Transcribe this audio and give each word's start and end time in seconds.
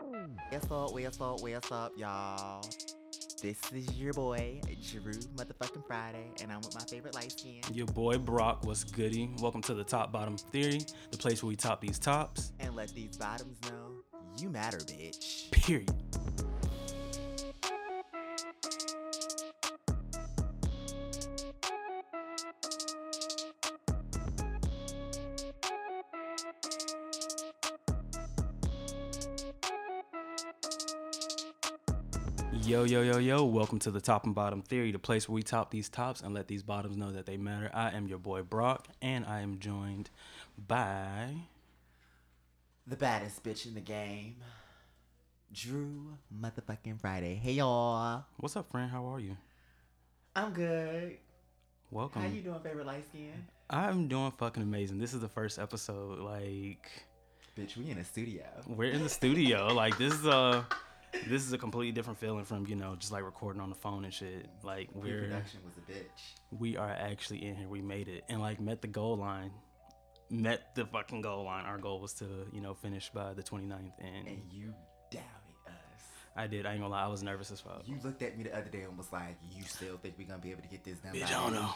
What's 0.00 0.70
up, 0.70 0.92
what's 0.94 1.20
up, 1.20 1.42
what's 1.42 1.72
up, 1.72 1.92
y'all? 1.94 2.64
This 3.42 3.58
is 3.70 3.92
your 3.98 4.14
boy, 4.14 4.60
Drew 4.90 5.12
Motherfucking 5.12 5.86
Friday, 5.86 6.24
and 6.42 6.50
I'm 6.50 6.60
with 6.62 6.74
my 6.74 6.80
favorite 6.84 7.14
light 7.14 7.32
skin. 7.32 7.60
Your 7.70 7.86
boy 7.86 8.16
Brock 8.16 8.64
what's 8.64 8.82
goody. 8.82 9.28
Welcome 9.42 9.60
to 9.62 9.74
the 9.74 9.84
Top 9.84 10.10
Bottom 10.10 10.38
Theory, 10.38 10.80
the 11.10 11.18
place 11.18 11.42
where 11.42 11.48
we 11.48 11.56
top 11.56 11.82
these 11.82 11.98
tops. 11.98 12.52
And 12.60 12.74
let 12.74 12.94
these 12.94 13.18
bottoms 13.18 13.58
know 13.68 14.02
you 14.38 14.48
matter, 14.48 14.78
bitch. 14.78 15.50
Period. 15.50 15.92
Yo, 32.90 33.02
yo, 33.02 33.18
yo, 33.18 33.44
welcome 33.44 33.78
to 33.78 33.92
the 33.92 34.00
Top 34.00 34.24
and 34.24 34.34
Bottom 34.34 34.62
Theory, 34.62 34.90
the 34.90 34.98
place 34.98 35.28
where 35.28 35.36
we 35.36 35.44
top 35.44 35.70
these 35.70 35.88
tops 35.88 36.22
and 36.22 36.34
let 36.34 36.48
these 36.48 36.64
bottoms 36.64 36.96
know 36.96 37.12
that 37.12 37.24
they 37.24 37.36
matter. 37.36 37.70
I 37.72 37.92
am 37.92 38.08
your 38.08 38.18
boy 38.18 38.42
Brock, 38.42 38.88
and 39.00 39.24
I 39.26 39.42
am 39.42 39.60
joined 39.60 40.10
by. 40.66 41.28
The 42.88 42.96
baddest 42.96 43.44
bitch 43.44 43.64
in 43.64 43.74
the 43.74 43.80
game, 43.80 44.38
Drew 45.52 46.14
Motherfucking 46.36 47.00
Friday. 47.00 47.36
Hey, 47.36 47.52
y'all. 47.52 48.24
What's 48.38 48.56
up, 48.56 48.68
friend? 48.72 48.90
How 48.90 49.04
are 49.06 49.20
you? 49.20 49.36
I'm 50.34 50.52
good. 50.52 51.18
Welcome. 51.92 52.22
How 52.22 52.28
you 52.28 52.40
doing, 52.40 52.58
favorite 52.58 52.88
light 52.88 53.06
skin? 53.06 53.46
I'm 53.70 54.08
doing 54.08 54.32
fucking 54.32 54.64
amazing. 54.64 54.98
This 54.98 55.14
is 55.14 55.20
the 55.20 55.28
first 55.28 55.60
episode. 55.60 56.18
Like, 56.18 56.90
Bitch, 57.56 57.76
we 57.76 57.88
in 57.88 57.98
a 57.98 58.04
studio. 58.04 58.46
we're 58.66 58.90
in 58.90 59.04
the 59.04 59.08
studio. 59.08 59.68
like, 59.68 59.96
this 59.96 60.12
is 60.12 60.26
a. 60.26 60.66
This 61.26 61.42
is 61.44 61.52
a 61.52 61.58
completely 61.58 61.92
different 61.92 62.18
feeling 62.18 62.44
from 62.44 62.66
you 62.66 62.76
know 62.76 62.94
just 62.96 63.12
like 63.12 63.24
recording 63.24 63.60
on 63.60 63.68
the 63.68 63.74
phone 63.74 64.04
and 64.04 64.14
shit. 64.14 64.46
Like 64.62 64.88
we're 64.94 65.22
Production 65.22 65.60
was 65.64 65.76
a 65.76 65.92
bitch. 65.92 66.58
we 66.58 66.76
are 66.76 66.90
actually 66.90 67.44
in 67.44 67.56
here. 67.56 67.68
We 67.68 67.82
made 67.82 68.08
it 68.08 68.24
and 68.28 68.40
like 68.40 68.60
met 68.60 68.80
the 68.80 68.88
goal 68.88 69.16
line. 69.16 69.50
Met 70.30 70.74
the 70.76 70.86
fucking 70.86 71.22
goal 71.22 71.44
line. 71.44 71.64
Our 71.64 71.78
goal 71.78 72.00
was 72.00 72.12
to 72.14 72.26
you 72.52 72.60
know 72.60 72.74
finish 72.74 73.10
by 73.10 73.34
the 73.34 73.42
29th, 73.42 73.92
and 73.98 74.28
And 74.28 74.42
you 74.52 74.72
doubted 75.10 75.24
us. 75.66 76.04
I 76.36 76.46
did. 76.46 76.64
I 76.66 76.72
ain't 76.72 76.80
gonna 76.80 76.92
lie. 76.92 77.02
I 77.04 77.08
was 77.08 77.22
nervous 77.24 77.50
as 77.50 77.60
fuck. 77.60 77.82
You 77.86 77.96
looked 78.04 78.22
at 78.22 78.38
me 78.38 78.44
the 78.44 78.56
other 78.56 78.70
day 78.70 78.82
and 78.82 78.96
was 78.96 79.10
like, 79.12 79.36
"You 79.50 79.64
still 79.64 79.96
think 79.96 80.14
we're 80.16 80.28
gonna 80.28 80.38
be 80.38 80.52
able 80.52 80.62
to 80.62 80.68
get 80.68 80.84
this 80.84 80.98
done?" 80.98 81.12
Bitch, 81.14 81.26
I 81.26 81.30
don't 81.30 81.52
know. 81.54 81.74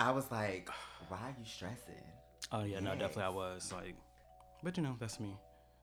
I 0.00 0.10
was 0.10 0.28
like, 0.32 0.68
"Why 1.08 1.18
are 1.18 1.34
you 1.38 1.44
stressing?" 1.44 2.02
Oh 2.50 2.64
yeah, 2.64 2.80
no, 2.80 2.92
definitely 2.92 3.22
I 3.22 3.28
was 3.28 3.72
like, 3.72 3.94
but 4.64 4.76
you 4.76 4.82
know 4.82 4.96
that's 4.98 5.20
me. 5.20 5.36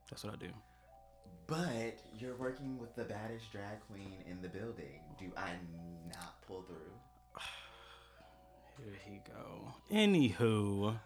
That's 0.09 0.25
what 0.25 0.33
I 0.33 0.37
do. 0.37 0.49
But 1.47 1.99
you're 2.19 2.35
working 2.35 2.77
with 2.77 2.93
the 2.95 3.03
baddest 3.05 3.51
drag 3.51 3.79
queen 3.89 4.17
in 4.29 4.41
the 4.41 4.49
building. 4.49 4.99
Do 5.17 5.31
I 5.37 5.51
not 6.13 6.41
pull 6.45 6.63
through? 6.63 6.75
Here 8.77 8.93
he 9.05 9.21
go. 9.25 9.73
Anywho, 9.91 10.99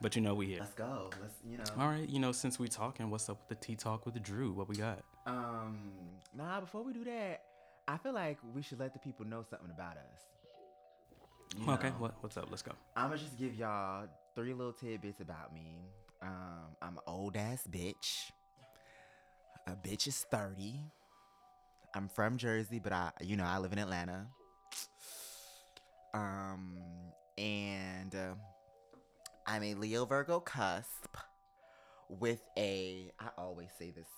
but 0.00 0.14
you 0.16 0.22
know 0.22 0.34
we 0.34 0.46
here. 0.46 0.60
Let's 0.60 0.72
go. 0.74 1.10
Let's, 1.20 1.34
you 1.44 1.58
know. 1.58 1.64
All 1.78 1.88
right, 1.88 2.08
you 2.08 2.20
know 2.20 2.32
since 2.32 2.58
we 2.58 2.68
talking, 2.68 3.10
what's 3.10 3.28
up 3.28 3.38
with 3.40 3.58
the 3.58 3.66
tea 3.66 3.74
talk 3.74 4.06
with 4.06 4.22
Drew? 4.22 4.52
What 4.52 4.68
we 4.68 4.76
got? 4.76 5.00
Um, 5.26 5.90
nah. 6.34 6.60
Before 6.60 6.82
we 6.84 6.92
do 6.92 7.04
that, 7.04 7.42
I 7.86 7.96
feel 7.98 8.12
like 8.14 8.38
we 8.54 8.62
should 8.62 8.78
let 8.78 8.92
the 8.92 8.98
people 9.00 9.26
know 9.26 9.42
something 9.50 9.70
about 9.70 9.96
us. 9.96 10.22
You 11.58 11.70
Okay, 11.72 11.88
know, 11.88 11.94
what 11.98 12.14
what's 12.20 12.36
up? 12.36 12.46
Let's 12.50 12.62
go. 12.62 12.72
I'm 12.96 13.08
gonna 13.08 13.18
just 13.18 13.36
give 13.38 13.54
y'all 13.56 14.06
three 14.34 14.54
little 14.54 14.72
tidbits 14.72 15.20
about 15.20 15.52
me. 15.52 15.80
Um, 16.22 16.76
I'm 16.80 16.96
an 16.96 17.02
old 17.06 17.36
ass 17.36 17.64
bitch. 17.68 18.30
A 19.68 19.72
bitch 19.72 20.06
is 20.06 20.24
30. 20.30 20.80
I'm 21.94 22.08
from 22.08 22.38
Jersey, 22.38 22.78
but 22.78 22.90
I, 22.90 23.10
you 23.20 23.36
know, 23.36 23.44
I 23.44 23.58
live 23.58 23.70
in 23.72 23.78
Atlanta. 23.78 24.26
Um, 26.14 26.78
and 27.36 28.14
uh, 28.14 28.34
I'm 29.46 29.62
a 29.62 29.74
Leo 29.74 30.06
Virgo 30.06 30.40
cusp 30.40 31.16
with 32.08 32.40
a. 32.56 33.12
I 33.20 33.28
always 33.36 33.68
say 33.78 33.90
this 33.90 34.08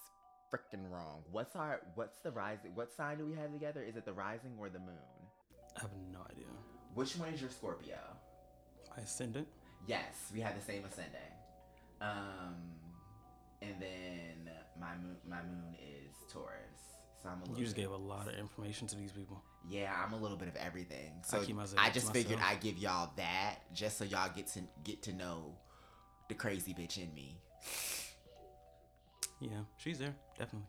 freaking 0.54 0.88
wrong. 0.88 1.24
What's 1.32 1.56
our? 1.56 1.80
What's 1.96 2.20
the 2.20 2.30
rising? 2.30 2.70
What 2.76 2.92
sign 2.96 3.18
do 3.18 3.26
we 3.26 3.34
have 3.34 3.52
together? 3.52 3.82
Is 3.82 3.96
it 3.96 4.04
the 4.04 4.12
rising 4.12 4.52
or 4.56 4.68
the 4.68 4.78
moon? 4.78 4.94
I 5.76 5.80
have 5.80 5.90
no 6.12 6.20
idea. 6.30 6.46
Which 6.94 7.16
one 7.16 7.30
is 7.30 7.40
your 7.40 7.50
Scorpio? 7.50 7.98
My 8.96 9.02
ascendant. 9.02 9.48
Yes, 9.88 10.30
we 10.32 10.40
have 10.42 10.54
the 10.54 10.64
same 10.64 10.84
ascending. 10.84 11.20
Um, 12.00 12.54
and 13.62 13.74
then 13.80 14.50
my 14.80 14.96
moon, 14.96 15.16
my 15.28 15.42
moon 15.42 15.76
is 15.78 16.16
Taurus. 16.32 16.56
So 17.22 17.28
I'm 17.28 17.38
a 17.38 17.40
little. 17.42 17.58
You 17.58 17.64
just 17.64 17.76
bit- 17.76 17.82
gave 17.82 17.90
a 17.90 17.96
lot 17.96 18.26
of 18.28 18.34
information 18.38 18.86
to 18.88 18.96
these 18.96 19.12
people. 19.12 19.42
Yeah, 19.68 19.92
I'm 20.02 20.14
a 20.14 20.16
little 20.16 20.38
bit 20.38 20.48
of 20.48 20.56
everything. 20.56 21.12
So 21.24 21.42
keep 21.42 21.54
my 21.54 21.66
I 21.76 21.90
just 21.90 22.12
figured. 22.12 22.38
I'd 22.42 22.60
give 22.60 22.78
y'all 22.78 23.10
that 23.16 23.56
just 23.74 23.98
so 23.98 24.04
y'all 24.04 24.30
get 24.34 24.46
to 24.48 24.60
get 24.84 25.02
to 25.02 25.12
know 25.12 25.54
the 26.28 26.34
crazy 26.34 26.72
bitch 26.72 26.96
in 26.96 27.12
me. 27.14 27.38
Yeah, 29.40 29.50
she's 29.76 29.98
there 29.98 30.14
definitely. 30.38 30.68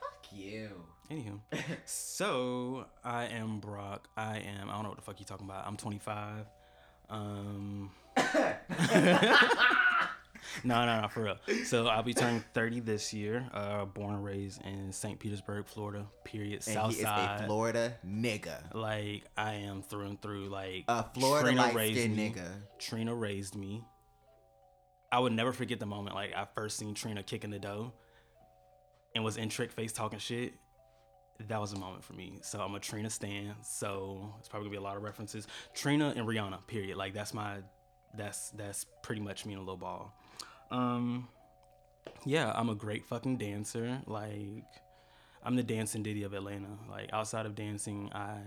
Fuck 0.00 0.26
you. 0.32 0.70
Anywho, 1.10 1.38
so 1.84 2.86
I 3.04 3.26
am 3.26 3.60
Brock. 3.60 4.08
I 4.16 4.38
am. 4.38 4.68
I 4.68 4.72
don't 4.72 4.82
know 4.82 4.88
what 4.88 4.98
the 4.98 5.04
fuck 5.04 5.20
you 5.20 5.26
talking 5.26 5.46
about. 5.46 5.66
I'm 5.66 5.76
25. 5.76 6.46
Um. 7.10 7.90
no, 10.62 10.86
no, 10.86 11.00
no, 11.02 11.08
for 11.08 11.22
real. 11.22 11.36
So 11.64 11.86
I'll 11.88 12.02
be 12.02 12.14
turning 12.14 12.44
30 12.54 12.80
this 12.80 13.12
year. 13.12 13.48
Uh, 13.52 13.84
born 13.84 14.14
and 14.14 14.24
raised 14.24 14.62
in 14.62 14.92
St. 14.92 15.18
Petersburg, 15.18 15.66
Florida. 15.66 16.06
Period. 16.24 16.62
And 16.66 16.74
South 16.74 16.94
he 16.94 17.00
is 17.00 17.04
a. 17.04 17.42
Florida 17.46 17.94
nigga. 18.06 18.74
like 18.74 19.24
I 19.36 19.54
am 19.54 19.82
through 19.82 20.06
and 20.06 20.22
through. 20.22 20.48
Like 20.48 20.84
A 20.88 21.04
Florida 21.14 21.52
light 21.52 21.74
raised 21.74 21.98
skinned 22.00 22.18
nigga. 22.18 22.48
Trina 22.78 23.14
raised 23.14 23.56
me. 23.56 23.84
I 25.10 25.18
would 25.18 25.32
never 25.32 25.52
forget 25.52 25.78
the 25.78 25.86
moment 25.86 26.14
like 26.16 26.34
I 26.34 26.46
first 26.54 26.76
seen 26.76 26.94
Trina 26.94 27.22
kicking 27.22 27.50
the 27.50 27.58
dough 27.58 27.92
and 29.14 29.24
was 29.24 29.36
in 29.36 29.48
trick 29.48 29.70
face 29.70 29.92
talking 29.92 30.18
shit. 30.18 30.54
That 31.48 31.60
was 31.60 31.72
a 31.72 31.78
moment 31.78 32.04
for 32.04 32.12
me. 32.14 32.38
So 32.42 32.60
I'm 32.60 32.74
a 32.74 32.80
Trina 32.80 33.10
stan. 33.10 33.54
So 33.62 34.34
it's 34.38 34.48
probably 34.48 34.66
gonna 34.66 34.78
be 34.78 34.78
a 34.78 34.82
lot 34.84 34.96
of 34.96 35.02
references. 35.02 35.46
Trina 35.72 36.12
and 36.16 36.26
Rihanna, 36.26 36.66
period. 36.66 36.96
Like 36.96 37.12
that's 37.14 37.32
my 37.34 37.58
that's 38.16 38.50
that's 38.50 38.86
pretty 39.02 39.20
much 39.20 39.44
me 39.46 39.52
in 39.52 39.58
a 39.58 39.62
little 39.62 39.76
ball. 39.76 40.14
Um 40.74 41.28
yeah, 42.26 42.52
I'm 42.54 42.68
a 42.68 42.74
great 42.74 43.06
fucking 43.06 43.36
dancer. 43.38 44.00
Like 44.06 44.64
I'm 45.44 45.56
the 45.56 45.62
dancing 45.62 46.02
ditty 46.02 46.24
of 46.24 46.34
Atlanta. 46.34 46.78
Like 46.90 47.10
outside 47.12 47.46
of 47.46 47.54
dancing, 47.54 48.10
I 48.12 48.38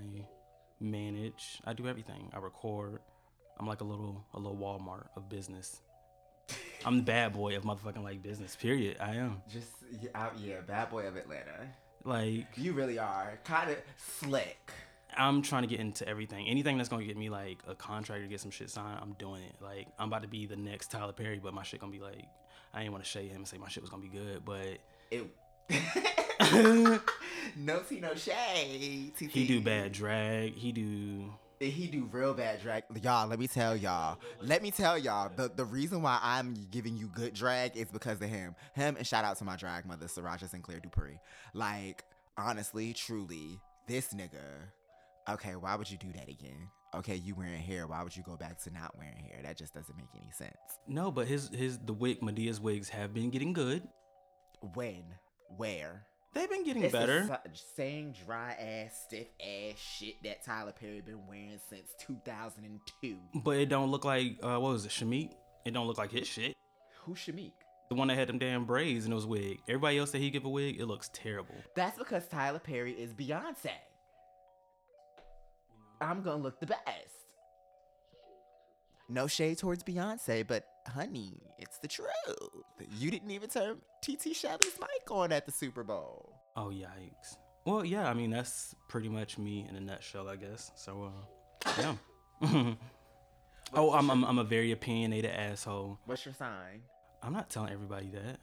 manage. 0.80 1.62
I 1.66 1.74
do 1.74 1.88
everything. 1.88 2.30
I 2.34 2.40
record. 2.40 3.00
I'm 3.60 3.66
like 3.66 3.82
a 3.82 3.86
little 3.86 4.26
a 4.34 4.40
little 4.40 4.58
Walmart 4.58 5.08
of 5.16 5.30
business. 5.30 5.82
I'm 6.86 6.98
the 6.98 7.04
bad 7.04 7.34
boy 7.34 7.56
of 7.56 7.64
motherfucking 7.64 8.04
like 8.04 8.22
business. 8.22 8.56
Period. 8.56 8.98
I 9.00 9.16
am. 9.16 9.42
Just 9.52 9.72
yeah, 10.02 10.10
out, 10.16 10.34
yeah, 10.38 10.62
bad 10.62 10.90
boy 10.90 11.08
of 11.08 11.16
Atlanta. 11.16 11.68
Like 12.04 12.48
You 12.58 12.74
really 12.74 13.00
are 13.00 13.40
kind 13.44 13.72
of 13.72 13.78
slick. 13.98 14.72
I'm 15.18 15.42
trying 15.42 15.64
to 15.64 15.68
get 15.68 15.80
into 15.80 16.08
everything. 16.08 16.48
Anything 16.48 16.78
that's 16.78 16.90
gonna 16.90 17.04
get 17.06 17.18
me 17.18 17.30
like 17.30 17.60
a 17.68 17.76
contract 17.76 18.24
or 18.24 18.28
get 18.28 18.40
some 18.40 18.52
shit 18.52 18.70
signed, 18.70 19.00
I'm 19.02 19.14
doing 19.14 19.42
it. 19.44 19.56
Like 19.62 19.88
I'm 20.00 20.08
about 20.08 20.22
to 20.24 20.28
be 20.28 20.46
the 20.46 20.56
next 20.56 20.92
Tyler 20.92 21.14
Perry, 21.14 21.40
but 21.42 21.54
my 21.54 21.64
shit 21.64 21.80
gonna 21.80 21.92
be 21.92 22.00
like 22.00 22.26
I 22.74 22.84
ain't 22.84 22.92
want 22.92 23.04
to 23.04 23.10
shade 23.10 23.30
him 23.30 23.38
and 23.38 23.48
say 23.48 23.58
my 23.58 23.68
shit 23.68 23.82
was 23.82 23.90
gonna 23.90 24.04
be 24.04 24.10
good, 24.10 24.44
but 24.46 24.78
It. 25.12 25.26
no 27.58 27.80
tea, 27.80 28.00
no 28.00 28.16
shade. 28.16 29.14
TT. 29.16 29.32
he 29.32 29.48
do 29.48 29.62
bad 29.62 29.92
drag. 29.92 30.54
He 30.54 30.72
do 30.72 31.34
He 31.60 31.88
do 31.88 32.08
real 32.12 32.34
bad 32.34 32.62
drag. 32.62 32.84
Y'all, 33.02 33.28
let 33.28 33.40
me 33.40 33.48
tell 33.48 33.76
y'all. 33.76 34.20
Let 34.42 34.62
me 34.62 34.72
tell 34.72 34.98
y'all. 34.98 35.32
The 35.36 35.50
the 35.54 35.66
reason 35.66 36.02
why 36.02 36.20
I'm 36.22 36.54
giving 36.72 36.96
you 36.96 37.08
good 37.08 37.34
drag 37.34 37.76
is 37.76 37.88
because 37.92 38.22
of 38.22 38.30
him. 38.30 38.56
Him 38.76 38.96
and 38.98 39.06
shout 39.06 39.26
out 39.26 39.38
to 39.38 39.44
my 39.44 39.56
drag 39.56 39.86
mother, 39.86 40.06
Saraja 40.06 40.50
Sinclair 40.50 40.80
Dupree. 40.80 41.20
Like, 41.54 42.04
honestly, 42.38 42.94
truly, 42.94 43.60
this 43.88 44.14
nigga. 44.14 44.70
Okay, 45.30 45.56
why 45.56 45.76
would 45.76 45.90
you 45.90 45.98
do 45.98 46.12
that 46.14 46.30
again? 46.30 46.70
Okay, 46.96 47.16
you 47.16 47.36
wearing 47.36 47.60
hair. 47.62 47.86
Why 47.86 48.02
would 48.02 48.16
you 48.16 48.24
go 48.24 48.38
back 48.38 48.62
to 48.64 48.72
not 48.72 48.98
wearing 48.98 49.18
hair? 49.18 49.42
That 49.44 49.58
just 49.58 49.74
doesn't 49.74 49.96
make 49.98 50.08
any 50.16 50.32
sense. 50.32 50.56
no, 50.88 51.12
but 51.12 51.28
his 51.28 51.50
his 51.50 51.78
the 51.80 51.94
wig 51.94 52.22
Madea's 52.22 52.62
wigs 52.62 52.90
have 52.90 53.14
been 53.14 53.30
getting 53.30 53.54
good. 53.54 53.84
When? 54.74 55.04
Where? 55.58 56.06
They've 56.34 56.50
been 56.50 56.64
getting 56.66 56.84
It's 56.84 56.92
better. 56.94 57.26
si- 57.46 57.62
same 57.76 58.12
dry 58.26 58.52
ass, 58.54 59.04
stiff 59.08 59.28
ass 59.42 59.78
shit 59.80 60.22
that 60.24 60.44
Tyler 60.46 60.72
Perry 60.72 61.02
been 61.02 61.26
wearing 61.28 61.60
since 61.70 61.90
2002. 62.06 63.18
But 63.44 63.58
it 63.58 63.70
don't 63.70 63.90
look 63.92 64.06
like 64.06 64.38
uh, 64.44 64.58
what 64.60 64.72
was 64.74 64.86
it, 64.86 64.92
Shamik? 64.92 65.32
It 65.66 65.74
don't 65.74 65.88
look 65.88 65.98
like 65.98 66.12
his 66.12 66.28
shit. 66.28 66.56
Who's 67.04 67.20
Shamik? 67.20 67.52
The 67.90 67.96
one 67.96 68.10
that 68.10 68.18
had 68.18 68.28
them 68.28 68.38
damn 68.38 68.66
braids 68.66 69.06
it 69.08 69.14
was 69.14 69.26
wig. 69.26 69.60
Everybody 69.68 69.98
else 69.98 70.12
that 70.12 70.20
he 70.20 70.30
give 70.30 70.44
a 70.46 70.50
wig, 70.50 70.80
it 70.80 70.86
looks 70.86 71.10
terrible. 71.14 71.56
That's 71.76 71.98
because 71.98 72.28
Tyler 72.28 72.60
Perry 72.60 72.92
is 72.92 73.14
Beyonce. 73.14 73.72
I'm 76.02 76.22
gonna 76.22 76.42
look 76.42 76.60
the 76.60 76.68
best. 76.68 77.18
No 79.10 79.28
shade 79.28 79.58
towards 79.58 79.84
Beyonce, 79.84 80.46
but 80.46 80.66
honey, 80.88 81.34
it's 81.58 81.78
the 81.80 81.88
truth. 81.88 82.10
You 82.98 83.10
didn't 83.10 83.32
even 83.32 83.50
turn 83.50 83.78
TT 84.02 84.36
Shelly's 84.36 84.78
mic 84.80 85.10
on 85.10 85.32
at 85.32 85.46
the 85.46 85.52
Super 85.52 85.84
Bowl. 85.84 86.34
Oh 86.56 86.70
yikes. 86.70 87.38
Well, 87.66 87.86
yeah, 87.86 88.10
I 88.10 88.14
mean 88.14 88.32
that's 88.32 88.76
pretty 88.90 89.10
much 89.10 89.38
me 89.38 89.66
in 89.70 89.76
a 89.76 89.80
nutshell, 89.80 90.30
I 90.30 90.36
guess. 90.36 90.72
So, 90.76 91.12
uh, 91.66 91.72
yeah. 91.80 91.96
oh, 93.74 93.94
I'm, 93.94 94.10
I'm 94.10 94.24
I'm 94.26 94.40
a 94.40 94.44
very 94.44 94.72
opinionated 94.72 95.32
asshole. 95.32 96.00
What's 96.06 96.26
your 96.26 96.34
sign? 96.34 96.82
I'm 97.24 97.34
not 97.34 97.50
telling 97.50 97.72
everybody 97.72 98.10
that. 98.10 98.40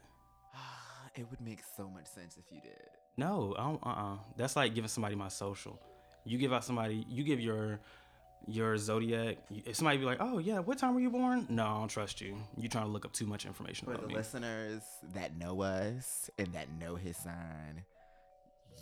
it 1.15 1.29
would 1.29 1.41
make 1.41 1.61
so 1.77 1.89
much 1.89 2.07
sense 2.07 2.37
if 2.37 2.51
you 2.51 2.61
did. 2.61 2.89
No, 3.17 3.55
I 3.57 3.63
don't. 3.63 3.83
Uh, 3.85 3.89
uh 3.89 4.17
That's 4.35 4.55
like 4.55 4.73
giving 4.73 4.89
somebody 4.89 5.15
my 5.15 5.29
social. 5.29 5.79
You 6.25 6.37
give 6.37 6.51
out 6.53 6.63
somebody. 6.63 7.05
You 7.09 7.23
give 7.23 7.39
your 7.39 7.79
your 8.47 8.77
zodiac. 8.77 9.37
If 9.65 9.75
somebody 9.75 9.97
be 9.97 10.05
like, 10.05 10.17
"Oh 10.19 10.37
yeah, 10.39 10.59
what 10.59 10.77
time 10.77 10.93
were 10.95 10.99
you 11.01 11.09
born?" 11.09 11.45
No, 11.49 11.63
I 11.65 11.77
don't 11.79 11.87
trust 11.87 12.21
you. 12.21 12.35
You 12.57 12.67
trying 12.67 12.85
to 12.85 12.91
look 12.91 13.05
up 13.05 13.13
too 13.13 13.25
much 13.25 13.45
information 13.45 13.85
For 13.85 13.91
about 13.93 14.03
the 14.03 14.07
me. 14.09 14.15
listeners 14.15 14.81
that 15.13 15.37
know 15.37 15.61
us 15.61 16.29
and 16.37 16.47
that 16.53 16.67
know 16.79 16.95
his 16.95 17.15
sign, 17.17 17.83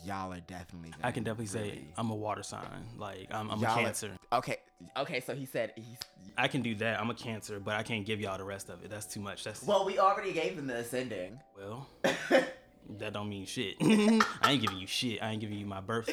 y'all 0.05 0.31
are 0.33 0.39
definitely. 0.41 0.91
I 1.03 1.11
can 1.11 1.23
definitely 1.23 1.45
say 1.47 1.81
I'm 1.97 2.09
a 2.09 2.15
water 2.15 2.43
sign. 2.43 2.63
Like 2.97 3.27
I'm, 3.31 3.49
I'm 3.51 3.59
a 3.59 3.61
y'all 3.61 3.71
are- 3.79 3.83
Cancer. 3.83 4.11
okay, 4.31 4.57
okay. 4.97 5.19
So 5.19 5.35
he 5.35 5.45
said 5.45 5.73
he's. 5.75 5.97
I 6.37 6.47
can 6.47 6.61
do 6.61 6.75
that. 6.75 6.99
I'm 6.99 7.09
a 7.09 7.13
Cancer, 7.13 7.59
but 7.59 7.75
I 7.75 7.83
can't 7.83 8.05
give 8.05 8.19
y'all 8.21 8.37
the 8.37 8.43
rest 8.43 8.69
of 8.69 8.83
it. 8.83 8.89
That's 8.89 9.05
too 9.05 9.19
much. 9.19 9.43
That's 9.43 9.63
Well, 9.63 9.85
we 9.85 9.99
already 9.99 10.33
gave 10.33 10.55
them 10.55 10.67
the 10.67 10.77
ascending. 10.77 11.39
well. 11.57 11.87
that 12.99 13.13
don't 13.13 13.29
mean 13.29 13.45
shit. 13.45 13.75
I 13.81 14.51
ain't 14.51 14.61
giving 14.61 14.77
you 14.77 14.87
shit. 14.87 15.23
I 15.23 15.31
ain't 15.31 15.39
giving 15.41 15.57
you 15.57 15.65
my 15.65 15.79
birth 15.79 16.09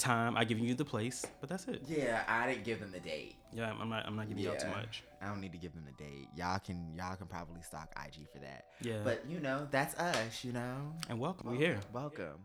time. 0.00 0.36
I 0.36 0.44
giving 0.44 0.64
you 0.64 0.74
the 0.74 0.84
place, 0.84 1.24
but 1.40 1.48
that's 1.48 1.68
it. 1.68 1.82
yeah, 1.86 2.24
I 2.26 2.48
didn't 2.48 2.64
give 2.64 2.80
them 2.80 2.90
the 2.90 2.98
date. 2.98 3.36
Yeah, 3.52 3.72
I'm 3.78 3.88
not. 3.88 4.06
I'm 4.06 4.16
not 4.16 4.28
giving 4.28 4.42
y'all 4.42 4.56
too 4.56 4.68
much. 4.68 5.04
I 5.22 5.26
don't 5.26 5.40
need 5.40 5.52
to 5.52 5.58
give 5.58 5.72
them 5.74 5.84
the 5.86 6.02
date. 6.02 6.28
Y'all 6.34 6.58
can 6.58 6.94
y'all 6.96 7.14
can 7.14 7.26
probably 7.26 7.62
stalk 7.62 7.92
IG 7.96 8.28
for 8.32 8.38
that. 8.40 8.64
Yeah. 8.80 8.98
But 9.04 9.22
you 9.28 9.38
know, 9.40 9.68
that's 9.70 9.94
us, 9.96 10.44
you 10.44 10.52
know. 10.52 10.92
and 11.08 11.20
welcome. 11.20 11.50
We 11.50 11.58
here. 11.58 11.78
Welcome. 11.92 12.40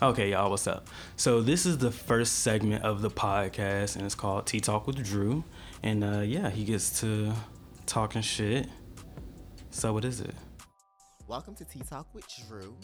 Okay, 0.00 0.30
y'all, 0.30 0.50
what's 0.50 0.68
up? 0.68 0.86
So 1.16 1.40
this 1.40 1.66
is 1.66 1.78
the 1.78 1.90
first 1.90 2.40
segment 2.40 2.84
of 2.84 3.02
the 3.02 3.10
podcast, 3.10 3.96
and 3.96 4.04
it's 4.04 4.14
called 4.14 4.46
Tea 4.46 4.60
Talk 4.60 4.86
with 4.86 5.02
Drew. 5.04 5.42
And 5.82 6.04
uh, 6.04 6.20
yeah, 6.20 6.50
he 6.50 6.64
gets 6.64 7.00
to 7.00 7.32
talking 7.86 8.22
shit. 8.22 8.68
So 9.70 9.92
what 9.92 10.04
is 10.04 10.20
it? 10.20 10.34
Welcome 11.28 11.54
to 11.56 11.64
Tea 11.66 11.82
Talk 11.86 12.06
with 12.14 12.24
Drew, 12.48 12.74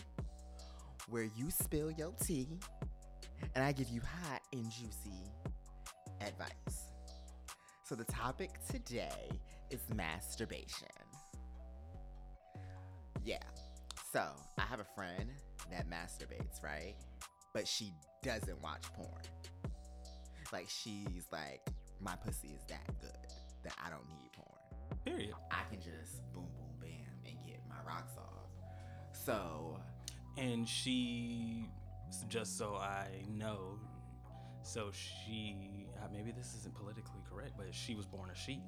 where 1.09 1.23
you 1.35 1.51
spill 1.51 1.91
your 1.91 2.13
tea 2.23 2.47
and 3.55 3.65
I 3.65 3.73
give 3.73 3.89
you 3.89 4.03
hot 4.03 4.43
and 4.53 4.71
juicy 4.71 5.25
advice. 6.21 6.91
So 7.85 7.95
the 7.95 8.05
topic 8.05 8.51
today 8.71 9.31
is 9.71 9.81
masturbation. 9.97 10.89
Yeah. 13.25 13.39
So 14.13 14.23
I 14.59 14.63
have 14.69 14.81
a 14.81 14.87
friend 14.95 15.31
that 15.71 15.89
masturbates, 15.89 16.63
right? 16.63 16.97
But 17.55 17.67
she 17.67 17.95
doesn't 18.23 18.63
watch 18.63 18.83
porn. 18.93 19.23
Like 20.53 20.69
she's 20.69 21.25
like, 21.33 21.67
my 21.99 22.15
pussy 22.17 22.49
is 22.49 22.63
that 22.69 22.87
good 23.01 23.11
that 23.63 23.75
I 23.83 23.89
don't 23.89 24.07
need 24.07 24.31
porn. 24.35 24.99
Period. 25.07 25.35
I 25.51 25.63
can 25.71 25.81
just 25.81 26.31
boom, 26.35 26.45
boom, 26.55 26.74
rocks 27.87 28.13
off. 28.19 28.47
So, 29.13 29.79
And 30.37 30.69
she, 30.69 31.69
just 32.29 32.59
so 32.59 32.75
I 32.77 33.09
know, 33.31 33.79
so 34.63 34.91
she, 34.93 35.87
uh, 36.03 36.07
maybe 36.13 36.33
this 36.33 36.55
isn't 36.59 36.75
politically 36.75 37.21
correct, 37.31 37.53
but 37.57 37.73
she 37.75 37.95
was 37.95 38.07
born 38.07 38.31
a 38.31 38.35
she. 38.35 38.61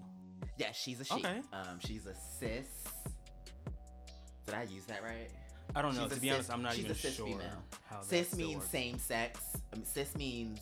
yeah, 0.59 0.73
she's 0.73 1.01
a 1.01 1.05
she. 1.05 1.15
Okay. 1.15 1.41
Um, 1.53 1.79
she's 1.85 2.07
a 2.07 2.15
cis. 2.15 2.67
Did 4.47 4.55
I 4.55 4.63
use 4.65 4.85
that 4.87 5.03
right? 5.03 5.29
I 5.75 5.83
don't 5.83 5.97
know. 5.97 6.03
She's 6.05 6.15
To 6.15 6.21
be 6.21 6.29
cis- 6.29 6.35
honest, 6.37 6.53
I'm 6.53 6.63
not 6.63 6.73
she's 6.75 6.81
even 6.85 6.93
a 6.93 6.95
cis 6.95 7.15
sure 7.17 7.27
female. 7.27 7.65
how 7.91 8.01
cis 8.03 8.35
means 8.37 8.57
works. 8.57 8.71
same 8.71 8.99
sex. 8.99 9.41
Um, 9.73 9.83
cis 9.85 10.15
means 10.17 10.61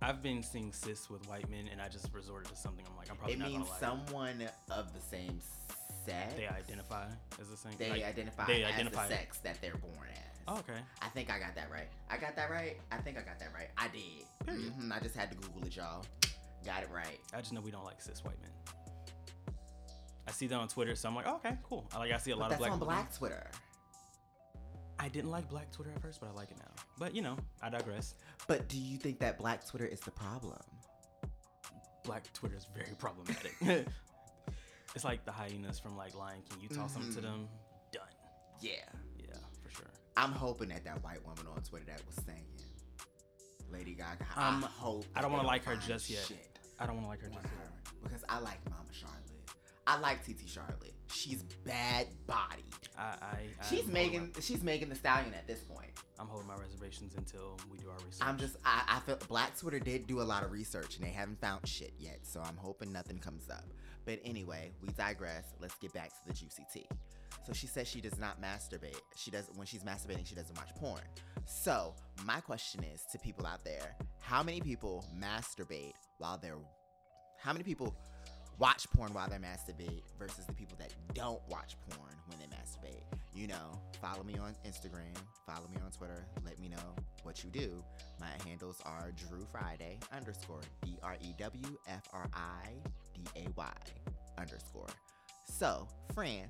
I've 0.00 0.22
been 0.22 0.42
seeing 0.42 0.72
cis 0.72 1.10
with 1.10 1.26
white 1.28 1.48
men, 1.50 1.68
and 1.72 1.80
I 1.80 1.88
just 1.88 2.12
resorted 2.12 2.50
to 2.50 2.56
something. 2.56 2.84
I'm 2.88 2.96
like, 2.96 3.10
I'm 3.10 3.16
probably 3.16 3.34
it 3.34 3.38
not 3.40 3.48
means 3.50 3.68
someone 3.80 4.48
of 4.70 4.92
the 4.94 5.00
same 5.00 5.40
sex. 6.10 6.34
They 6.34 6.46
identify 6.46 7.06
as 7.40 7.48
the 7.48 7.56
same. 7.56 7.72
They 7.78 7.90
like, 7.90 8.04
identify 8.04 8.46
they 8.46 8.62
as 8.64 8.72
identify- 8.74 9.08
the 9.08 9.14
sex 9.14 9.38
that 9.38 9.60
they're 9.60 9.76
born 9.76 10.08
as. 10.12 10.18
Oh, 10.46 10.58
okay. 10.58 10.80
I 11.02 11.08
think 11.08 11.30
I 11.30 11.38
got 11.38 11.54
that 11.56 11.70
right. 11.70 11.88
I 12.10 12.16
got 12.16 12.34
that 12.36 12.50
right. 12.50 12.78
I 12.90 12.96
think 12.98 13.18
I 13.18 13.20
got 13.22 13.38
that 13.38 13.52
right. 13.54 13.68
I 13.76 13.88
did. 13.88 14.24
Mhm, 14.46 14.90
I 14.90 15.00
just 15.00 15.14
had 15.14 15.30
to 15.30 15.36
Google 15.36 15.66
it, 15.66 15.76
y'all. 15.76 16.04
Got 16.64 16.82
it 16.84 16.88
right. 16.92 17.18
I 17.34 17.38
just 17.40 17.52
know 17.52 17.60
we 17.60 17.70
don't 17.70 17.84
like 17.84 18.00
cis 18.00 18.24
white 18.24 18.40
men. 18.40 18.50
I 20.26 20.30
see 20.30 20.46
that 20.46 20.56
on 20.56 20.68
Twitter, 20.68 20.94
so 20.94 21.08
I'm 21.08 21.14
like, 21.14 21.26
oh, 21.26 21.36
okay, 21.36 21.56
cool. 21.62 21.88
I 21.94 21.98
like 21.98 22.12
I 22.12 22.18
see 22.18 22.30
a 22.32 22.36
lot 22.36 22.52
of 22.52 22.58
black. 22.58 22.72
on 22.72 22.78
Black 22.78 23.14
Twitter. 23.14 23.46
I 24.98 25.08
didn't 25.08 25.30
like 25.30 25.48
Black 25.48 25.70
Twitter 25.70 25.90
at 25.94 26.02
first, 26.02 26.20
but 26.20 26.28
I 26.28 26.32
like 26.32 26.50
it 26.50 26.58
now. 26.58 26.72
But 26.98 27.14
you 27.14 27.22
know, 27.22 27.36
I 27.62 27.68
digress. 27.70 28.14
But 28.46 28.68
do 28.68 28.76
you 28.78 28.98
think 28.98 29.20
that 29.20 29.38
Black 29.38 29.66
Twitter 29.66 29.86
is 29.86 30.00
the 30.00 30.10
problem? 30.10 30.58
Black 32.04 32.30
Twitter 32.32 32.56
is 32.56 32.66
very 32.74 32.94
problematic. 32.98 33.54
it's 34.94 35.04
like 35.04 35.24
the 35.24 35.32
hyenas 35.32 35.78
from 35.78 35.96
like 35.96 36.14
Lion 36.14 36.42
King. 36.48 36.58
You 36.62 36.68
toss 36.68 36.92
something 36.92 37.12
to 37.14 37.18
Mhm. 37.20 37.22
them, 37.22 37.48
done. 37.92 38.02
Yeah. 38.60 38.72
Yeah, 39.16 39.36
for 39.62 39.70
sure. 39.70 39.90
I'm 40.16 40.32
hoping 40.32 40.68
that 40.70 40.84
that 40.84 41.02
white 41.04 41.24
woman 41.24 41.46
on 41.46 41.62
Twitter 41.62 41.86
that 41.86 42.04
was 42.06 42.16
saying 42.26 42.44
Lady 43.70 43.94
Gaga. 43.94 44.24
Um, 44.36 44.64
I 44.64 44.68
hope. 44.68 45.04
I 45.14 45.20
don't 45.20 45.30
want 45.32 45.44
wanna 45.44 45.48
like 45.48 45.64
her 45.64 45.76
just 45.76 46.08
yet. 46.10 46.30
I 46.78 46.86
don't 46.86 46.94
want 46.96 47.06
to 47.06 47.08
like 47.10 47.20
her 47.22 47.28
just 47.28 47.44
yet. 47.44 48.02
because 48.02 48.24
I 48.28 48.38
like 48.38 48.58
Mama 48.70 48.84
Charlotte. 48.92 49.22
I 49.86 49.98
like 49.98 50.22
TT 50.24 50.46
Charlotte. 50.46 50.94
She's 51.12 51.42
bad 51.64 52.06
body. 52.26 52.62
I, 52.98 53.02
I, 53.02 53.46
She's 53.68 53.84
I'm 53.86 53.92
Megan. 53.92 54.20
Holding 54.26 54.42
She's 54.42 54.62
making 54.62 54.88
the 54.90 54.94
Stallion 54.94 55.32
at 55.34 55.46
this 55.46 55.60
point. 55.60 55.90
I'm 56.18 56.26
holding 56.28 56.46
my 56.46 56.56
reservations 56.56 57.14
until 57.16 57.56
we 57.70 57.78
do 57.78 57.88
our 57.88 57.96
research. 58.04 58.20
I'm 58.26 58.36
just. 58.38 58.56
I, 58.64 58.82
I 58.86 59.00
feel 59.00 59.16
Black 59.28 59.56
Twitter 59.58 59.78
did 59.78 60.06
do 60.06 60.20
a 60.20 60.24
lot 60.24 60.42
of 60.44 60.50
research 60.52 60.96
and 60.96 61.04
they 61.06 61.10
haven't 61.10 61.40
found 61.40 61.66
shit 61.66 61.94
yet. 61.98 62.18
So 62.26 62.40
I'm 62.42 62.56
hoping 62.56 62.92
nothing 62.92 63.18
comes 63.18 63.48
up. 63.48 63.64
But 64.08 64.20
anyway, 64.24 64.72
we 64.80 64.88
digress. 64.94 65.52
Let's 65.60 65.74
get 65.74 65.92
back 65.92 66.08
to 66.08 66.16
the 66.26 66.32
juicy 66.32 66.64
tea. 66.72 66.88
So 67.46 67.52
she 67.52 67.66
says 67.66 67.86
she 67.86 68.00
does 68.00 68.18
not 68.18 68.40
masturbate. 68.40 69.02
She 69.16 69.30
does 69.30 69.50
when 69.54 69.66
she's 69.66 69.82
masturbating, 69.82 70.26
she 70.26 70.34
doesn't 70.34 70.56
watch 70.56 70.74
porn. 70.76 71.02
So 71.44 71.94
my 72.24 72.40
question 72.40 72.84
is 72.84 73.02
to 73.12 73.18
people 73.18 73.46
out 73.46 73.64
there: 73.64 73.96
How 74.20 74.42
many 74.42 74.62
people 74.62 75.04
masturbate 75.14 75.92
while 76.16 76.38
they're? 76.38 76.56
How 77.38 77.52
many 77.52 77.64
people 77.64 77.94
watch 78.58 78.90
porn 78.96 79.12
while 79.12 79.28
they 79.28 79.36
masturbate 79.36 80.04
versus 80.18 80.46
the 80.46 80.54
people 80.54 80.78
that 80.78 80.94
don't 81.12 81.42
watch 81.50 81.76
porn 81.90 82.14
when 82.28 82.38
they 82.38 82.46
masturbate? 82.46 83.02
You 83.34 83.48
know, 83.48 83.78
follow 84.00 84.24
me 84.24 84.38
on 84.38 84.54
Instagram, 84.66 85.14
follow 85.46 85.68
me 85.68 85.76
on 85.84 85.90
Twitter. 85.90 86.24
Let 86.46 86.58
me 86.58 86.70
know 86.70 86.94
what 87.24 87.44
you 87.44 87.50
do. 87.50 87.84
My 88.18 88.30
handles 88.46 88.80
are 88.86 89.12
Drew 89.28 89.46
Friday 89.52 89.98
underscore 90.16 90.62
D 90.82 90.96
R 91.02 91.18
E 91.20 91.34
W 91.36 91.76
F 91.86 92.08
R 92.14 92.26
I 92.32 92.70
D 93.24 93.30
A 93.36 93.48
Y 93.56 93.72
underscore. 94.38 94.86
So, 95.44 95.88
Fran, 96.14 96.46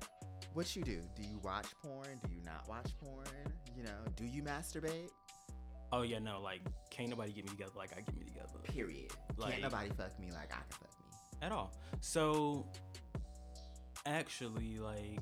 what 0.53 0.75
you 0.75 0.83
do? 0.83 1.01
Do 1.15 1.23
you 1.23 1.39
watch 1.43 1.67
porn? 1.83 2.19
Do 2.27 2.33
you 2.35 2.41
not 2.43 2.67
watch 2.69 2.91
porn? 3.03 3.25
You 3.75 3.83
know, 3.83 3.99
do 4.15 4.25
you 4.25 4.43
masturbate? 4.43 5.09
oh 5.91 6.03
yeah, 6.03 6.19
no, 6.19 6.39
like 6.39 6.61
can't 6.91 7.09
nobody 7.09 7.31
get 7.31 7.43
me 7.45 7.49
together 7.49 7.71
like 7.75 7.91
I 7.93 8.01
get 8.01 8.15
me 8.15 8.23
together 8.25 8.47
Period. 8.63 9.11
Like- 9.37 9.53
Can't 9.53 9.63
nobody 9.63 9.89
fuck 9.97 10.19
me 10.19 10.27
like 10.31 10.51
I 10.51 10.57
can 10.57 10.69
fuck 10.69 10.91
me. 10.99 11.17
at 11.41 11.51
all. 11.51 11.73
So 11.99 12.67
actually, 14.05 14.77
like 14.77 15.19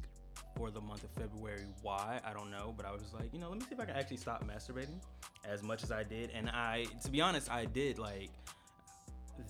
for 0.58 0.72
the 0.72 0.82
month 0.82 1.04
of 1.04 1.12
February, 1.12 1.66
why 1.82 2.20
I 2.26 2.34
don't 2.34 2.52
know, 2.52 2.74
but 2.76 2.86
I 2.86 2.92
was 2.92 3.14
like, 3.14 3.32
you 3.34 3.40
know, 3.40 3.50
let 3.50 3.60
me 3.60 3.66
see 3.66 3.76
if 3.76 3.80
I 3.80 3.86
can 3.86 3.96
actually 3.96 4.18
stop 4.18 4.44
masturbating 4.46 5.00
as 5.46 5.64
much 5.64 5.84
as 5.84 5.92
I 5.92 6.04
did, 6.04 6.32
and 6.32 6.50
I, 6.50 6.86
to 7.04 7.12
be 7.12 7.22
honest, 7.22 7.50
I 7.50 7.66
did 7.66 7.98
like 8.00 8.32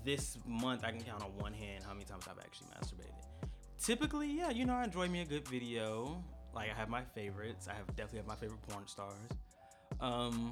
this 0.03 0.38
month. 0.46 0.84
I 0.84 0.91
can 0.91 1.01
count 1.01 1.24
on 1.24 1.29
one 1.38 1.53
hand 1.53 1.84
how 1.86 1.94
many 1.94 2.06
times 2.06 2.25
I've 2.29 2.39
actually 2.39 2.67
masturbated. 2.67 3.50
Typically, 3.84 4.27
yeah, 4.32 4.50
you 4.50 4.65
know, 4.65 4.74
I 4.74 4.84
enjoy 4.86 5.08
me 5.08 5.22
a 5.22 5.25
good 5.25 5.48
video. 5.48 6.24
Like 6.53 6.70
I 6.72 6.74
have 6.74 6.89
my 6.89 7.03
favorites. 7.15 7.67
I 7.70 7.75
have 7.75 7.88
definitely 7.96 8.20
have 8.20 8.27
my 8.27 8.36
favorite 8.36 8.62
porn 8.67 8.88
stars. 8.88 9.13
Um, 10.00 10.51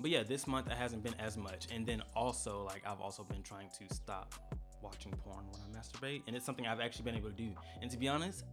but 0.00 0.10
yeah, 0.10 0.22
this 0.22 0.46
month 0.46 0.66
it 0.68 0.74
hasn't 0.74 1.02
been 1.02 1.14
as 1.18 1.36
much. 1.36 1.66
And 1.74 1.84
then 1.86 2.02
also, 2.14 2.64
like, 2.64 2.82
I've 2.86 3.00
also 3.00 3.24
been 3.24 3.42
trying 3.42 3.68
to 3.78 3.94
stop 3.94 4.34
watching 4.80 5.12
porn 5.12 5.44
when 5.50 5.60
I 5.60 5.78
masturbate, 5.78 6.22
and 6.28 6.36
it's 6.36 6.46
something 6.46 6.66
I've 6.66 6.80
actually 6.80 7.04
been 7.04 7.16
able 7.16 7.30
to 7.30 7.36
do. 7.36 7.50
And 7.82 7.90
to 7.90 7.96
be 7.96 8.06
honest, 8.08 8.44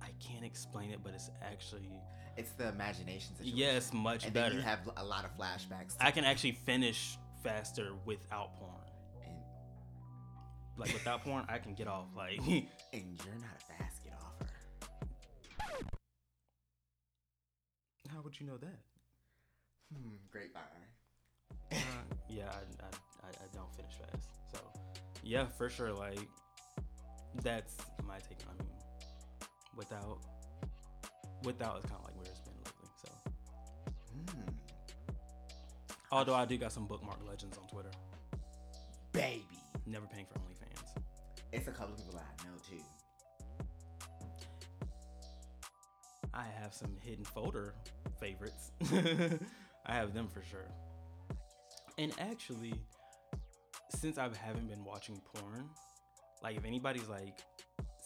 I 0.00 0.08
can't 0.24 0.44
explain 0.44 0.90
it, 0.92 1.00
but 1.02 1.12
it's 1.12 1.30
actually 1.42 1.90
It's 2.36 2.52
the 2.52 2.68
imagination 2.68 3.34
situation. 3.36 3.58
yeah, 3.58 3.72
it's 3.72 3.92
much 3.92 4.24
and 4.24 4.32
better. 4.32 4.54
you 4.54 4.60
have 4.60 4.88
a 4.96 5.04
lot 5.04 5.24
of 5.24 5.36
flashbacks. 5.36 5.96
I 6.00 6.12
can 6.12 6.24
actually 6.24 6.52
finish 6.52 7.18
faster 7.42 7.92
without 8.04 8.56
porn. 8.56 8.70
and, 9.24 9.36
Like 10.76 10.92
without 10.92 11.22
porn, 11.24 11.44
I 11.48 11.58
can 11.58 11.74
get 11.74 11.88
off. 11.88 12.06
Like 12.16 12.38
and 12.38 12.66
you're 12.92 13.34
not 13.40 13.56
a 13.56 13.82
fast 13.82 14.02
get 14.04 14.12
offer. 14.14 14.52
how 18.14 18.20
would 18.22 18.38
you 18.38 18.46
know 18.46 18.56
that? 18.58 18.78
Hmm, 19.92 20.16
grapevine. 20.30 20.62
Uh, 21.72 21.76
yeah, 22.28 22.50
I, 22.50 23.26
I, 23.26 23.28
I, 23.28 23.46
don't 23.54 23.74
finish 23.74 23.94
fast. 23.94 24.28
So, 24.52 24.58
yeah, 25.22 25.46
for 25.46 25.70
sure. 25.70 25.92
Like, 25.92 26.28
that's 27.42 27.76
my 28.06 28.18
take. 28.18 28.38
on 28.48 28.54
I 28.58 28.62
mean, 28.62 28.72
without, 29.76 30.18
without 31.44 31.78
is 31.78 31.84
kind 31.84 31.96
of 31.98 32.04
like 32.04 32.16
where 32.16 32.31
although 36.12 36.34
I 36.34 36.44
do 36.44 36.56
got 36.58 36.70
some 36.72 36.86
bookmark 36.86 37.18
legends 37.26 37.58
on 37.58 37.66
Twitter. 37.66 37.90
Baby. 39.12 39.42
Never 39.86 40.06
paying 40.06 40.26
for 40.26 40.38
OnlyFans. 40.38 41.02
It's 41.52 41.66
a 41.66 41.72
couple 41.72 41.94
of 41.94 41.98
people 41.98 42.20
I 42.20 42.44
know 42.44 42.54
too. 42.68 42.82
I 46.34 46.44
have 46.60 46.72
some 46.72 46.96
hidden 47.02 47.24
folder 47.24 47.74
favorites. 48.20 48.70
I 49.86 49.94
have 49.94 50.14
them 50.14 50.28
for 50.28 50.42
sure. 50.48 50.68
And 51.98 52.12
actually, 52.18 52.74
since 53.90 54.18
I 54.18 54.28
haven't 54.40 54.68
been 54.68 54.84
watching 54.84 55.20
porn, 55.34 55.68
like 56.42 56.56
if 56.56 56.64
anybody's 56.64 57.08
like 57.08 57.38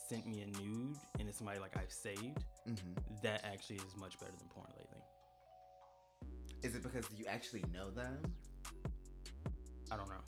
sent 0.09 0.27
me 0.27 0.43
a 0.43 0.47
nude 0.59 0.97
and 1.19 1.29
it's 1.29 1.39
somebody 1.39 1.59
like 1.61 1.77
I've 1.77 1.93
saved, 1.93 2.45
hmm 2.65 2.75
that 3.23 3.45
actually 3.45 3.77
is 3.77 3.97
much 3.97 4.19
better 4.19 4.33
than 4.39 4.49
porn. 4.49 4.67
Is 6.63 6.75
it 6.75 6.83
because 6.83 7.07
you 7.17 7.27
actually 7.27 7.65
know 7.73 7.91
them? 7.91 8.19
I 9.91 9.97
don't 9.97 10.09
know. 10.09 10.25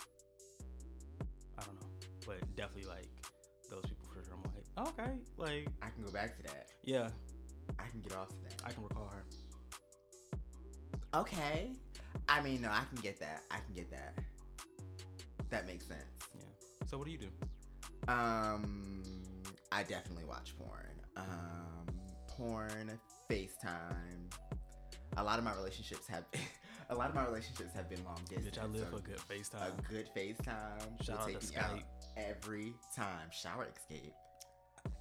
I 1.58 1.62
don't 1.64 1.74
know. 1.74 1.86
But 2.26 2.40
definitely 2.56 2.88
like 2.88 3.08
those 3.70 3.82
people 3.82 4.06
for 4.08 4.22
sure. 4.22 4.34
I'm 4.34 4.42
like, 4.54 4.88
okay, 4.88 5.12
like 5.36 5.68
I 5.82 5.90
can 5.90 6.04
go 6.04 6.12
back 6.12 6.36
to 6.36 6.42
that. 6.44 6.66
yeah, 6.84 7.08
I 7.78 7.84
can 7.90 8.00
get 8.00 8.14
off 8.16 8.28
to 8.28 8.34
that. 8.44 8.62
I 8.64 8.70
can 8.70 8.82
recall 8.82 9.10
her. 9.12 9.24
Okay. 11.14 11.72
I 12.28 12.42
mean, 12.42 12.60
no, 12.60 12.68
I 12.68 12.82
can 12.92 13.00
get 13.02 13.18
that. 13.20 13.42
I 13.50 13.56
can 13.56 13.74
get 13.74 13.90
that. 13.90 14.14
That 15.50 15.66
makes 15.66 15.86
sense. 15.86 16.02
Yeah. 16.34 16.42
So 16.86 16.98
what 16.98 17.06
do 17.06 17.12
you 17.12 17.18
do? 17.18 17.28
Um, 18.06 19.02
I 19.72 19.82
definitely 19.82 20.24
watch 20.24 20.54
porn. 20.58 21.00
Um, 21.16 21.86
porn, 22.28 22.98
FaceTime. 23.30 24.30
A 25.18 25.24
lot 25.24 25.38
of 25.38 25.44
my 25.44 25.54
relationships 25.54 26.06
have, 26.08 26.24
a 26.90 26.94
lot 26.94 27.08
of 27.08 27.14
my 27.14 27.24
relationships 27.26 27.72
have 27.74 27.88
been 27.90 28.02
long 28.04 28.18
distance. 28.28 28.56
Bitch, 28.56 28.62
I 28.62 28.66
live 28.66 28.86
so 28.90 28.96
for 28.96 29.02
good 29.02 29.18
FaceTime. 29.28 29.78
a 29.78 29.92
good 29.92 30.08
FaceTime. 30.16 31.04
Shout 31.04 31.16
will 31.18 31.22
out 31.24 31.26
take 31.28 31.40
to 31.40 31.46
me 31.50 31.56
out 31.56 31.70
Skype. 31.70 31.82
every 32.16 32.72
time. 32.94 33.28
Shower 33.32 33.66
escape. 33.74 34.12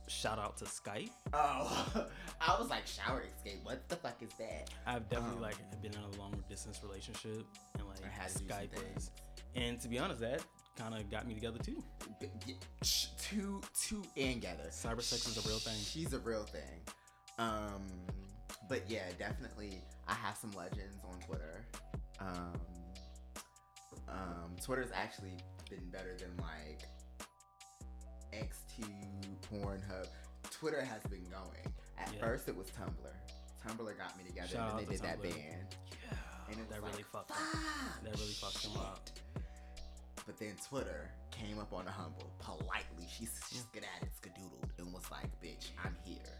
Shout 0.08 0.40
out 0.40 0.58
to 0.58 0.66
Skype. 0.66 1.10
Oh, 1.34 2.08
I 2.42 2.60
was 2.60 2.70
like 2.70 2.88
shower 2.88 3.24
escape. 3.36 3.60
What 3.64 3.88
the 3.90 3.96
fuck 3.98 4.22
is 4.22 4.30
that? 4.40 4.70
I've 4.86 5.08
definitely 5.10 5.36
Um, 5.38 5.42
like 5.42 5.82
been 5.82 5.94
in 5.94 6.00
a 6.00 6.20
long 6.20 6.42
distance 6.50 6.80
relationship 6.84 7.46
and 7.78 7.88
like 7.88 7.98
I 8.04 8.08
had 8.10 8.30
to 8.30 8.40
do 8.40 8.48
some 8.48 8.58
Skype 8.58 8.96
was 8.96 9.12
and 9.56 9.80
to 9.82 9.88
be 9.90 10.00
honest 10.00 10.22
that 10.22 10.42
kind 10.78 10.94
of 10.96 11.10
got 11.12 11.28
me 11.28 11.34
together 11.34 11.58
too. 11.60 11.84
B- 12.22 12.28
y- 12.48 12.54
sh- 12.84 13.08
Two, 13.20 13.62
two, 13.78 14.02
and 14.16 14.36
together. 14.42 14.64
Cyber 14.70 15.02
sex 15.02 15.28
is 15.28 15.44
a 15.44 15.48
real 15.48 15.60
thing. 15.60 15.76
She's 15.84 16.14
a 16.14 16.20
real 16.20 16.44
thing. 16.44 16.80
Um, 17.38 17.82
but 18.70 18.90
yeah, 18.90 19.04
definitely. 19.18 19.82
I 20.08 20.14
have 20.14 20.38
some 20.38 20.52
legends 20.54 21.04
on 21.12 21.20
Twitter. 21.20 21.66
Um, 22.20 22.54
um, 24.10 24.56
Twitter's 24.62 24.92
actually 24.94 25.38
been 25.70 25.90
better 25.92 26.16
than 26.18 26.32
like 26.38 26.82
XTube, 28.34 29.36
Pornhub. 29.52 30.08
Twitter 30.52 30.82
has 30.82 31.02
been 31.04 31.26
going. 31.26 31.74
At 31.98 32.14
Yeah. 32.14 32.20
first, 32.20 32.48
it 32.48 32.56
was 32.56 32.68
Tumblr. 32.72 33.14
Tumblr 33.66 33.98
got 33.98 34.18
me 34.18 34.24
together, 34.24 34.48
Shout 34.48 34.70
and 34.72 34.80
then 34.80 34.86
they 34.88 34.92
did 34.96 35.04
that 35.04 35.22
band. 35.22 35.76
Yeah. 35.92 36.18
And 36.50 36.60
it 36.60 36.70
that 36.70 36.82
really 36.82 36.94
like, 36.98 37.06
fucked. 37.06 37.32
"Fuck, 37.32 38.04
That 38.04 38.14
really 38.20 38.34
fucked 38.34 38.64
them 38.64 38.78
up. 38.78 39.10
But 40.26 40.38
then 40.40 40.56
Twitter 40.68 41.10
came 41.32 41.60
up 41.60 41.74
on 41.74 41.86
the 41.86 41.92
humble 41.92 42.32
politely. 42.40 43.08
She 43.10 43.26
she 43.50 43.58
skedadded, 43.58 44.10
skadoodled, 44.22 44.70
and 44.78 44.94
was 44.94 45.10
like, 45.12 45.30
"Bitch, 45.42 45.70
I'm 45.84 45.96
here, 46.04 46.37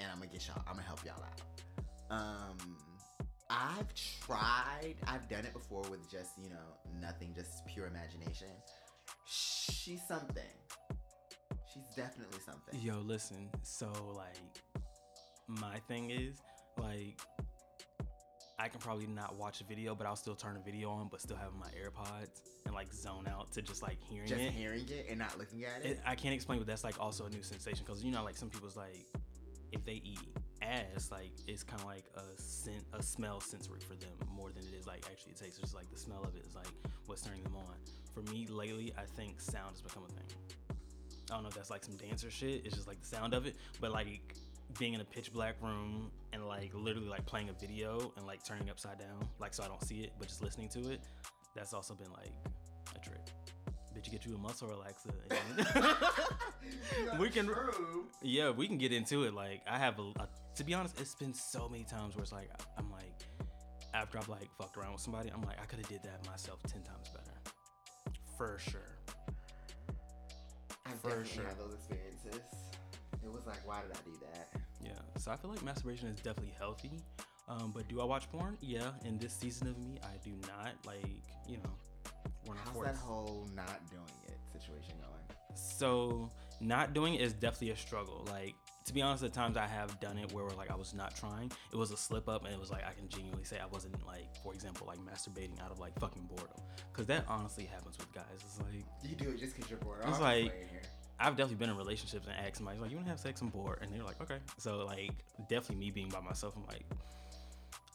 and 0.00 0.10
I'm 0.10 0.18
gonna 0.18 0.30
get 0.30 0.46
y'all. 0.46 0.62
I'm 0.66 0.74
gonna 0.74 0.86
help 0.86 1.04
y'all 1.04 1.22
out." 1.22 1.40
Um, 2.10 2.76
I've 3.50 3.92
tried. 3.94 4.94
I've 5.06 5.28
done 5.28 5.44
it 5.44 5.52
before 5.52 5.82
with 5.90 6.10
just 6.10 6.30
you 6.42 6.50
know 6.50 7.00
nothing, 7.00 7.32
just 7.34 7.66
pure 7.66 7.86
imagination. 7.86 8.48
She's 9.26 10.00
something. 10.06 10.42
She's 11.72 11.94
definitely 11.94 12.40
something. 12.44 12.80
Yo, 12.80 12.98
listen. 13.00 13.48
So 13.62 13.92
like, 14.14 14.82
my 15.46 15.76
thing 15.88 16.10
is 16.10 16.38
like, 16.78 17.20
I 18.58 18.68
can 18.68 18.80
probably 18.80 19.06
not 19.06 19.36
watch 19.36 19.60
a 19.60 19.64
video, 19.64 19.94
but 19.94 20.06
I'll 20.06 20.16
still 20.16 20.34
turn 20.34 20.56
a 20.56 20.60
video 20.60 20.90
on, 20.90 21.08
but 21.10 21.20
still 21.20 21.36
have 21.36 21.52
my 21.54 21.68
AirPods 21.68 22.40
and 22.64 22.74
like 22.74 22.92
zone 22.92 23.26
out 23.28 23.52
to 23.52 23.62
just 23.62 23.82
like 23.82 23.98
hearing 24.02 24.28
Just 24.28 24.40
it. 24.40 24.46
Just 24.46 24.56
hearing 24.56 24.88
it 24.88 25.06
and 25.10 25.18
not 25.18 25.38
looking 25.38 25.64
at 25.64 25.84
it. 25.84 25.90
it, 25.92 26.00
I 26.06 26.14
can't 26.14 26.34
explain, 26.34 26.58
but 26.58 26.66
that's 26.66 26.82
like 26.84 26.98
also 26.98 27.26
a 27.26 27.30
new 27.30 27.42
sensation 27.42 27.84
because 27.86 28.02
you 28.02 28.10
know, 28.10 28.24
like 28.24 28.36
some 28.36 28.48
people's 28.48 28.76
like, 28.76 29.06
if 29.72 29.84
they 29.84 30.00
eat 30.04 30.20
ass, 30.62 31.10
like 31.10 31.32
it's 31.46 31.62
kind 31.62 31.80
of 31.80 31.86
like 31.86 32.04
a 32.16 32.40
scent, 32.40 32.84
a 32.92 33.02
smell 33.02 33.40
sensory 33.40 33.80
for 33.80 33.94
them 33.94 34.10
more 34.34 34.50
than 34.50 34.64
it 34.64 34.74
is 34.78 34.86
like 34.86 35.04
actually 35.10 35.32
it 35.32 35.38
tastes. 35.38 35.58
It's 35.58 35.58
just 35.58 35.74
like 35.74 35.90
the 35.90 35.98
smell 35.98 36.22
of 36.22 36.34
it 36.36 36.44
is 36.46 36.54
like 36.54 36.68
what's 37.06 37.22
turning 37.22 37.42
them 37.42 37.56
on. 37.56 37.74
For 38.14 38.22
me, 38.32 38.46
lately, 38.48 38.92
I 38.96 39.02
think 39.02 39.40
sound 39.40 39.72
has 39.72 39.82
become 39.82 40.04
a 40.04 40.08
thing. 40.08 40.26
I 41.30 41.34
don't 41.34 41.42
know 41.42 41.48
if 41.48 41.54
that's 41.54 41.70
like 41.70 41.84
some 41.84 41.96
dancer 41.96 42.30
shit. 42.30 42.64
It's 42.64 42.74
just 42.74 42.86
like 42.88 43.00
the 43.00 43.06
sound 43.06 43.34
of 43.34 43.46
it, 43.46 43.56
but 43.80 43.92
like 43.92 44.34
being 44.78 44.94
in 44.94 45.00
a 45.00 45.04
pitch 45.04 45.32
black 45.32 45.56
room 45.60 46.10
and 46.32 46.46
like 46.46 46.72
literally 46.74 47.08
like 47.08 47.26
playing 47.26 47.48
a 47.48 47.52
video 47.52 48.12
and 48.16 48.26
like 48.26 48.44
turning 48.44 48.70
upside 48.70 48.98
down, 48.98 49.28
like 49.38 49.54
so 49.54 49.64
I 49.64 49.68
don't 49.68 49.82
see 49.82 50.00
it, 50.00 50.12
but 50.18 50.28
just 50.28 50.42
listening 50.42 50.68
to 50.70 50.90
it. 50.90 51.00
That's 51.54 51.72
also 51.74 51.94
been 51.94 52.12
like. 52.12 52.32
Bitch, 53.96 54.06
you 54.06 54.12
get 54.12 54.26
you 54.26 54.34
a 54.34 54.38
muscle 54.38 54.68
relaxer. 54.68 55.14
we 57.18 57.30
can 57.30 57.46
True. 57.46 58.04
yeah, 58.22 58.50
we 58.50 58.66
can 58.66 58.76
get 58.76 58.92
into 58.92 59.24
it. 59.24 59.32
Like 59.32 59.62
I 59.66 59.78
have 59.78 59.98
a, 59.98 60.02
a 60.20 60.28
to 60.56 60.64
be 60.64 60.74
honest, 60.74 61.00
it's 61.00 61.14
been 61.14 61.32
so 61.32 61.68
many 61.68 61.84
times 61.84 62.14
where 62.14 62.22
it's 62.22 62.32
like 62.32 62.50
I'm 62.76 62.90
like 62.90 63.24
after 63.94 64.18
I've 64.18 64.28
like 64.28 64.50
fucked 64.58 64.76
around 64.76 64.92
with 64.92 65.00
somebody, 65.00 65.30
I'm 65.32 65.40
like 65.42 65.60
I 65.62 65.64
could 65.64 65.78
have 65.78 65.88
did 65.88 66.02
that 66.02 66.26
myself 66.26 66.62
ten 66.64 66.82
times 66.82 67.08
better, 67.08 67.54
for 68.36 68.58
sure. 68.58 68.98
I've 70.84 71.00
For 71.00 71.08
definitely 71.08 71.32
sure. 71.32 71.44
had 71.44 71.58
those 71.58 71.74
experiences. 71.74 72.42
It 73.24 73.32
was 73.32 73.46
like, 73.46 73.66
why 73.66 73.80
did 73.80 73.92
I 73.92 74.00
do 74.04 74.12
that? 74.20 74.60
Yeah, 74.84 74.90
so 75.18 75.32
I 75.32 75.36
feel 75.36 75.50
like 75.50 75.64
masturbation 75.64 76.08
is 76.08 76.20
definitely 76.20 76.54
healthy. 76.58 77.00
Um, 77.48 77.72
but 77.74 77.88
do 77.88 78.00
I 78.00 78.04
watch 78.04 78.30
porn? 78.30 78.58
Yeah. 78.60 78.90
In 79.04 79.18
this 79.18 79.32
season 79.32 79.68
of 79.68 79.78
me, 79.78 79.98
I 80.02 80.16
do 80.22 80.32
not. 80.42 80.74
Like 80.84 81.22
you 81.48 81.56
know, 81.56 81.70
not 82.54 82.66
How's 82.72 82.84
that 82.84 82.96
whole 82.96 83.48
not 83.54 83.80
doing 83.90 84.04
it 84.26 84.38
situation 84.52 84.94
going? 85.00 85.38
So 85.54 86.30
not 86.60 86.94
doing 86.94 87.14
it 87.14 87.20
is 87.20 87.32
definitely 87.32 87.70
a 87.70 87.76
struggle. 87.76 88.26
Like 88.30 88.54
to 88.86 88.94
be 88.94 89.02
honest, 89.02 89.22
the 89.22 89.28
times 89.28 89.56
I 89.56 89.66
have 89.66 89.98
done 90.00 90.18
it 90.18 90.32
where 90.32 90.46
like 90.50 90.70
I 90.70 90.76
was 90.76 90.94
not 90.94 91.16
trying, 91.16 91.50
it 91.72 91.76
was 91.76 91.90
a 91.90 91.96
slip 91.96 92.28
up, 92.28 92.44
and 92.44 92.54
it 92.54 92.60
was 92.60 92.70
like 92.70 92.84
I 92.86 92.92
can 92.92 93.08
genuinely 93.08 93.44
say 93.44 93.58
I 93.58 93.66
wasn't 93.66 93.94
like, 94.06 94.36
for 94.42 94.54
example, 94.54 94.86
like 94.86 94.98
masturbating 94.98 95.60
out 95.62 95.70
of 95.70 95.78
like 95.80 95.98
fucking 95.98 96.26
boredom, 96.28 96.60
because 96.92 97.06
that 97.06 97.24
honestly 97.28 97.64
happens 97.64 97.98
with 97.98 98.12
guys. 98.12 98.24
It's 98.34 98.58
like 98.58 98.84
You 99.02 99.16
do 99.16 99.30
it 99.30 99.38
just 99.38 99.56
because 99.56 99.70
you're 99.70 99.80
bored. 99.80 100.00
It's 100.06 100.20
like, 100.20 100.52
I've 101.18 101.36
definitely 101.36 101.56
been 101.56 101.70
in 101.70 101.76
relationships 101.76 102.26
and 102.26 102.36
asked 102.46 102.56
somebody 102.56 102.78
like, 102.78 102.90
"You 102.90 102.96
want 102.96 103.06
to 103.06 103.10
have 103.10 103.20
sex? 103.20 103.40
I'm 103.40 103.48
bored," 103.48 103.78
and 103.82 103.92
they're 103.92 104.04
like, 104.04 104.20
"Okay." 104.20 104.38
So 104.58 104.84
like 104.84 105.10
definitely 105.48 105.76
me 105.76 105.90
being 105.90 106.08
by 106.08 106.20
myself, 106.20 106.54
I'm 106.56 106.66
like. 106.66 106.84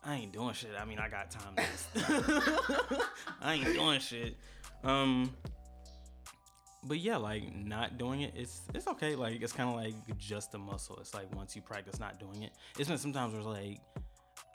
I 0.03 0.15
ain't 0.15 0.33
doing 0.33 0.53
shit. 0.53 0.71
I 0.79 0.85
mean, 0.85 0.99
I 0.99 1.09
got 1.09 1.29
time. 1.29 1.55
To 1.55 3.07
I 3.41 3.53
ain't 3.53 3.73
doing 3.73 3.99
shit. 3.99 4.35
Um, 4.83 5.31
but 6.83 6.97
yeah, 6.97 7.17
like 7.17 7.55
not 7.55 7.97
doing 7.97 8.21
it, 8.21 8.33
it's 8.35 8.61
it's 8.73 8.87
okay. 8.87 9.15
Like 9.15 9.41
it's 9.41 9.53
kind 9.53 9.69
of 9.69 9.75
like 9.75 9.93
just 10.17 10.55
a 10.55 10.57
muscle. 10.57 10.97
It's 10.99 11.13
like 11.13 11.33
once 11.35 11.55
you 11.55 11.61
practice 11.61 11.99
not 11.99 12.19
doing 12.19 12.43
it, 12.43 12.51
it's 12.79 12.89
been 12.89 12.97
sometimes 12.97 13.33
where 13.33 13.41
it's 13.41 13.47
like 13.47 13.79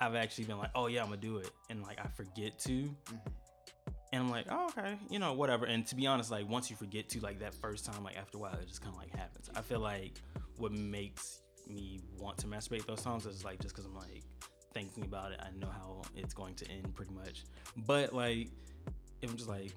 I've 0.00 0.16
actually 0.16 0.44
been 0.44 0.58
like, 0.58 0.70
oh 0.74 0.88
yeah, 0.88 1.02
I'm 1.02 1.08
gonna 1.08 1.20
do 1.20 1.38
it, 1.38 1.50
and 1.70 1.82
like 1.82 2.00
I 2.00 2.08
forget 2.08 2.58
to, 2.60 2.90
and 4.12 4.22
I'm 4.24 4.30
like, 4.30 4.46
oh 4.50 4.66
okay, 4.76 4.96
you 5.08 5.20
know, 5.20 5.34
whatever. 5.34 5.66
And 5.66 5.86
to 5.86 5.94
be 5.94 6.08
honest, 6.08 6.32
like 6.32 6.48
once 6.48 6.70
you 6.70 6.76
forget 6.76 7.08
to, 7.10 7.20
like 7.20 7.38
that 7.38 7.54
first 7.54 7.86
time, 7.86 8.02
like 8.02 8.16
after 8.16 8.38
a 8.38 8.40
while, 8.40 8.54
it 8.54 8.66
just 8.66 8.82
kind 8.82 8.92
of 8.92 9.00
like 9.00 9.14
happens. 9.14 9.48
I 9.54 9.60
feel 9.60 9.80
like 9.80 10.20
what 10.56 10.72
makes 10.72 11.42
me 11.68 12.00
want 12.18 12.38
to 12.38 12.46
masturbate 12.48 12.86
those 12.86 13.02
times 13.02 13.26
is 13.26 13.44
like 13.44 13.60
just 13.60 13.74
because 13.74 13.86
I'm 13.86 13.94
like 13.94 14.24
thinking 14.76 15.04
about 15.04 15.32
it, 15.32 15.40
I 15.40 15.48
know 15.58 15.70
how 15.72 16.02
it's 16.14 16.34
going 16.34 16.54
to 16.56 16.70
end 16.70 16.94
pretty 16.94 17.14
much. 17.14 17.44
But 17.86 18.12
like 18.12 18.48
if 19.22 19.30
I'm 19.30 19.36
just 19.36 19.48
like, 19.48 19.72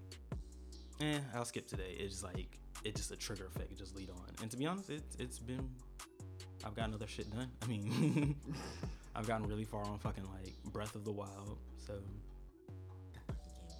eh, 0.99 1.19
I'll 1.33 1.45
skip 1.45 1.67
today. 1.67 1.95
It's 1.97 2.15
just 2.15 2.23
like 2.25 2.59
it's 2.83 2.99
just 2.99 3.11
a 3.11 3.15
trigger 3.15 3.45
effect. 3.45 3.71
It 3.71 3.77
just 3.77 3.95
lead 3.95 4.09
on. 4.09 4.25
And 4.41 4.51
to 4.51 4.57
be 4.57 4.65
honest, 4.67 4.89
it's 4.89 5.15
it's 5.15 5.39
been 5.39 5.69
I've 6.65 6.75
gotten 6.75 6.93
other 6.93 7.07
shit 7.07 7.31
done. 7.31 7.49
I 7.63 7.67
mean, 7.67 8.35
I've 9.15 9.25
gotten 9.25 9.47
really 9.47 9.63
far 9.63 9.85
on 9.85 9.97
fucking 9.99 10.25
like 10.25 10.53
Breath 10.73 10.95
of 10.95 11.05
the 11.05 11.13
Wild. 11.13 11.57
So 11.87 11.93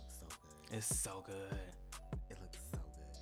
so 0.07 0.25
it's 0.71 1.01
so 1.01 1.21
good. 1.25 1.59
It 2.29 2.37
looks 2.39 2.59
so 2.71 2.79
good. 2.95 3.19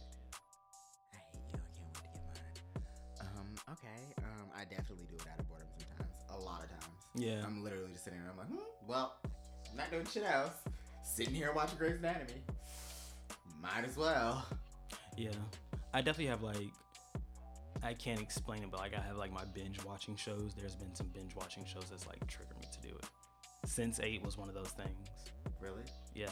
I 1.14 1.18
hate 1.34 1.42
you. 1.52 1.56
I 1.56 1.70
can't 1.80 1.90
wait 1.96 2.04
to 2.06 2.12
get 2.14 2.22
mine. 2.28 3.22
Um, 3.22 3.74
okay. 3.74 4.14
Um, 4.20 4.50
I 4.56 4.66
definitely 4.66 5.08
do 5.10 5.16
it 5.16 5.26
out 5.34 5.40
of 5.40 5.50
boredom 5.50 5.68
Yeah. 7.18 7.42
I'm 7.44 7.64
literally 7.64 7.92
just 7.92 8.04
sitting 8.06 8.20
there. 8.20 8.32
I'm 8.32 8.38
like, 8.38 8.48
hmm, 8.48 8.88
well, 8.88 9.16
not 9.76 9.92
doing 9.92 10.06
shit 10.06 10.24
else. 10.24 10.54
sitting 11.04 11.34
here 11.34 11.52
watching 11.54 11.78
Grey's 11.78 11.98
Anatomy. 11.98 12.42
Might 13.62 13.86
as 13.86 13.98
well. 13.98 14.46
Yeah, 15.18 15.32
I 15.94 16.02
definitely 16.02 16.28
have 16.28 16.44
like. 16.44 16.72
I 17.84 17.94
can't 17.94 18.20
explain 18.20 18.64
it, 18.64 18.72
but 18.72 18.80
like 18.80 18.96
I 18.96 19.02
have 19.02 19.18
like 19.18 19.32
my 19.32 19.46
binge 19.46 19.84
watching 19.84 20.16
shows. 20.16 20.54
There's 20.56 20.76
been 20.76 20.94
some 20.96 21.08
binge 21.08 21.36
watching 21.36 21.66
shows 21.66 21.86
that's 21.90 22.08
like 22.08 22.26
triggered 22.28 22.58
me 22.60 22.68
to 22.72 22.88
do 22.88 22.96
it. 22.96 23.06
Sense 23.68 24.00
Eight 24.02 24.24
was 24.24 24.38
one 24.38 24.50
of 24.50 24.56
those 24.56 24.70
things. 24.70 25.08
Really? 25.60 25.84
Yeah. 26.16 26.30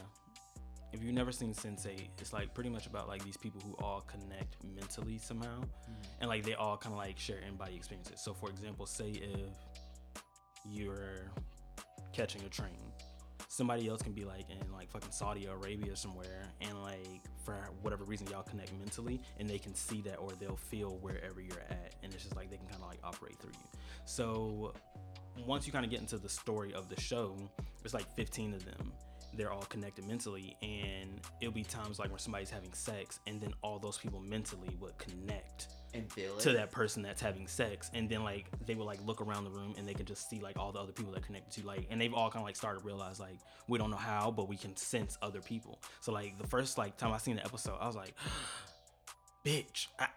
If 0.93 1.03
you've 1.03 1.13
never 1.13 1.33
seen 1.33 1.53
Sense8, 1.53 2.07
it's 2.19 2.31
like 2.31 2.53
pretty 2.53 2.69
much 2.69 2.87
about 2.87 3.09
like 3.09 3.23
these 3.25 3.35
people 3.35 3.59
who 3.61 3.73
all 3.83 4.01
connect 4.07 4.55
mentally 4.63 5.17
somehow, 5.17 5.61
and 6.21 6.29
like 6.29 6.43
they 6.43 6.53
all 6.53 6.77
kind 6.77 6.93
of 6.93 6.99
like 6.99 7.19
share 7.19 7.39
in 7.39 7.55
body 7.55 7.75
experiences. 7.75 8.21
So, 8.21 8.33
for 8.33 8.49
example, 8.49 8.85
say 8.85 9.09
if 9.09 9.49
you're 10.69 11.31
catching 12.13 12.43
a 12.43 12.49
train, 12.49 12.91
somebody 13.47 13.87
else 13.87 14.01
can 14.01 14.13
be 14.13 14.25
like 14.25 14.49
in 14.49 14.71
like 14.71 14.89
fucking 14.89 15.11
Saudi 15.11 15.45
Arabia 15.45 15.95
somewhere, 15.95 16.49
and 16.61 16.81
like 16.81 17.21
for 17.43 17.55
whatever 17.81 18.03
reason 18.03 18.27
y'all 18.27 18.43
connect 18.43 18.71
mentally, 18.79 19.21
and 19.39 19.49
they 19.49 19.59
can 19.59 19.73
see 19.73 20.01
that 20.01 20.15
or 20.15 20.31
they'll 20.39 20.55
feel 20.55 20.97
wherever 21.01 21.41
you're 21.41 21.61
at, 21.69 21.95
and 22.03 22.13
it's 22.13 22.23
just 22.23 22.35
like 22.35 22.49
they 22.49 22.57
can 22.57 22.67
kind 22.67 22.81
of 22.81 22.89
like 22.89 22.99
operate 23.03 23.37
through 23.39 23.53
you. 23.53 23.79
So 24.05 24.73
once 25.45 25.65
you 25.65 25.73
kind 25.73 25.85
of 25.85 25.91
get 25.91 25.99
into 25.99 26.17
the 26.17 26.29
story 26.29 26.73
of 26.73 26.89
the 26.89 26.99
show, 26.99 27.35
there's 27.81 27.93
like 27.93 28.09
15 28.15 28.53
of 28.53 28.65
them. 28.65 28.91
They're 29.35 29.51
all 29.51 29.63
connected 29.63 30.07
mentally, 30.07 30.55
and 30.61 31.19
it'll 31.41 31.53
be 31.53 31.63
times 31.63 31.99
like 31.99 32.09
where 32.09 32.19
somebody's 32.19 32.49
having 32.49 32.73
sex, 32.73 33.19
and 33.27 33.39
then 33.41 33.53
all 33.61 33.79
those 33.79 33.97
people 33.97 34.19
mentally 34.19 34.75
would 34.79 34.97
connect 34.97 35.67
And 35.93 36.11
feel 36.11 36.37
it. 36.37 36.39
to 36.41 36.51
that 36.53 36.71
person 36.71 37.01
that's 37.01 37.21
having 37.21 37.47
sex, 37.47 37.89
and 37.93 38.09
then 38.09 38.23
like 38.23 38.45
they 38.65 38.75
would 38.75 38.85
like 38.85 38.99
look 39.05 39.21
around 39.21 39.43
the 39.43 39.49
room 39.49 39.73
and 39.77 39.87
they 39.87 39.93
could 39.93 40.07
just 40.07 40.29
see 40.29 40.39
like 40.39 40.57
all 40.57 40.71
the 40.71 40.79
other 40.79 40.91
people 40.91 41.11
they're 41.11 41.21
connected 41.21 41.61
to, 41.61 41.67
like, 41.67 41.87
and 41.89 41.99
they've 41.99 42.13
all 42.13 42.29
kind 42.29 42.41
of 42.41 42.45
like 42.45 42.55
started 42.55 42.79
to 42.79 42.85
realize 42.85 43.19
like 43.19 43.39
we 43.67 43.77
don't 43.77 43.91
know 43.91 43.97
how, 43.97 44.31
but 44.31 44.47
we 44.47 44.57
can 44.57 44.75
sense 44.75 45.17
other 45.21 45.41
people. 45.41 45.79
So 46.01 46.11
like 46.11 46.37
the 46.37 46.47
first 46.47 46.77
like 46.77 46.97
time 46.97 47.11
I 47.11 47.17
seen 47.17 47.35
the 47.37 47.45
episode, 47.45 47.77
I 47.79 47.87
was 47.87 47.95
like, 47.95 48.13
bitch, 49.45 49.87
I... 49.99 50.07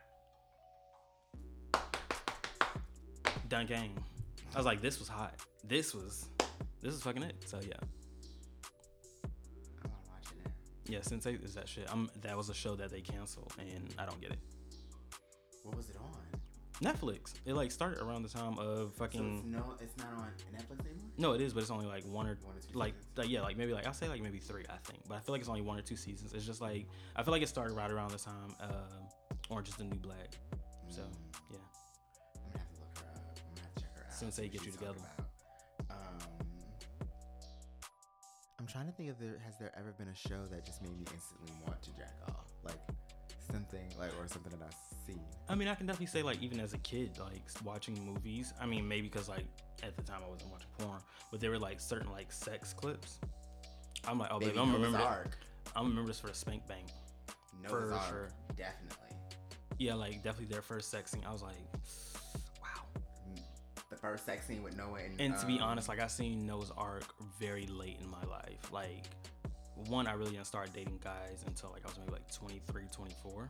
done 3.48 3.66
game. 3.66 3.94
I 4.54 4.56
was 4.58 4.66
like, 4.66 4.80
this 4.80 4.98
was 4.98 5.08
hot. 5.08 5.34
This 5.64 5.94
was, 5.94 6.28
this 6.82 6.94
is 6.94 7.02
fucking 7.02 7.22
it. 7.22 7.36
So 7.46 7.60
yeah, 7.66 7.74
yeah. 10.88 10.98
Sense8 11.00 11.44
is 11.44 11.54
that 11.54 11.68
shit. 11.68 11.86
I'm 11.90 12.10
that 12.22 12.36
was 12.36 12.48
a 12.48 12.54
show 12.54 12.74
that 12.76 12.90
they 12.90 13.00
canceled, 13.00 13.52
and 13.58 13.94
I 13.98 14.04
don't 14.06 14.20
get 14.20 14.30
it. 14.32 14.38
What 15.62 15.76
was 15.76 15.90
it 15.90 15.96
on? 15.96 16.14
Netflix. 16.80 17.34
It 17.44 17.54
like 17.54 17.72
started 17.72 17.98
around 18.00 18.22
the 18.22 18.28
time 18.28 18.56
of 18.58 18.76
So 18.78 18.84
it's 18.86 18.98
fucking. 18.98 19.50
no, 19.50 19.74
it's 19.80 19.96
not 19.96 20.06
on 20.16 20.30
Netflix 20.54 20.86
anymore. 20.86 21.10
No, 21.18 21.32
it 21.32 21.40
is, 21.40 21.52
but 21.52 21.60
it's 21.62 21.72
only 21.72 21.86
like 21.86 22.04
one 22.04 22.26
or 22.28 22.38
One 22.42 22.54
or 22.56 22.60
two 22.60 22.78
like, 22.78 22.94
seasons? 22.94 23.18
like 23.18 23.28
yeah, 23.30 23.40
like 23.42 23.56
maybe 23.56 23.72
like 23.72 23.84
I'll 23.86 23.92
say 23.92 24.08
like 24.08 24.22
maybe 24.22 24.38
three, 24.38 24.64
I 24.70 24.76
think. 24.84 25.00
But 25.08 25.16
I 25.16 25.20
feel 25.20 25.32
like 25.34 25.40
it's 25.40 25.48
only 25.48 25.62
one 25.62 25.76
or 25.78 25.82
two 25.82 25.96
seasons. 25.96 26.32
It's 26.34 26.46
just 26.46 26.60
like 26.60 26.86
I 27.16 27.22
feel 27.24 27.32
like 27.32 27.42
it 27.42 27.48
started 27.48 27.74
right 27.74 27.90
around 27.90 28.12
the 28.12 28.18
time 28.18 28.54
uh, 28.60 28.68
Orange 29.50 29.68
is 29.68 29.74
the 29.74 29.84
New 29.84 29.96
Black. 29.98 30.30
So 30.88 31.00
Mm. 31.02 31.04
yeah, 31.50 31.58
I'm 32.36 32.42
gonna 32.46 32.58
have 32.58 32.72
to 32.72 32.80
look 32.80 32.98
her 32.98 33.04
up. 33.12 33.38
I'm 33.44 33.54
gonna 33.54 33.62
have 33.66 33.74
to 33.74 33.82
check 33.82 33.96
her 33.96 34.06
out. 34.06 34.32
Sense8 34.32 34.52
get 34.52 34.64
you 34.64 34.70
together. 34.72 34.94
about. 35.16 35.26
I'm 38.58 38.66
trying 38.66 38.86
to 38.86 38.92
think 38.92 39.08
if 39.08 39.18
there 39.18 39.38
has 39.44 39.56
there 39.58 39.72
ever 39.78 39.92
been 39.92 40.08
a 40.08 40.14
show 40.14 40.44
that 40.50 40.66
just 40.66 40.82
made 40.82 40.96
me 40.98 41.04
instantly 41.12 41.52
want 41.66 41.80
to 41.82 41.90
jack 41.90 42.14
off, 42.28 42.46
like 42.64 42.80
something 43.52 43.88
like 43.98 44.10
or 44.18 44.26
something 44.26 44.50
that 44.50 44.64
I've 44.64 44.74
seen. 45.06 45.20
I 45.48 45.54
mean 45.54 45.68
I 45.68 45.74
can 45.74 45.86
definitely 45.86 46.06
say 46.06 46.22
like 46.22 46.42
even 46.42 46.58
as 46.58 46.74
a 46.74 46.78
kid 46.78 47.18
like 47.20 47.42
watching 47.64 48.04
movies. 48.04 48.52
I 48.60 48.66
mean 48.66 48.86
maybe 48.88 49.08
because 49.08 49.28
like 49.28 49.46
at 49.84 49.96
the 49.96 50.02
time 50.02 50.22
I 50.26 50.30
wasn't 50.30 50.50
watching 50.50 50.68
porn, 50.78 50.98
but 51.30 51.40
there 51.40 51.50
were 51.50 51.58
like 51.58 51.80
certain 51.80 52.10
like 52.10 52.32
sex 52.32 52.72
clips. 52.72 53.20
I'm 54.06 54.18
like 54.18 54.30
oh 54.32 54.40
baby, 54.40 54.52
Baby 54.52 54.62
I'm 54.62 54.72
remember 54.72 54.98
Arc. 54.98 55.38
I'm 55.76 55.88
remember 55.88 56.08
this 56.08 56.18
for 56.18 56.26
the 56.26 56.34
Spank 56.34 56.66
Bang. 56.66 56.84
No, 57.62 57.68
for 57.68 57.92
Arc, 57.92 58.08
sure. 58.08 58.28
definitely. 58.56 59.16
Yeah, 59.78 59.94
like 59.94 60.14
definitely 60.24 60.46
their 60.46 60.62
first 60.62 60.90
sex 60.90 61.12
scene. 61.12 61.22
I 61.24 61.32
was 61.32 61.42
like, 61.42 61.54
wow. 62.60 62.84
The 63.88 63.96
first 63.96 64.26
sex 64.26 64.46
scene 64.46 64.64
with 64.64 64.76
Noah 64.76 64.98
and 65.04 65.20
And 65.20 65.38
to 65.38 65.46
be 65.46 65.58
um, 65.58 65.62
honest, 65.62 65.88
like 65.88 66.00
I 66.00 66.08
seen 66.08 66.44
Noah's 66.44 66.72
Arc 66.76 67.04
very 67.38 67.66
late 67.66 67.98
in 68.00 68.08
my 68.10 68.22
life. 68.24 68.70
Like 68.72 69.04
one, 69.86 70.06
I 70.06 70.12
really 70.12 70.32
didn't 70.32 70.46
start 70.46 70.70
dating 70.74 71.00
guys 71.02 71.44
until 71.46 71.70
like 71.70 71.82
I 71.84 71.88
was 71.88 71.98
maybe 71.98 72.12
like 72.12 72.30
23, 72.32 72.84
24. 72.92 73.48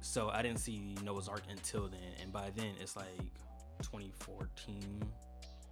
So 0.00 0.30
I 0.30 0.42
didn't 0.42 0.58
see 0.58 0.96
Noah's 1.04 1.28
Arc 1.28 1.42
until 1.50 1.88
then. 1.88 2.00
And 2.20 2.32
by 2.32 2.50
then 2.56 2.74
it's 2.80 2.96
like 2.96 3.06
2014. 3.82 5.02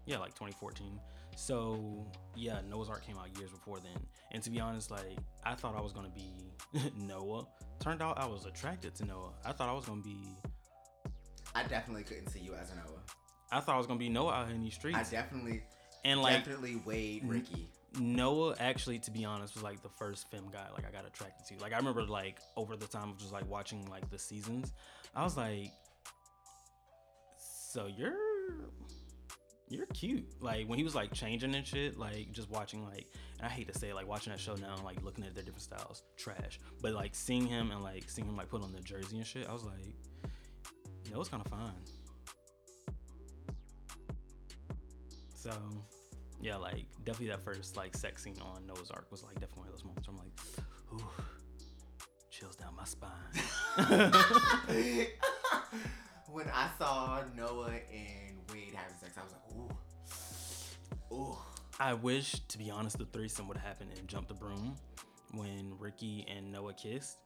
Yeah, 0.06 0.18
like 0.18 0.30
2014. 0.30 0.98
So 1.36 2.06
yeah, 2.36 2.60
Noah's 2.68 2.88
Arc 2.88 3.04
came 3.04 3.18
out 3.18 3.28
years 3.38 3.50
before 3.50 3.78
then. 3.78 4.00
And 4.32 4.42
to 4.42 4.50
be 4.50 4.60
honest, 4.60 4.90
like 4.90 5.18
I 5.44 5.54
thought 5.54 5.76
I 5.76 5.80
was 5.80 5.92
gonna 5.92 6.10
be 6.10 6.32
Noah. 6.96 7.46
Turned 7.80 8.02
out 8.02 8.18
I 8.18 8.26
was 8.26 8.46
attracted 8.46 8.94
to 8.96 9.04
Noah. 9.04 9.32
I 9.44 9.52
thought 9.52 9.68
I 9.68 9.72
was 9.72 9.86
gonna 9.86 10.02
be 10.02 10.18
I 11.54 11.64
definitely 11.64 12.04
couldn't 12.04 12.28
see 12.28 12.40
you 12.40 12.54
as 12.54 12.70
a 12.70 12.76
Noah. 12.76 13.02
I 13.50 13.60
thought 13.60 13.74
I 13.74 13.78
was 13.78 13.86
gonna 13.86 13.98
be 13.98 14.08
Noah 14.08 14.32
out 14.32 14.46
here 14.46 14.54
in 14.54 14.62
these 14.62 14.74
streets. 14.74 14.96
I 14.98 15.02
definitely, 15.02 15.62
and 16.04 16.20
like 16.20 16.38
definitely 16.38 16.80
Wade 16.84 17.22
Ricky. 17.26 17.68
Noah 17.98 18.54
actually, 18.60 18.98
to 19.00 19.10
be 19.10 19.24
honest, 19.24 19.54
was 19.54 19.64
like 19.64 19.82
the 19.82 19.88
first 19.88 20.30
femme 20.30 20.48
guy 20.52 20.66
like 20.74 20.86
I 20.86 20.90
got 20.90 21.06
attracted 21.06 21.46
to. 21.46 21.62
Like 21.62 21.72
I 21.72 21.76
remember 21.76 22.02
like 22.04 22.38
over 22.56 22.76
the 22.76 22.86
time 22.86 23.10
of 23.10 23.18
just 23.18 23.32
like 23.32 23.48
watching 23.48 23.84
like 23.90 24.08
the 24.10 24.18
seasons, 24.18 24.72
I 25.14 25.24
was 25.24 25.36
like, 25.36 25.72
so 27.36 27.86
you're 27.86 28.14
you're 29.68 29.86
cute. 29.86 30.26
Like 30.40 30.68
when 30.68 30.78
he 30.78 30.84
was 30.84 30.94
like 30.94 31.12
changing 31.12 31.54
and 31.54 31.66
shit, 31.66 31.98
like 31.98 32.32
just 32.32 32.50
watching 32.50 32.84
like 32.84 33.06
and 33.38 33.46
I 33.46 33.50
hate 33.50 33.72
to 33.72 33.78
say 33.78 33.90
it, 33.90 33.94
like 33.94 34.06
watching 34.06 34.32
that 34.32 34.40
show 34.40 34.54
now 34.54 34.74
and 34.74 34.84
like 34.84 35.02
looking 35.02 35.24
at 35.24 35.34
their 35.34 35.44
different 35.44 35.62
styles, 35.62 36.02
trash. 36.16 36.60
But 36.80 36.92
like 36.92 37.14
seeing 37.14 37.46
him 37.46 37.70
and 37.70 37.82
like 37.82 38.08
seeing 38.08 38.28
him 38.28 38.36
like 38.36 38.48
put 38.50 38.62
on 38.62 38.72
the 38.72 38.80
jersey 38.80 39.16
and 39.16 39.26
shit, 39.26 39.48
I 39.48 39.52
was 39.52 39.64
like, 39.64 39.94
Noah's 41.12 41.28
kind 41.28 41.42
of 41.44 41.50
fine. 41.50 41.72
So 45.40 45.50
yeah, 46.42 46.56
like 46.56 46.84
definitely 47.04 47.28
that 47.28 47.42
first 47.42 47.74
like 47.74 47.96
sex 47.96 48.22
scene 48.24 48.36
on 48.42 48.66
Noah's 48.66 48.90
Arc 48.90 49.10
was 49.10 49.24
like 49.24 49.40
definitely 49.40 49.60
one 49.60 49.68
of 49.68 49.74
those 49.74 49.84
moments 49.84 50.06
where 50.06 50.18
I'm 50.18 50.22
like, 50.22 50.32
ooh, 50.92 51.10
chills 52.30 52.56
down 52.56 52.76
my 52.76 52.84
spine. 52.84 53.10
when 56.30 56.46
I 56.52 56.68
saw 56.78 57.22
Noah 57.34 57.70
and 57.90 58.36
Wade 58.52 58.74
having 58.74 58.98
sex, 59.00 59.16
I 59.16 59.22
was 59.22 59.32
like, 59.32 59.40
ooh, 61.10 61.14
ooh. 61.14 61.38
I 61.78 61.94
wish, 61.94 62.32
to 62.48 62.58
be 62.58 62.70
honest, 62.70 62.98
the 62.98 63.06
threesome 63.06 63.48
would 63.48 63.56
happen 63.56 63.88
in 63.98 64.06
Jump 64.06 64.28
the 64.28 64.34
Broom 64.34 64.76
when 65.32 65.72
Ricky 65.78 66.26
and 66.28 66.52
Noah 66.52 66.74
kissed. 66.74 67.16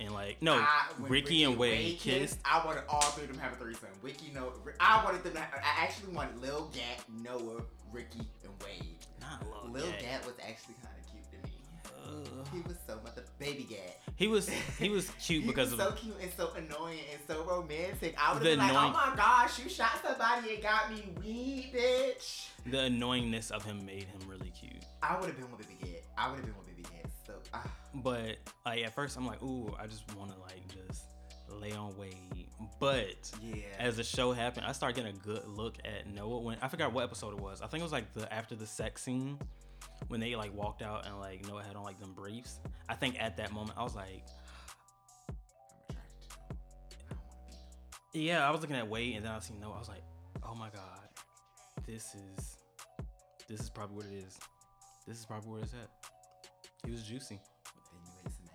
And 0.00 0.12
like, 0.14 0.40
no, 0.40 0.54
I- 0.54 0.86
when 0.98 1.10
Ricky, 1.10 1.42
and 1.44 1.56
Wade, 1.56 1.98
kissed. 1.98 2.38
I 2.44 2.64
wanted 2.64 2.84
all 2.88 3.00
three 3.02 3.24
of 3.24 3.30
them 3.30 3.38
to 3.38 3.42
have 3.42 3.52
a 3.54 3.56
threesome. 3.56 3.88
Ricky, 4.02 4.30
no, 4.34 4.52
I 4.78 5.04
wanted 5.04 5.24
them 5.24 5.32
to. 5.34 5.40
Have, 5.40 5.54
I 5.54 5.82
actually 5.82 6.12
wanted 6.14 6.40
Lil 6.40 6.70
Gat, 6.72 7.04
Noah, 7.22 7.62
Ricky, 7.92 8.20
and 8.44 8.52
Wade. 8.64 8.96
Not 9.20 9.42
Lil 9.64 9.72
Lil 9.72 9.90
Gat. 9.90 10.00
Gat 10.00 10.26
was 10.26 10.34
actually 10.46 10.74
kind 10.82 10.94
of 10.98 11.10
cute 11.10 11.24
to 11.32 11.48
me. 11.48 11.54
He 12.52 12.60
was 12.66 12.76
so 12.86 12.98
much 13.02 13.14
baby 13.38 13.66
Gat. 13.68 13.98
He 14.16 14.28
was 14.28 14.48
he 14.48 14.88
was 14.88 15.10
cute 15.20 15.42
he 15.42 15.48
because 15.48 15.70
was 15.72 15.80
of 15.80 15.86
so 15.88 15.92
cute 16.04 16.14
and 16.22 16.30
so 16.36 16.52
annoying 16.56 17.00
and 17.12 17.20
so 17.26 17.44
romantic. 17.44 18.14
I 18.18 18.32
would 18.34 18.42
have 18.42 18.58
been 18.58 18.58
like, 18.58 18.72
oh 18.72 18.90
my 18.90 19.12
gosh, 19.16 19.58
you 19.62 19.68
shot 19.68 19.90
somebody 20.04 20.54
and 20.54 20.62
got 20.62 20.92
me 20.92 21.02
weed, 21.20 21.72
bitch. 21.74 22.46
the 22.66 22.78
annoyingness 22.78 23.50
of 23.50 23.64
him 23.64 23.84
made 23.84 24.04
him 24.04 24.20
really 24.28 24.50
cute. 24.50 24.82
I 25.02 25.16
would 25.18 25.26
have 25.26 25.36
been 25.36 25.50
with 25.50 25.66
baby 25.66 25.78
Gat. 25.92 26.02
I 26.16 26.28
would 26.30 26.36
have 26.36 26.46
been 26.46 26.56
with 26.56 26.67
But 27.94 28.36
like 28.64 28.84
at 28.84 28.94
first 28.94 29.16
I'm 29.16 29.26
like, 29.26 29.42
ooh, 29.42 29.74
I 29.80 29.86
just 29.86 30.04
want 30.14 30.30
to 30.32 30.38
like 30.40 30.62
just 30.68 31.04
lay 31.48 31.72
on 31.72 31.96
Wade. 31.96 32.48
But 32.78 33.30
yeah. 33.42 33.62
as 33.78 33.96
the 33.96 34.04
show 34.04 34.32
happened, 34.32 34.66
I 34.66 34.72
started 34.72 34.96
getting 34.96 35.16
a 35.16 35.24
good 35.24 35.46
look 35.48 35.76
at 35.84 36.06
Noah 36.12 36.40
when 36.40 36.58
I 36.60 36.68
forgot 36.68 36.92
what 36.92 37.04
episode 37.04 37.32
it 37.34 37.40
was. 37.40 37.62
I 37.62 37.66
think 37.66 37.80
it 37.80 37.84
was 37.84 37.92
like 37.92 38.12
the 38.14 38.32
after 38.32 38.54
the 38.54 38.66
sex 38.66 39.02
scene 39.02 39.38
when 40.08 40.20
they 40.20 40.36
like 40.36 40.54
walked 40.54 40.82
out 40.82 41.06
and 41.06 41.18
like 41.18 41.46
Noah 41.46 41.62
had 41.62 41.76
on 41.76 41.82
like 41.82 41.98
them 41.98 42.12
briefs. 42.12 42.60
I 42.88 42.94
think 42.94 43.16
at 43.20 43.36
that 43.38 43.52
moment 43.52 43.78
I 43.78 43.82
was 43.82 43.94
like, 43.94 44.24
I'm 45.28 45.36
attracted 45.88 46.20
to 46.30 46.36
him. 46.36 46.50
I 47.10 47.14
don't 47.14 47.18
want 47.26 47.40
to 48.12 48.18
be. 48.18 48.20
yeah, 48.20 48.46
I 48.46 48.50
was 48.50 48.60
looking 48.60 48.76
at 48.76 48.88
Wade 48.88 49.16
and 49.16 49.24
then 49.24 49.32
I 49.32 49.38
seen 49.40 49.60
Noah. 49.60 49.74
I 49.74 49.78
was 49.78 49.88
like, 49.88 50.04
oh 50.42 50.54
my 50.54 50.68
god, 50.70 51.08
this 51.86 52.14
is 52.14 52.56
this 53.48 53.60
is 53.60 53.70
probably 53.70 53.96
what 53.96 54.06
it 54.06 54.24
is. 54.26 54.38
This 55.06 55.18
is 55.18 55.26
probably 55.26 55.50
where 55.50 55.62
it's 55.62 55.72
at. 55.72 55.88
He 56.84 56.90
was 56.92 57.02
juicy. 57.02 57.40
Then 57.92 58.00
you 58.04 58.12
ate 58.24 58.32
some 58.32 58.46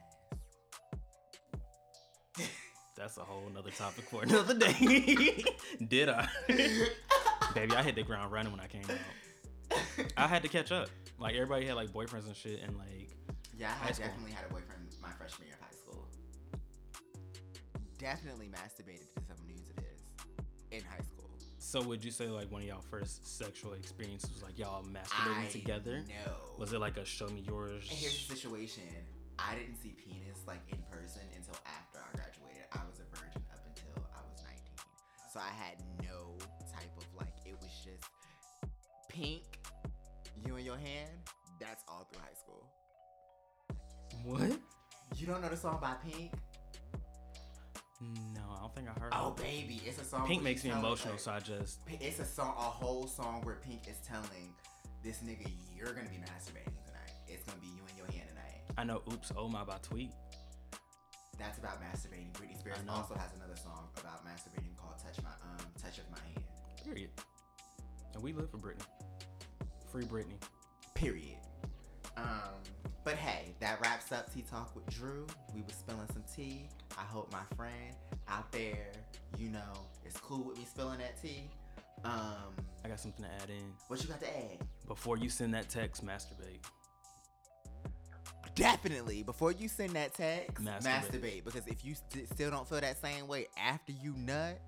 ass. 2.42 2.50
That's 2.96 3.18
a 3.18 3.22
whole 3.22 3.50
nother 3.54 3.72
topic 3.72 4.06
for 4.10 4.24
another 4.24 4.54
day. 4.58 5.44
Did 5.88 6.10
I? 6.10 6.28
Baby, 7.54 7.76
I 7.76 7.84
hit 7.84 7.96
the 7.96 8.04
ground 8.04 8.32
running 8.32 8.52
when 8.52 8.62
I 8.62 8.68
came 8.68 8.84
out. 8.90 9.78
I 10.18 10.28
had 10.28 10.42
to 10.44 10.48
catch 10.50 10.72
up. 10.72 10.90
Like 11.20 11.36
everybody 11.36 11.66
had 11.66 11.76
like 11.76 11.90
boyfriends 11.92 12.26
and 12.26 12.36
shit, 12.36 12.62
and 12.64 12.76
like 12.78 13.10
Yeah, 13.58 13.70
I 13.70 13.72
High 13.74 13.86
had 13.88 13.96
school. 13.96 14.08
definitely 14.08 14.32
had 14.32 14.46
a 14.46 14.54
boyfriend 14.54 14.96
my 15.02 15.10
freshman 15.12 15.48
year 15.48 15.58
of 15.60 15.66
high 15.66 15.76
school. 15.76 16.08
Definitely 18.00 18.48
masturbated 18.48 19.14
to 19.16 19.22
some 19.28 19.38
news 19.48 19.70
of 19.70 19.84
his 19.84 20.02
in 20.72 20.82
high 20.84 20.98
school. 21.04 21.12
So 21.74 21.82
would 21.82 22.06
you 22.06 22.12
say 22.12 22.28
like 22.28 22.52
one 22.52 22.62
of 22.62 22.68
y'all 22.68 22.86
first 22.92 23.26
sexual 23.26 23.74
experiences 23.74 24.30
was 24.32 24.44
like 24.44 24.60
y'all 24.60 24.84
masturbating 24.84 25.48
I 25.48 25.52
together? 25.52 26.04
No. 26.08 26.34
Was 26.60 26.72
it 26.72 26.80
like 26.80 26.98
a 26.98 27.04
show 27.04 27.26
me 27.30 27.44
yours? 27.48 27.88
And 27.90 27.98
here's 27.98 28.28
the 28.28 28.36
situation. 28.36 28.84
I 29.40 29.56
didn't 29.56 29.82
see 29.82 29.90
penis 29.98 30.38
like 30.46 30.62
in 30.72 30.78
person 30.92 31.24
until 31.36 31.56
after 31.66 31.98
I 31.98 32.16
graduated. 32.16 32.66
I 32.74 32.78
was 32.88 33.00
a 33.00 33.10
virgin 33.18 33.42
up 33.52 33.66
until 33.66 34.06
I 34.14 34.22
was 34.30 34.44
19. 34.46 34.62
So 35.34 35.40
I 35.40 35.50
had 35.50 35.82
no 36.04 36.38
type 36.72 36.92
of 36.96 37.06
like 37.18 37.34
it 37.44 37.56
was 37.60 37.72
just 37.84 38.08
pink, 39.10 39.42
you 40.46 40.58
in 40.58 40.66
your 40.66 40.78
hand. 40.78 41.10
That's 41.60 41.84
all 41.88 42.08
through 42.12 42.22
high 42.22 42.36
school. 42.36 42.70
What? 44.26 44.60
You 45.18 45.26
don't 45.26 45.42
know 45.42 45.50
the 45.50 45.58
song 45.58 45.80
by 45.82 45.96
Pink? 46.08 46.34
No, 48.36 48.42
I 48.56 48.60
don't 48.62 48.76
think 48.76 48.88
I 48.89 49.00
heard. 49.00 49.12
Oh 49.13 49.30
it. 49.38 49.38
baby, 49.44 49.82
it's 49.86 50.00
a 50.00 50.04
song. 50.06 50.28
Pink 50.28 50.44
makes 50.44 50.63
me 50.63 50.72
emotional, 50.72 51.13
like- 51.13 51.20
so 51.22 51.32
I 51.32 51.39
just. 51.39 51.80
It's 51.88 52.20
a 52.20 52.26
song, 52.26 52.54
a 52.58 52.62
whole 52.62 53.08
song 53.08 53.42
where 53.44 53.56
Pink 53.56 53.88
is 53.88 53.98
telling 54.08 54.54
this 55.04 55.20
nigga, 55.20 55.50
"You're 55.76 55.94
gonna 55.94 56.10
be 56.10 56.18
masturbating 56.18 56.76
tonight. 56.86 57.12
It's 57.28 57.44
gonna 57.44 57.60
be 57.60 57.68
you 57.68 57.82
and 57.88 57.98
your 57.98 58.08
hand 58.08 58.30
tonight." 58.30 58.62
I 58.78 58.84
know. 58.84 59.02
Oops, 59.12 59.32
oh 59.38 59.48
my 59.48 59.63
by 59.63 59.78
Tweet. 59.82 60.12
That's 61.38 61.58
about 61.58 61.82
masturbating. 61.82 62.32
Britney 62.34 62.58
Spears 62.60 62.78
also 62.88 63.16
has 63.16 63.32
another 63.36 63.56
song 63.56 63.89
about 64.00 64.26
masturbating 64.26 64.76
called 64.78 64.98
"Touch 65.00 65.22
My 65.24 65.32
Um 65.44 65.66
Touch 65.82 65.98
of 65.98 66.10
My 66.12 66.20
Hand." 66.20 66.46
Period. 66.84 67.10
And 68.13 68.22
we 68.22 68.34
live 68.34 68.50
for 68.52 68.58
Britney. 68.58 68.86
Free 69.92 70.06
Britney. 70.06 70.39
Period. 70.94 71.38
Um, 72.18 72.62
but 73.04 73.16
hey, 73.16 73.56
that 73.60 73.82
wraps 73.82 74.12
up 74.12 74.32
Tea 74.34 74.44
Talk 74.44 74.76
with 74.76 74.86
Drew. 74.88 75.26
We 75.56 75.62
were 75.62 75.70
spilling 75.70 76.08
some 76.13 76.24
tea. 76.36 76.70
I 76.97 77.01
hope 77.03 77.32
my 77.32 77.43
friend 77.56 77.95
out 78.27 78.51
there, 78.51 78.91
you 79.38 79.49
know, 79.49 79.88
is 80.06 80.13
cool 80.17 80.43
with 80.43 80.58
me 80.58 80.65
spilling 80.65 80.99
that 80.99 81.21
tea. 81.21 81.49
Um, 82.03 82.53
I 82.84 82.89
got 82.89 82.99
something 82.99 83.23
to 83.23 83.32
add 83.32 83.49
in. 83.49 83.73
what 83.88 84.01
you 84.01 84.10
got 84.10 84.19
to 84.21 84.27
add? 84.27 84.60
Before 84.88 85.17
you 85.17 85.29
send 85.29 85.53
that 85.53 85.69
text, 85.69 86.06
masturbate. 86.06 86.63
Definitely. 88.56 89.23
Before 89.23 89.51
you 89.51 89.67
send 89.67 89.91
that 89.93 90.13
text, 90.13 90.63
Masturbate. 90.63 90.84
masturbate. 90.84 91.43
Because 91.45 91.65
if 91.67 91.84
you 91.84 91.95
st- 91.95 92.29
still 92.32 92.51
don't 92.51 92.67
feel 92.67 92.82
that 92.82 93.01
same 93.01 93.27
way 93.27 93.47
after 93.58 93.91
you 93.91 94.13
nut, 94.17 94.60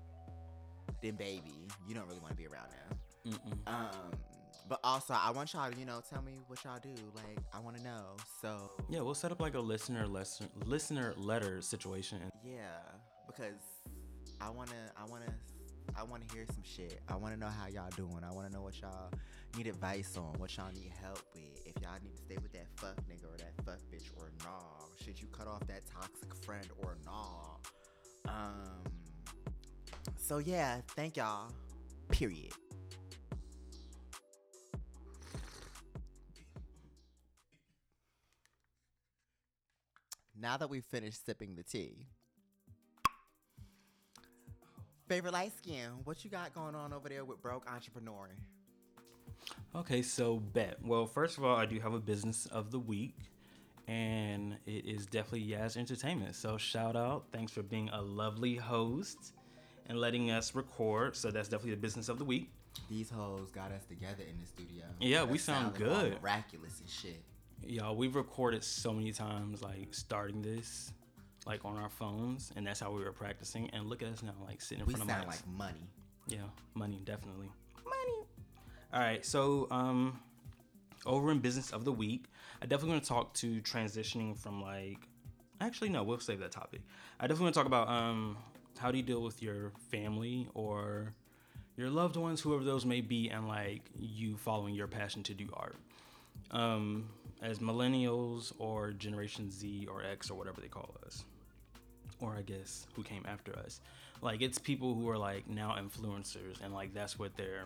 then 1.02 1.14
baby, 1.14 1.68
you 1.86 1.94
don't 1.94 2.06
really 2.08 2.18
want 2.18 2.30
to 2.32 2.36
be 2.36 2.46
around 2.46 2.66
now. 2.70 3.32
Mm-mm. 3.32 3.72
Um, 3.72 4.10
but 4.68 4.80
also, 4.82 5.14
I 5.14 5.30
want 5.30 5.52
y'all 5.52 5.70
to, 5.70 5.78
you 5.78 5.84
know, 5.86 6.00
tell 6.08 6.22
me 6.22 6.38
what 6.46 6.62
y'all 6.64 6.78
do. 6.82 6.94
Like, 7.14 7.38
I 7.52 7.60
want 7.60 7.76
to 7.76 7.82
know. 7.82 8.16
So, 8.42 8.70
Yeah, 8.88 9.00
we'll 9.00 9.14
set 9.14 9.30
up 9.32 9.40
like 9.40 9.54
a 9.54 9.60
listener 9.60 10.06
lesson, 10.06 10.48
listener 10.64 11.14
letter 11.16 11.60
situation. 11.62 12.18
yeah, 12.44 12.78
because 13.26 13.54
I 14.40 14.50
want 14.50 14.70
to, 14.70 14.76
I 14.96 15.04
want 15.08 15.24
to, 15.26 15.32
I 15.96 16.02
want 16.02 16.28
to 16.28 16.34
hear 16.34 16.44
some 16.46 16.62
shit. 16.64 17.00
I 17.08 17.16
want 17.16 17.32
to 17.34 17.40
know 17.40 17.46
how 17.48 17.68
y'all 17.68 17.90
doing. 17.96 18.22
I 18.28 18.32
want 18.32 18.48
to 18.48 18.52
know 18.52 18.62
what 18.62 18.78
y'all 18.80 19.10
need 19.56 19.66
advice 19.68 20.16
on, 20.16 20.34
what 20.38 20.54
y'all 20.56 20.72
need 20.72 20.92
help 21.00 21.22
with. 21.34 21.64
If 21.64 21.80
y'all 21.82 21.92
need 22.02 22.16
to 22.16 22.22
stay 22.22 22.36
with 22.42 22.52
that 22.52 22.66
fuck 22.76 22.96
nigga 23.08 23.32
or 23.32 23.36
that 23.38 23.52
fuck 23.64 23.78
bitch 23.92 24.10
or 24.18 24.30
nah. 24.44 24.86
Should 25.02 25.20
you 25.20 25.28
cut 25.28 25.46
off 25.46 25.66
that 25.68 25.82
toxic 25.86 26.34
friend 26.44 26.66
or 26.78 26.98
nah? 27.04 27.54
Um. 28.28 28.82
So 30.16 30.38
yeah, 30.38 30.80
thank 30.96 31.16
y'all. 31.16 31.52
Period. 32.10 32.52
Now 40.46 40.56
that 40.58 40.70
we've 40.70 40.84
finished 40.84 41.26
sipping 41.26 41.56
the 41.56 41.64
tea, 41.64 42.06
favorite 45.08 45.32
light 45.32 45.50
skin, 45.56 45.90
what 46.04 46.24
you 46.24 46.30
got 46.30 46.54
going 46.54 46.76
on 46.76 46.92
over 46.92 47.08
there 47.08 47.24
with 47.24 47.42
broke 47.42 47.68
entrepreneur? 47.68 48.28
Okay, 49.74 50.02
so 50.02 50.36
bet. 50.36 50.76
Well, 50.84 51.04
first 51.04 51.36
of 51.36 51.44
all, 51.44 51.56
I 51.56 51.66
do 51.66 51.80
have 51.80 51.94
a 51.94 51.98
business 51.98 52.46
of 52.52 52.70
the 52.70 52.78
week, 52.78 53.16
and 53.88 54.56
it 54.66 54.86
is 54.86 55.06
definitely 55.06 55.48
Yaz 55.48 55.76
Entertainment. 55.76 56.36
So 56.36 56.56
shout 56.56 56.94
out, 56.94 57.24
thanks 57.32 57.50
for 57.50 57.64
being 57.64 57.88
a 57.88 58.00
lovely 58.00 58.54
host 58.54 59.32
and 59.88 59.98
letting 59.98 60.30
us 60.30 60.54
record. 60.54 61.16
So 61.16 61.32
that's 61.32 61.48
definitely 61.48 61.72
the 61.72 61.80
business 61.80 62.08
of 62.08 62.20
the 62.20 62.24
week. 62.24 62.52
These 62.88 63.10
hoes 63.10 63.50
got 63.50 63.72
us 63.72 63.84
together 63.84 64.22
in 64.22 64.38
the 64.38 64.46
studio. 64.46 64.84
Yeah, 65.00 65.24
we 65.24 65.38
sound 65.38 65.74
good. 65.74 66.22
miraculous 66.22 66.78
and 66.78 66.88
shit. 66.88 67.20
Y'all, 67.64 67.96
we've 67.96 68.14
recorded 68.14 68.62
so 68.62 68.92
many 68.92 69.12
times, 69.12 69.62
like 69.62 69.88
starting 69.92 70.40
this, 70.42 70.92
like 71.46 71.64
on 71.64 71.76
our 71.76 71.88
phones, 71.88 72.52
and 72.56 72.66
that's 72.66 72.78
how 72.80 72.92
we 72.92 73.02
were 73.02 73.12
practicing. 73.12 73.68
And 73.70 73.86
look 73.88 74.02
at 74.02 74.08
us 74.08 74.22
now, 74.22 74.34
like 74.46 74.60
sitting 74.60 74.82
in 74.82 74.86
We 74.86 74.94
front 74.94 75.10
of 75.10 75.16
sound 75.16 75.26
mics. 75.28 75.30
like 75.30 75.46
money. 75.48 75.90
Yeah, 76.28 76.38
money, 76.74 77.00
definitely. 77.04 77.48
Money. 77.84 78.26
All 78.92 79.00
right, 79.00 79.24
so 79.24 79.66
um, 79.70 80.20
over 81.04 81.30
in 81.32 81.40
business 81.40 81.70
of 81.72 81.84
the 81.84 81.92
week, 81.92 82.26
I 82.62 82.66
definitely 82.66 82.90
want 82.90 83.02
to 83.04 83.08
talk 83.08 83.34
to 83.34 83.60
transitioning 83.62 84.38
from 84.38 84.62
like, 84.62 85.08
actually 85.60 85.88
no, 85.88 86.04
we'll 86.04 86.20
save 86.20 86.38
that 86.40 86.52
topic. 86.52 86.82
I 87.18 87.24
definitely 87.26 87.44
want 87.46 87.54
to 87.54 87.60
talk 87.60 87.66
about 87.66 87.88
um, 87.88 88.36
how 88.78 88.90
do 88.92 88.96
you 88.96 89.02
deal 89.02 89.22
with 89.22 89.42
your 89.42 89.72
family 89.90 90.48
or 90.54 91.14
your 91.76 91.90
loved 91.90 92.16
ones, 92.16 92.40
whoever 92.40 92.62
those 92.64 92.84
may 92.86 93.00
be, 93.00 93.28
and 93.28 93.48
like 93.48 93.82
you 93.98 94.36
following 94.36 94.74
your 94.74 94.86
passion 94.86 95.22
to 95.24 95.34
do 95.34 95.48
art. 95.52 95.74
Um, 96.52 97.08
as 97.42 97.58
millennials 97.58 98.52
or 98.58 98.92
Generation 98.92 99.50
Z 99.50 99.88
or 99.90 100.02
X 100.02 100.30
or 100.30 100.34
whatever 100.34 100.60
they 100.60 100.68
call 100.68 100.94
us 101.04 101.24
or 102.20 102.34
I 102.36 102.42
guess 102.42 102.86
who 102.94 103.02
came 103.02 103.24
after 103.28 103.56
us. 103.58 103.80
Like 104.22 104.40
it's 104.40 104.58
people 104.58 104.94
who 104.94 105.08
are 105.10 105.18
like 105.18 105.48
now 105.48 105.76
influencers 105.78 106.62
and 106.62 106.72
like 106.72 106.94
that's 106.94 107.18
what 107.18 107.36
their 107.36 107.64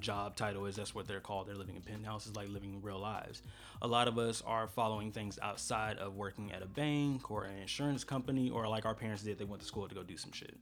job 0.00 0.36
title 0.36 0.66
is. 0.66 0.76
That's 0.76 0.94
what 0.94 1.08
they're 1.08 1.20
called. 1.20 1.48
They're 1.48 1.54
living 1.54 1.76
in 1.76 1.82
penthouses, 1.82 2.36
like 2.36 2.48
living 2.48 2.80
real 2.82 2.98
lives. 2.98 3.42
A 3.82 3.86
lot 3.86 4.08
of 4.08 4.18
us 4.18 4.42
are 4.46 4.68
following 4.68 5.12
things 5.12 5.38
outside 5.42 5.98
of 5.98 6.16
working 6.16 6.52
at 6.52 6.62
a 6.62 6.66
bank 6.66 7.30
or 7.30 7.44
an 7.44 7.56
insurance 7.58 8.04
company 8.04 8.50
or 8.50 8.68
like 8.68 8.84
our 8.84 8.94
parents 8.94 9.22
did. 9.22 9.38
They 9.38 9.44
went 9.44 9.62
to 9.62 9.66
school 9.68 9.88
to 9.88 9.94
go 9.94 10.02
do 10.02 10.16
some 10.16 10.32
shit. 10.32 10.56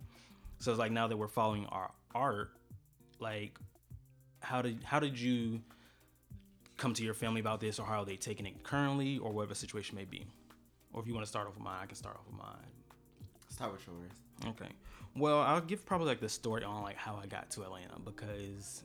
So 0.58 0.70
it's 0.70 0.78
like 0.78 0.92
now 0.92 1.08
that 1.08 1.16
we're 1.16 1.28
following 1.28 1.66
our 1.66 1.90
art, 2.14 2.52
like 3.18 3.58
how 4.40 4.62
did 4.62 4.82
how 4.84 5.00
did 5.00 5.18
you 5.18 5.60
come 6.84 6.92
to 6.92 7.02
your 7.02 7.14
family 7.14 7.40
about 7.40 7.60
this 7.60 7.78
or 7.78 7.86
how 7.86 8.02
are 8.02 8.04
they 8.04 8.16
taking 8.16 8.44
it 8.44 8.62
currently 8.62 9.16
or 9.16 9.32
whatever 9.32 9.54
the 9.54 9.58
situation 9.58 9.96
may 9.96 10.04
be? 10.04 10.26
Or 10.92 11.00
if 11.00 11.08
you 11.08 11.14
want 11.14 11.24
to 11.24 11.28
start 11.30 11.48
off 11.48 11.54
with 11.54 11.64
mine, 11.64 11.78
I 11.82 11.86
can 11.86 11.96
start 11.96 12.14
off 12.14 12.26
with 12.26 12.36
mine. 12.36 12.68
Start 13.48 13.72
with 13.72 13.86
yours. 13.86 14.50
Okay. 14.50 14.70
Well, 15.16 15.40
I'll 15.40 15.62
give 15.62 15.86
probably 15.86 16.08
like 16.08 16.20
the 16.20 16.28
story 16.28 16.62
on 16.62 16.82
like 16.82 16.96
how 16.96 17.18
I 17.22 17.26
got 17.26 17.48
to 17.52 17.62
Atlanta 17.62 17.98
because 18.04 18.82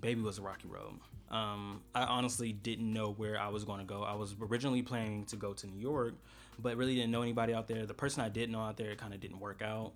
baby 0.00 0.20
was 0.20 0.38
a 0.38 0.42
rocky 0.42 0.68
road. 0.68 1.00
Um, 1.28 1.82
I 1.96 2.04
honestly 2.04 2.52
didn't 2.52 2.92
know 2.92 3.10
where 3.10 3.40
I 3.40 3.48
was 3.48 3.64
going 3.64 3.80
to 3.80 3.84
go. 3.84 4.04
I 4.04 4.14
was 4.14 4.36
originally 4.40 4.82
planning 4.82 5.24
to 5.24 5.34
go 5.34 5.52
to 5.52 5.66
New 5.66 5.80
York, 5.80 6.14
but 6.60 6.76
really 6.76 6.94
didn't 6.94 7.10
know 7.10 7.22
anybody 7.22 7.54
out 7.54 7.66
there. 7.66 7.86
The 7.86 7.94
person 7.94 8.22
I 8.22 8.28
did 8.28 8.50
know 8.50 8.60
out 8.60 8.76
there 8.76 8.94
kind 8.94 9.12
of 9.12 9.18
didn't 9.18 9.40
work 9.40 9.62
out. 9.62 9.94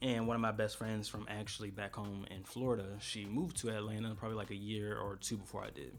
And 0.00 0.28
one 0.28 0.36
of 0.36 0.40
my 0.40 0.52
best 0.52 0.76
friends 0.76 1.08
from 1.08 1.26
actually 1.28 1.70
back 1.70 1.96
home 1.96 2.24
in 2.30 2.44
Florida, 2.44 2.86
she 3.00 3.24
moved 3.24 3.56
to 3.62 3.70
Atlanta 3.70 4.14
probably 4.14 4.36
like 4.36 4.52
a 4.52 4.56
year 4.56 4.96
or 4.96 5.16
two 5.16 5.38
before 5.38 5.64
I 5.64 5.70
did. 5.70 5.92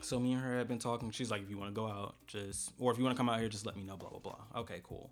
So 0.00 0.20
me 0.20 0.32
and 0.32 0.42
her 0.42 0.58
had 0.58 0.68
been 0.68 0.78
talking. 0.78 1.10
She's 1.10 1.30
like, 1.30 1.42
if 1.42 1.50
you 1.50 1.58
want 1.58 1.74
to 1.74 1.80
go 1.80 1.86
out, 1.86 2.14
just 2.26 2.72
or 2.78 2.92
if 2.92 2.98
you 2.98 3.04
want 3.04 3.16
to 3.16 3.18
come 3.18 3.28
out 3.28 3.40
here, 3.40 3.48
just 3.48 3.66
let 3.66 3.76
me 3.76 3.82
know. 3.82 3.96
Blah 3.96 4.10
blah 4.10 4.18
blah. 4.20 4.60
Okay, 4.60 4.80
cool. 4.84 5.10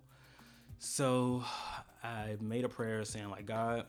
So 0.79 1.43
I 2.03 2.35
made 2.39 2.65
a 2.65 2.69
prayer 2.69 3.03
saying, 3.05 3.29
like, 3.29 3.45
God, 3.45 3.85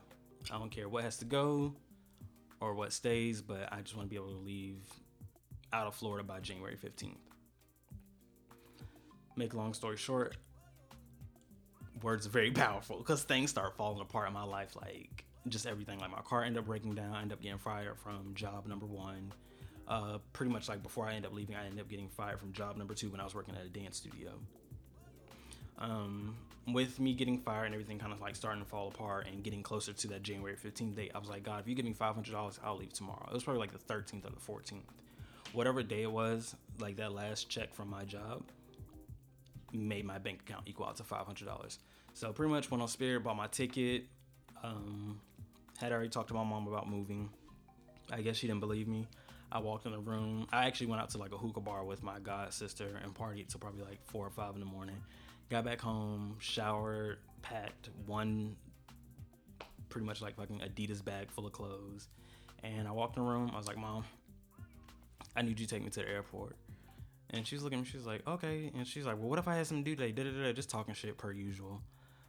I 0.51 0.57
don't 0.57 0.71
care 0.71 0.89
what 0.89 1.03
has 1.03 1.17
to 1.17 1.25
go 1.25 1.73
or 2.59 2.73
what 2.73 2.93
stays, 2.93 3.41
but 3.41 3.69
I 3.71 3.81
just 3.81 3.95
want 3.95 4.07
to 4.07 4.09
be 4.09 4.15
able 4.15 4.33
to 4.33 4.43
leave 4.43 4.79
out 5.73 5.87
of 5.87 5.95
Florida 5.95 6.23
by 6.23 6.39
January 6.39 6.75
15th. 6.75 7.17
Make 9.35 9.53
long 9.53 9.73
story 9.73 9.97
short, 9.97 10.35
words 12.01 12.25
are 12.25 12.31
very 12.31 12.51
powerful 12.65 12.97
because 12.97 13.23
things 13.23 13.49
start 13.49 13.75
falling 13.77 14.01
apart 14.01 14.27
in 14.27 14.33
my 14.33 14.43
life. 14.43 14.75
Like, 14.75 15.25
just 15.47 15.67
everything. 15.67 15.99
Like, 15.99 16.11
my 16.11 16.21
car 16.21 16.43
ended 16.43 16.59
up 16.59 16.65
breaking 16.65 16.95
down, 16.95 17.13
I 17.13 17.21
ended 17.21 17.37
up 17.37 17.41
getting 17.41 17.59
fired 17.59 17.97
from 17.97 18.33
job 18.33 18.67
number 18.67 18.85
one. 18.85 19.31
Uh, 19.87 20.17
pretty 20.33 20.51
much 20.51 20.67
like 20.67 20.83
before 20.83 21.05
I 21.05 21.13
ended 21.13 21.31
up 21.31 21.33
leaving, 21.33 21.55
I 21.55 21.65
ended 21.65 21.79
up 21.79 21.87
getting 21.87 22.09
fired 22.09 22.39
from 22.39 22.51
job 22.51 22.75
number 22.75 22.93
two 22.93 23.09
when 23.09 23.21
I 23.21 23.23
was 23.23 23.33
working 23.33 23.55
at 23.55 23.65
a 23.65 23.69
dance 23.69 23.97
studio 23.97 24.31
um, 25.79 26.35
with 26.67 26.99
me 26.99 27.13
getting 27.13 27.39
fired 27.39 27.65
and 27.65 27.73
everything 27.73 27.99
kind 27.99 28.11
of 28.11 28.19
like 28.19 28.35
starting 28.35 28.61
to 28.61 28.67
fall 28.67 28.89
apart 28.89 29.27
and 29.27 29.43
getting 29.43 29.63
closer 29.63 29.93
to 29.93 30.07
that 30.07 30.23
January 30.23 30.55
15th 30.55 30.95
date, 30.95 31.11
I 31.15 31.19
was 31.19 31.29
like, 31.29 31.43
God, 31.43 31.61
if 31.61 31.67
you 31.67 31.75
give 31.75 31.85
me 31.85 31.93
$500, 31.93 32.59
I'll 32.63 32.77
leave 32.77 32.93
tomorrow. 32.93 33.25
It 33.29 33.33
was 33.33 33.43
probably 33.43 33.61
like 33.61 33.71
the 33.71 33.93
13th 33.93 34.25
or 34.25 34.31
the 34.31 34.71
14th. 34.71 34.81
Whatever 35.53 35.81
day 35.81 36.03
it 36.03 36.11
was, 36.11 36.55
like 36.79 36.97
that 36.97 37.13
last 37.13 37.49
check 37.49 37.73
from 37.73 37.89
my 37.89 38.03
job 38.03 38.43
made 39.73 40.05
my 40.05 40.17
bank 40.17 40.41
account 40.41 40.63
equal 40.65 40.85
out 40.85 40.97
to 40.97 41.03
$500. 41.03 41.77
So 42.13 42.33
pretty 42.33 42.51
much 42.51 42.71
went 42.71 42.81
on 42.81 42.87
Spirit, 42.87 43.23
bought 43.23 43.37
my 43.37 43.47
ticket, 43.47 44.05
um, 44.63 45.19
had 45.77 45.91
already 45.91 46.09
talked 46.09 46.29
to 46.29 46.33
my 46.33 46.43
mom 46.43 46.67
about 46.67 46.89
moving. 46.89 47.29
I 48.11 48.21
guess 48.21 48.37
she 48.37 48.47
didn't 48.47 48.61
believe 48.61 48.87
me. 48.87 49.07
I 49.51 49.59
walked 49.59 49.85
in 49.85 49.93
the 49.93 49.99
room. 49.99 50.47
I 50.51 50.65
actually 50.65 50.87
went 50.87 51.01
out 51.01 51.09
to 51.11 51.17
like 51.17 51.31
a 51.31 51.37
hookah 51.37 51.61
bar 51.61 51.83
with 51.83 52.03
my 52.03 52.19
god 52.19 52.53
sister 52.53 52.99
and 53.03 53.13
partied 53.13 53.47
till 53.47 53.59
probably 53.59 53.83
like 53.83 53.99
four 54.05 54.25
or 54.25 54.29
five 54.29 54.53
in 54.53 54.59
the 54.59 54.65
morning. 54.65 54.97
Got 55.49 55.63
back 55.65 55.79
home, 55.79 56.35
showered, 56.39 57.19
packed 57.41 57.89
one 58.05 58.55
pretty 59.89 60.05
much 60.05 60.21
like 60.21 60.35
fucking 60.35 60.59
Adidas 60.59 61.03
bag 61.03 61.31
full 61.31 61.45
of 61.45 61.53
clothes. 61.53 62.09
And 62.63 62.87
I 62.87 62.91
walked 62.91 63.17
in 63.17 63.23
the 63.23 63.29
room. 63.29 63.51
I 63.53 63.57
was 63.57 63.67
like, 63.67 63.77
Mom, 63.77 64.03
I 65.35 65.41
need 65.41 65.59
you 65.59 65.65
to 65.65 65.73
take 65.73 65.83
me 65.83 65.89
to 65.91 65.99
the 66.01 66.09
airport. 66.09 66.55
And 67.29 67.45
she's 67.45 67.61
looking 67.61 67.79
at 67.79 67.85
me. 67.85 67.89
She's 67.91 68.05
like, 68.05 68.25
okay. 68.27 68.71
And 68.75 68.87
she's 68.87 69.05
like, 69.05 69.17
well, 69.17 69.29
what 69.29 69.39
if 69.39 69.47
I 69.47 69.55
had 69.55 69.67
some 69.67 69.83
do 69.83 69.95
today? 69.95 70.11
Da, 70.11 70.23
da, 70.23 70.31
da, 70.31 70.53
just 70.53 70.69
talking 70.69 70.93
shit 70.93 71.17
per 71.17 71.31
usual. 71.31 71.81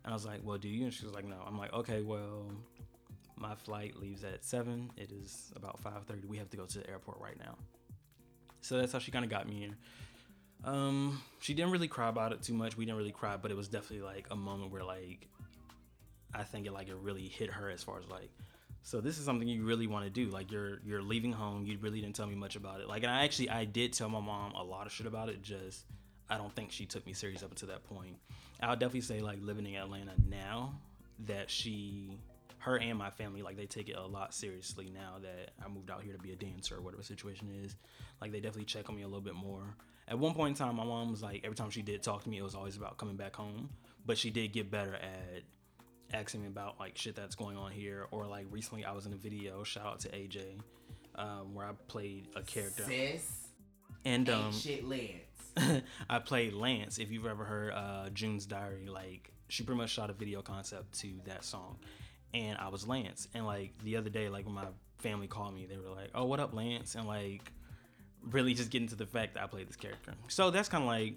And 0.04 0.12
I 0.12 0.14
was 0.14 0.26
like, 0.26 0.40
well, 0.42 0.58
do 0.58 0.68
you? 0.68 0.84
And 0.84 0.92
she 0.92 1.04
was 1.04 1.14
like, 1.14 1.24
no. 1.24 1.36
I'm 1.46 1.58
like, 1.58 1.72
okay, 1.72 2.02
well, 2.02 2.50
my 3.40 3.54
flight 3.54 3.96
leaves 3.96 4.24
at 4.24 4.44
seven. 4.44 4.90
It 4.96 5.10
is 5.12 5.52
about 5.56 5.78
5:30. 5.82 6.26
We 6.26 6.38
have 6.38 6.50
to 6.50 6.56
go 6.56 6.66
to 6.66 6.78
the 6.78 6.88
airport 6.88 7.20
right 7.20 7.38
now. 7.38 7.56
So 8.60 8.78
that's 8.78 8.92
how 8.92 8.98
she 8.98 9.10
kind 9.10 9.24
of 9.24 9.30
got 9.30 9.48
me 9.48 9.64
in. 9.64 9.76
Um, 10.64 11.22
she 11.40 11.54
didn't 11.54 11.70
really 11.70 11.88
cry 11.88 12.08
about 12.08 12.32
it 12.32 12.42
too 12.42 12.54
much. 12.54 12.76
We 12.76 12.84
didn't 12.84 12.98
really 12.98 13.12
cry, 13.12 13.36
but 13.36 13.50
it 13.50 13.56
was 13.56 13.68
definitely 13.68 14.04
like 14.04 14.26
a 14.30 14.36
moment 14.36 14.72
where 14.72 14.84
like 14.84 15.28
I 16.34 16.42
think 16.42 16.66
it 16.66 16.72
like 16.72 16.88
it 16.88 16.96
really 16.96 17.28
hit 17.28 17.50
her 17.50 17.70
as 17.70 17.82
far 17.82 17.98
as 17.98 18.08
like 18.08 18.30
so 18.82 19.00
this 19.00 19.18
is 19.18 19.24
something 19.24 19.46
you 19.46 19.64
really 19.64 19.86
want 19.86 20.04
to 20.04 20.10
do 20.10 20.30
like 20.30 20.50
you're 20.50 20.80
you're 20.84 21.02
leaving 21.02 21.32
home 21.32 21.66
you 21.66 21.76
really 21.80 22.00
didn't 22.00 22.16
tell 22.16 22.26
me 22.26 22.34
much 22.34 22.56
about 22.56 22.80
it 22.80 22.88
like 22.88 23.02
and 23.02 23.12
i 23.12 23.24
actually 23.24 23.50
i 23.50 23.64
did 23.64 23.92
tell 23.92 24.08
my 24.08 24.20
mom 24.20 24.52
a 24.54 24.62
lot 24.62 24.86
of 24.86 24.92
shit 24.92 25.06
about 25.06 25.28
it 25.28 25.42
just 25.42 25.84
i 26.30 26.36
don't 26.36 26.54
think 26.54 26.72
she 26.72 26.86
took 26.86 27.04
me 27.06 27.12
serious 27.12 27.42
up 27.42 27.50
until 27.50 27.68
that 27.68 27.84
point 27.84 28.16
i'll 28.62 28.76
definitely 28.76 29.00
say 29.00 29.20
like 29.20 29.38
living 29.42 29.66
in 29.66 29.74
atlanta 29.74 30.12
now 30.28 30.72
that 31.26 31.50
she 31.50 32.18
her 32.68 32.78
and 32.78 32.98
my 32.98 33.10
family 33.10 33.42
like 33.42 33.56
they 33.56 33.66
take 33.66 33.88
it 33.88 33.96
a 33.96 34.06
lot 34.06 34.34
seriously 34.34 34.90
now 34.92 35.16
that 35.20 35.50
i 35.64 35.68
moved 35.68 35.90
out 35.90 36.02
here 36.02 36.12
to 36.12 36.18
be 36.18 36.32
a 36.32 36.36
dancer 36.36 36.76
or 36.76 36.80
whatever 36.80 37.02
the 37.02 37.06
situation 37.06 37.48
is. 37.64 37.76
Like 38.20 38.32
they 38.32 38.40
definitely 38.40 38.64
check 38.64 38.88
on 38.88 38.96
me 38.96 39.02
a 39.02 39.06
little 39.06 39.20
bit 39.20 39.34
more. 39.34 39.62
At 40.06 40.18
one 40.18 40.34
point 40.34 40.58
in 40.58 40.66
time 40.66 40.76
my 40.76 40.84
mom 40.84 41.10
was 41.10 41.22
like 41.22 41.42
every 41.44 41.56
time 41.56 41.70
she 41.70 41.82
did 41.82 42.02
talk 42.02 42.22
to 42.24 42.28
me 42.28 42.38
it 42.38 42.42
was 42.42 42.54
always 42.54 42.76
about 42.76 42.98
coming 42.98 43.16
back 43.16 43.34
home. 43.36 43.70
But 44.06 44.18
she 44.18 44.30
did 44.30 44.52
get 44.52 44.70
better 44.70 44.94
at 44.94 45.42
asking 46.12 46.42
me 46.42 46.46
about 46.46 46.78
like 46.78 46.96
shit 46.96 47.14
that's 47.14 47.34
going 47.34 47.56
on 47.56 47.72
here. 47.72 48.06
Or 48.10 48.26
like 48.26 48.46
recently 48.50 48.84
i 48.84 48.92
was 48.92 49.06
in 49.06 49.12
a 49.12 49.16
video 49.16 49.64
shout 49.64 49.86
out 49.86 50.00
to 50.00 50.08
aj 50.10 50.38
um, 51.14 51.54
where 51.54 51.66
i 51.66 51.72
played 51.88 52.28
a 52.36 52.42
character. 52.42 52.84
Sis, 52.84 53.48
and 54.04 54.28
um 54.30 54.52
shit 54.52 54.86
Lance. 54.86 55.82
i 56.10 56.18
played 56.18 56.52
lance. 56.52 56.98
If 56.98 57.10
you've 57.10 57.26
ever 57.26 57.44
heard 57.44 57.72
uh 57.72 58.08
june's 58.10 58.46
diary 58.46 58.88
like 58.88 59.32
she 59.48 59.62
pretty 59.62 59.78
much 59.80 59.90
shot 59.90 60.10
a 60.10 60.12
video 60.12 60.42
concept 60.42 60.98
to 61.00 61.08
that 61.24 61.44
song 61.44 61.78
and 62.34 62.58
i 62.58 62.68
was 62.68 62.86
lance 62.86 63.28
and 63.34 63.46
like 63.46 63.72
the 63.82 63.96
other 63.96 64.10
day 64.10 64.28
like 64.28 64.44
when 64.44 64.54
my 64.54 64.66
family 64.98 65.26
called 65.26 65.54
me 65.54 65.66
they 65.66 65.76
were 65.76 65.94
like 65.94 66.10
oh 66.14 66.24
what 66.24 66.40
up 66.40 66.54
lance 66.54 66.94
and 66.94 67.06
like 67.06 67.52
really 68.30 68.54
just 68.54 68.70
getting 68.70 68.88
to 68.88 68.96
the 68.96 69.06
fact 69.06 69.34
that 69.34 69.42
i 69.42 69.46
played 69.46 69.68
this 69.68 69.76
character 69.76 70.12
so 70.28 70.50
that's 70.50 70.68
kind 70.68 70.82
of 70.82 70.88
like 70.88 71.14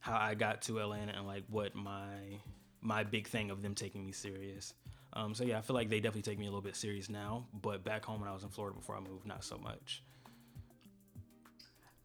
how 0.00 0.16
i 0.16 0.34
got 0.34 0.62
to 0.62 0.78
atlanta 0.78 1.12
and 1.16 1.26
like 1.26 1.44
what 1.48 1.74
my 1.74 2.14
my 2.80 3.02
big 3.02 3.26
thing 3.26 3.50
of 3.50 3.62
them 3.62 3.74
taking 3.74 4.04
me 4.04 4.12
serious 4.12 4.74
um, 5.14 5.34
so 5.34 5.44
yeah 5.44 5.58
i 5.58 5.60
feel 5.60 5.74
like 5.74 5.88
they 5.88 6.00
definitely 6.00 6.22
take 6.22 6.38
me 6.38 6.46
a 6.46 6.48
little 6.48 6.60
bit 6.60 6.76
serious 6.76 7.08
now 7.08 7.46
but 7.62 7.84
back 7.84 8.04
home 8.04 8.20
when 8.20 8.28
i 8.28 8.32
was 8.32 8.42
in 8.42 8.48
florida 8.48 8.76
before 8.76 8.96
i 8.96 9.00
moved 9.00 9.26
not 9.26 9.44
so 9.44 9.58
much 9.58 10.02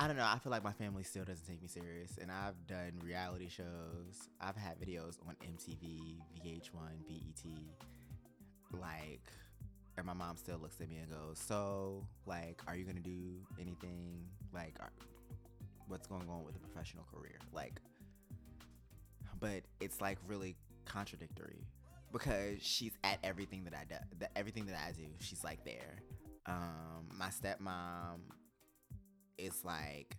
I 0.01 0.07
don't 0.07 0.15
know. 0.15 0.25
I 0.25 0.37
feel 0.39 0.49
like 0.49 0.63
my 0.63 0.71
family 0.71 1.03
still 1.03 1.25
doesn't 1.25 1.45
take 1.45 1.61
me 1.61 1.67
serious, 1.67 2.17
and 2.21 2.31
I've 2.31 2.55
done 2.67 2.93
reality 3.03 3.49
shows. 3.49 4.29
I've 4.39 4.55
had 4.55 4.79
videos 4.79 5.17
on 5.27 5.35
MTV, 5.45 6.15
VH1, 6.37 7.05
BET. 7.05 7.51
Like, 8.71 9.32
and 9.97 10.05
my 10.05 10.13
mom 10.13 10.38
still 10.38 10.58
looks 10.58 10.79
at 10.82 10.89
me 10.89 10.97
and 10.97 11.10
goes, 11.10 11.39
"So, 11.39 12.08
like, 12.25 12.62
are 12.67 12.75
you 12.75 12.86
gonna 12.86 12.99
do 12.99 13.36
anything? 13.60 14.25
Like, 14.53 14.75
are, 14.79 14.91
what's 15.88 16.08
going 16.08 16.29
on 16.29 16.43
with 16.43 16.55
a 16.55 16.60
professional 16.60 17.05
career? 17.13 17.39
Like, 17.53 17.79
but 19.39 19.63
it's 19.79 20.01
like 20.01 20.17
really 20.27 20.55
contradictory 20.86 21.67
because 22.12 22.62
she's 22.62 22.93
at 23.03 23.19
everything 23.23 23.63
that 23.65 23.73
I 23.73 23.86
do, 23.88 23.95
that 24.19 24.32
everything 24.36 24.65
that 24.67 24.75
I 24.75 24.91
do, 24.91 25.08
she's 25.19 25.43
like 25.43 25.63
there. 25.63 25.99
Um, 26.45 27.08
my 27.15 27.27
stepmom 27.27 28.21
it's 29.39 29.63
like 29.63 30.17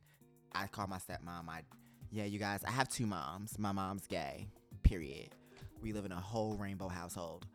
I 0.52 0.66
call 0.66 0.86
my 0.86 0.98
stepmom. 0.98 1.48
I 1.48 1.62
yeah, 2.10 2.24
you 2.24 2.38
guys. 2.40 2.64
I 2.66 2.70
have 2.72 2.88
two 2.88 3.06
moms. 3.06 3.58
My 3.58 3.70
mom's 3.70 4.06
gay. 4.06 4.48
Period. 4.82 5.36
We 5.80 5.92
live 5.92 6.04
in 6.04 6.12
a 6.12 6.20
whole 6.20 6.56
rainbow 6.56 6.88
household. 6.88 7.46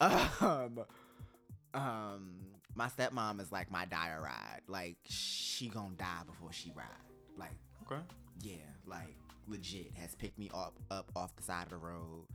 Um, 0.00 0.80
um, 1.74 2.30
my 2.74 2.86
stepmom 2.88 3.40
is 3.40 3.50
like 3.50 3.70
my 3.70 3.84
dire 3.84 4.20
ride. 4.22 4.62
Like 4.68 4.96
she 5.08 5.68
gonna 5.68 5.94
die 5.96 6.22
before 6.26 6.52
she 6.52 6.72
ride. 6.76 6.86
Like 7.36 7.56
okay 7.84 8.02
yeah, 8.42 8.54
like 8.86 9.16
legit 9.46 9.92
has 9.96 10.14
picked 10.14 10.38
me 10.38 10.50
up 10.54 10.74
up 10.90 11.10
off 11.16 11.34
the 11.36 11.42
side 11.42 11.64
of 11.64 11.70
the 11.70 11.76
road. 11.76 12.26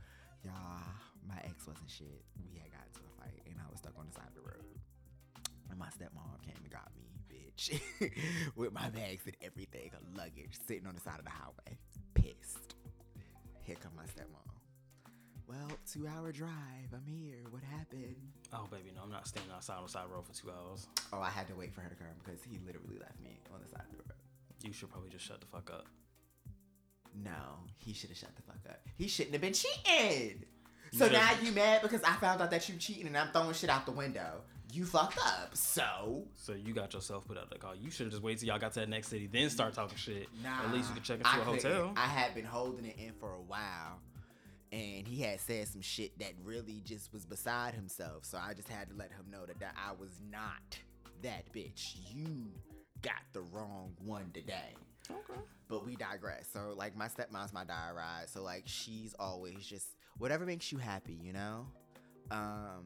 Y'all, 0.44 0.82
my 1.26 1.36
ex 1.44 1.66
wasn't 1.66 1.90
shit. 1.90 2.22
We 2.36 2.58
had 2.58 2.70
got 2.70 2.82
into 2.88 3.00
a 3.00 3.22
fight 3.22 3.40
and 3.46 3.56
I 3.58 3.70
was 3.70 3.78
stuck 3.78 3.94
on 3.98 4.06
the 4.08 4.12
side 4.14 4.28
of 4.28 4.34
the 4.34 4.42
road. 4.42 4.78
And 5.70 5.78
my 5.78 5.86
stepmom 5.86 6.42
came 6.44 6.56
and 6.62 6.70
got 6.70 6.90
me, 6.94 7.08
bitch. 7.30 7.80
With 8.56 8.72
my 8.72 8.90
bags 8.90 9.22
and 9.26 9.36
everything, 9.42 9.90
a 9.94 10.18
luggage, 10.18 10.58
sitting 10.66 10.86
on 10.86 10.94
the 10.94 11.00
side 11.00 11.18
of 11.18 11.24
the 11.24 11.30
highway. 11.30 11.78
Pissed. 12.12 12.74
Here 13.62 13.76
come 13.80 13.92
my 13.96 14.04
stepmom. 14.04 14.53
Well, 15.54 15.78
two 15.90 16.06
hour 16.08 16.32
drive. 16.32 16.90
I'm 16.92 17.06
here. 17.06 17.36
What 17.50 17.62
happened? 17.62 18.16
oh 18.52 18.68
baby 18.70 18.92
no 18.94 19.02
i'm 19.02 19.10
not 19.10 19.26
standing 19.26 19.50
outside 19.52 19.76
on 19.78 19.82
the 19.84 19.88
side 19.88 20.04
road 20.12 20.24
for 20.26 20.32
two 20.32 20.48
hours 20.50 20.86
Oh, 21.12 21.18
I 21.20 21.28
had 21.30 21.48
to 21.48 21.54
wait 21.56 21.72
for 21.74 21.80
her 21.80 21.88
to 21.88 21.94
come 21.96 22.06
because 22.22 22.40
he 22.44 22.58
literally 22.64 22.98
left 23.00 23.18
me 23.20 23.40
on 23.52 23.60
the 23.60 23.68
side 23.68 23.82
of 23.90 23.90
the 23.90 23.96
road. 23.96 24.12
you 24.62 24.72
should 24.72 24.90
probably 24.90 25.10
just 25.10 25.24
shut 25.24 25.40
the 25.40 25.46
fuck 25.46 25.70
up 25.72 25.86
No, 27.24 27.30
he 27.78 27.92
should 27.92 28.10
have 28.10 28.18
shut 28.18 28.30
the 28.36 28.42
fuck 28.42 28.60
up. 28.68 28.80
He 28.96 29.08
shouldn't 29.08 29.32
have 29.32 29.40
been 29.40 29.54
cheating. 29.54 30.44
So 30.92 31.06
You 31.06 31.12
now 31.12 31.30
you 31.42 31.50
mad 31.52 31.82
because 31.82 32.02
I 32.04 32.12
found 32.16 32.40
out 32.42 32.50
that 32.52 32.68
you 32.68 32.76
cheating 32.76 33.06
and 33.08 33.16
I'm 33.16 33.28
throwing 33.32 33.54
shit 33.54 33.70
out 33.70 33.86
the 33.86 33.92
window. 33.92 34.42
You 34.72 34.84
fucked 34.84 35.18
up. 35.18 35.56
So 35.56 36.24
So 36.34 36.52
you 36.52 36.74
got 36.74 36.92
yourself 36.94 37.26
put 37.26 37.36
out 37.38 37.50
the 37.50 37.58
car. 37.58 37.74
You 37.74 37.90
should 37.90 38.06
have 38.06 38.12
just 38.12 38.22
waited 38.22 38.40
till 38.40 38.48
y'all 38.48 38.58
got 38.60 38.72
to 38.74 38.80
that 38.80 38.88
next 38.88 39.08
city, 39.08 39.28
then 39.32 39.50
start 39.50 39.74
talking 39.74 39.96
shit. 39.96 40.28
nah, 40.44 40.64
At 40.64 40.72
least 40.72 40.88
you 40.90 40.94
could 40.94 41.04
check 41.04 41.18
into 41.18 41.28
I 41.28 41.38
a 41.38 41.44
couldn't. 41.44 41.62
hotel. 41.64 41.92
I 41.96 42.06
had 42.06 42.34
been 42.34 42.44
holding 42.44 42.84
it 42.84 42.96
in 42.98 43.12
for 43.18 43.32
a 43.32 43.40
while, 43.42 43.98
and 44.74 45.06
he 45.06 45.22
had 45.22 45.38
said 45.38 45.68
some 45.68 45.80
shit 45.80 46.18
that 46.18 46.32
really 46.42 46.82
just 46.84 47.12
was 47.12 47.24
beside 47.24 47.74
himself. 47.74 48.24
So 48.24 48.38
I 48.38 48.54
just 48.54 48.68
had 48.68 48.88
to 48.90 48.96
let 48.96 49.12
him 49.12 49.26
know 49.30 49.46
that, 49.46 49.60
that 49.60 49.76
I 49.76 49.92
was 49.92 50.18
not 50.32 50.76
that 51.22 51.52
bitch. 51.52 51.94
You 52.12 52.48
got 53.00 53.22
the 53.32 53.42
wrong 53.42 53.92
one 54.04 54.30
today. 54.34 54.74
Okay. 55.08 55.40
But 55.68 55.86
we 55.86 55.94
digress. 55.94 56.48
So 56.52 56.74
like 56.76 56.96
my 56.96 57.06
stepmom's 57.06 57.52
my 57.52 57.62
dire 57.62 57.94
ride. 57.94 58.28
So 58.28 58.42
like 58.42 58.64
she's 58.66 59.14
always 59.20 59.64
just 59.64 59.86
whatever 60.18 60.44
makes 60.44 60.72
you 60.72 60.78
happy, 60.78 61.20
you 61.22 61.32
know. 61.32 61.66
Um, 62.32 62.84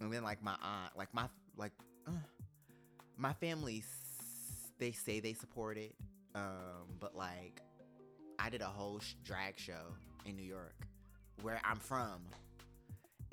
and 0.00 0.12
then 0.12 0.24
like 0.24 0.42
my 0.42 0.56
aunt, 0.60 0.96
like 0.96 1.14
my 1.14 1.28
like 1.56 1.72
uh, 2.08 2.12
my 3.16 3.34
family, 3.34 3.84
they 4.80 4.90
say 4.90 5.20
they 5.20 5.34
support 5.34 5.78
it. 5.78 5.94
Um, 6.34 6.96
but 6.98 7.14
like 7.16 7.60
I 8.40 8.50
did 8.50 8.62
a 8.62 8.66
whole 8.66 8.98
sh- 8.98 9.14
drag 9.22 9.58
show 9.58 9.94
in 10.26 10.36
New 10.36 10.44
York, 10.44 10.74
where 11.42 11.60
I'm 11.64 11.78
from, 11.78 12.22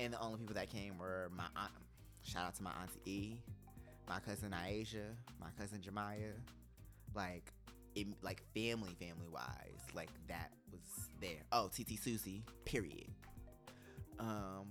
and 0.00 0.12
the 0.12 0.20
only 0.20 0.38
people 0.38 0.54
that 0.54 0.70
came 0.70 0.98
were 0.98 1.30
my 1.34 1.46
aunt. 1.56 1.72
Shout 2.22 2.46
out 2.46 2.54
to 2.56 2.62
my 2.62 2.72
auntie 2.82 3.00
E, 3.04 3.40
my 4.08 4.18
cousin 4.20 4.50
Aisha, 4.52 5.14
my 5.40 5.48
cousin 5.58 5.80
Jemiah, 5.80 6.32
like 7.14 7.52
it, 7.96 8.06
like 8.22 8.42
family 8.54 8.94
family 9.00 9.28
wise 9.32 9.80
like 9.94 10.10
that 10.28 10.52
was 10.70 11.08
there. 11.20 11.42
Oh 11.50 11.68
tt 11.74 11.98
susie 11.98 12.44
period. 12.64 13.08
Um 14.20 14.66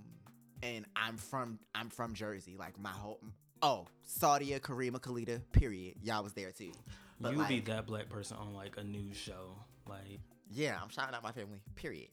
and 0.63 0.85
i'm 0.95 1.17
from 1.17 1.59
i'm 1.73 1.89
from 1.89 2.13
jersey. 2.13 2.55
Like 2.57 2.79
my 2.79 2.91
whole 2.91 3.19
oh 3.61 3.87
saudia 4.07 4.59
karima 4.59 4.99
kalita 4.99 5.41
period. 5.51 5.95
Y'all 6.03 6.23
was 6.23 6.33
there 6.33 6.51
too. 6.51 6.71
But 7.19 7.31
you 7.31 7.39
would 7.39 7.47
be 7.47 7.61
that 7.61 7.87
black 7.87 8.09
person 8.09 8.37
on 8.37 8.53
like 8.53 8.77
a 8.77 8.83
news 8.83 9.17
show. 9.17 9.57
Like 9.87 10.19
yeah 10.51 10.77
i'm 10.81 10.89
shouting 10.89 11.15
out 11.15 11.23
my 11.23 11.31
family 11.31 11.59
period 11.75 12.09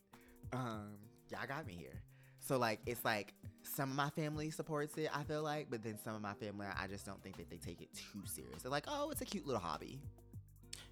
um 0.53 0.95
y'all 1.31 1.47
got 1.47 1.67
me 1.67 1.75
here 1.75 2.03
so 2.41 2.59
like 2.59 2.81
it's 2.87 3.05
like 3.05 3.35
some 3.63 3.91
of 3.91 3.97
my 3.97 4.11
family 4.11 4.51
supports 4.51 4.97
it 4.99 5.09
i 5.15 5.23
feel 5.23 5.43
like 5.43 5.69
but 5.71 5.83
then 5.83 5.99
some 6.03 6.15
of 6.15 6.21
my 6.21 6.35
family 6.35 6.67
i 6.77 6.87
just 6.87 7.07
don't 7.07 7.23
think 7.23 7.37
that 7.37 7.49
they 7.51 7.57
take 7.57 7.81
it 7.81 7.89
too 7.95 8.21
serious 8.27 8.63
they're 8.63 8.71
like 8.71 8.85
oh 8.89 9.11
it's 9.11 9.21
a 9.21 9.25
cute 9.25 9.47
little 9.47 9.61
hobby 9.61 10.01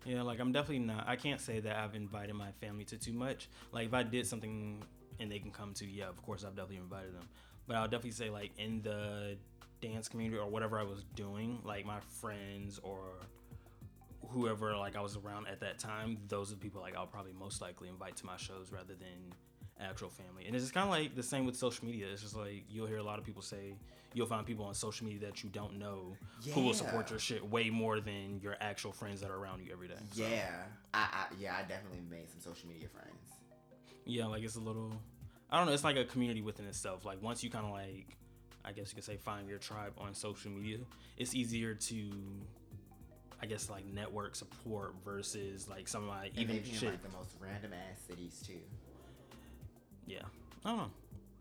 yeah, 0.04 0.22
like 0.22 0.40
I'm 0.40 0.52
definitely 0.52 0.80
not. 0.80 1.04
I 1.06 1.16
can't 1.16 1.40
say 1.40 1.60
that 1.60 1.76
I've 1.76 1.94
invited 1.94 2.34
my 2.34 2.52
family 2.52 2.84
to 2.84 2.96
too 2.96 3.12
much. 3.12 3.48
Like 3.72 3.86
if 3.86 3.94
I 3.94 4.02
did 4.02 4.26
something 4.26 4.82
and 5.18 5.30
they 5.30 5.38
can 5.38 5.50
come 5.50 5.74
to, 5.74 5.86
yeah, 5.86 6.08
of 6.08 6.22
course 6.22 6.44
I've 6.44 6.56
definitely 6.56 6.78
invited 6.78 7.14
them. 7.14 7.28
But 7.66 7.76
I'll 7.76 7.84
definitely 7.88 8.12
say 8.12 8.30
like 8.30 8.52
in 8.58 8.82
the 8.82 9.36
dance 9.80 10.08
community 10.08 10.38
or 10.38 10.48
whatever 10.48 10.78
I 10.78 10.84
was 10.84 11.04
doing, 11.14 11.60
like 11.64 11.84
my 11.84 12.00
friends 12.00 12.80
or 12.82 13.00
whoever 14.28 14.76
like 14.76 14.96
I 14.96 15.00
was 15.00 15.16
around 15.16 15.48
at 15.48 15.60
that 15.60 15.78
time, 15.78 16.18
those 16.28 16.50
are 16.50 16.54
the 16.54 16.60
people 16.60 16.80
like 16.80 16.96
I'll 16.96 17.06
probably 17.06 17.32
most 17.32 17.60
likely 17.60 17.88
invite 17.88 18.16
to 18.16 18.26
my 18.26 18.36
shows 18.36 18.70
rather 18.70 18.94
than 18.94 19.32
actual 19.80 20.10
family. 20.10 20.46
And 20.46 20.54
it's 20.54 20.70
kind 20.70 20.84
of 20.84 20.90
like 20.90 21.14
the 21.14 21.22
same 21.22 21.46
with 21.46 21.56
social 21.56 21.86
media. 21.86 22.06
It's 22.12 22.22
just 22.22 22.36
like 22.36 22.64
you'll 22.68 22.86
hear 22.86 22.98
a 22.98 23.02
lot 23.02 23.18
of 23.18 23.24
people 23.24 23.42
say 23.42 23.74
you'll 24.12 24.26
find 24.26 24.44
people 24.44 24.64
on 24.64 24.74
social 24.74 25.06
media 25.06 25.20
that 25.26 25.42
you 25.42 25.50
don't 25.50 25.78
know 25.78 26.16
who 26.52 26.62
will 26.62 26.74
support 26.74 27.10
your 27.10 27.18
shit 27.18 27.48
way 27.48 27.70
more 27.70 28.00
than 28.00 28.40
your 28.42 28.56
actual 28.60 28.92
friends 28.92 29.20
that 29.20 29.30
are 29.30 29.36
around 29.36 29.62
you 29.64 29.72
every 29.72 29.88
day. 29.88 29.94
So, 30.12 30.22
Yeah, 30.24 30.50
I, 30.92 30.98
I 31.12 31.24
yeah, 31.38 31.56
I 31.56 31.62
definitely 31.62 32.02
made 32.10 32.28
some 32.28 32.40
social 32.40 32.68
media 32.68 32.88
friends. 32.88 33.16
yeah, 34.04 34.26
like 34.26 34.42
it's 34.42 34.56
a 34.56 34.60
little 34.60 34.92
I 35.50 35.56
don't 35.56 35.66
know, 35.66 35.72
it's 35.72 35.84
like 35.84 35.96
a 35.96 36.04
community 36.04 36.42
within 36.42 36.66
itself. 36.66 37.04
Like 37.04 37.22
once 37.22 37.42
you 37.42 37.50
kind 37.50 37.64
of 37.64 37.72
like 37.72 38.16
I 38.64 38.72
guess 38.72 38.90
you 38.90 38.94
could 38.96 39.04
say, 39.04 39.16
find 39.16 39.48
your 39.48 39.58
tribe 39.58 39.94
on 39.98 40.14
social 40.14 40.50
media. 40.50 40.78
It's 41.16 41.34
easier 41.34 41.74
to, 41.74 42.10
I 43.42 43.46
guess, 43.46 43.70
like 43.70 43.86
network 43.86 44.34
support 44.36 44.94
versus 45.04 45.68
like 45.68 45.88
some 45.88 46.02
of 46.02 46.08
my 46.08 46.26
And 46.26 46.38
even 46.38 46.56
in 46.56 46.64
shit. 46.64 46.90
like 46.90 47.02
the 47.02 47.08
most 47.16 47.34
random 47.40 47.72
ass 47.72 47.98
cities 48.06 48.42
too. 48.46 48.60
Yeah, 50.06 50.18
I 50.64 50.68
don't 50.70 50.78
know. 50.78 50.90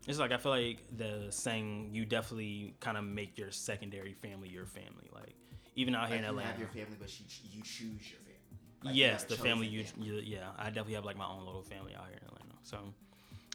It's 0.08 0.18
like 0.18 0.32
I 0.32 0.38
feel 0.38 0.52
like 0.52 0.78
the 0.96 1.26
saying 1.30 1.90
you 1.92 2.04
definitely 2.06 2.74
kind 2.80 2.96
of 2.96 3.04
make 3.04 3.36
your 3.38 3.50
secondary 3.50 4.14
family 4.14 4.48
your 4.48 4.64
family. 4.66 5.10
Like 5.12 5.34
even 5.76 5.94
out 5.94 6.08
here 6.08 6.16
Like 6.16 6.18
in 6.18 6.24
you 6.24 6.30
Atlanta. 6.30 6.48
have 6.50 6.58
your 6.58 6.68
family, 6.68 6.96
but 6.98 7.20
you, 7.20 7.26
you 7.52 7.62
choose 7.62 8.10
your 8.10 8.20
family. 8.20 8.26
Like, 8.82 8.94
yes, 8.96 9.24
the 9.24 9.36
family 9.36 9.66
you, 9.66 9.84
family. 9.84 10.06
you, 10.08 10.14
yeah, 10.24 10.48
I 10.58 10.66
definitely 10.66 10.94
have 10.94 11.04
like 11.04 11.18
my 11.18 11.26
own 11.26 11.44
little 11.44 11.62
family 11.62 11.94
out 11.94 12.06
here 12.08 12.18
in 12.22 12.26
Atlanta. 12.28 12.54
So, 12.62 12.78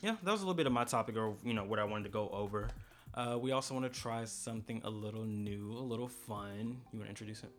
yeah, 0.03 0.15
that 0.23 0.31
was 0.31 0.41
a 0.41 0.43
little 0.43 0.53
bit 0.55 0.67
of 0.67 0.71
my 0.71 0.83
topic 0.83 1.17
or 1.17 1.33
you 1.43 1.53
know 1.55 1.63
what 1.63 1.79
I 1.79 1.83
wanted 1.83 2.03
to 2.03 2.09
go 2.11 2.29
over. 2.29 2.67
Uh, 3.15 3.37
we 3.41 3.51
also 3.53 3.73
want 3.73 3.91
to 3.91 3.99
try 3.99 4.23
something 4.25 4.81
a 4.83 4.89
little 4.89 5.23
new, 5.23 5.71
a 5.71 5.81
little 5.81 6.07
fun. 6.07 6.77
You 6.91 6.99
want 6.99 7.05
to 7.05 7.09
introduce 7.09 7.41
it? 7.43 7.49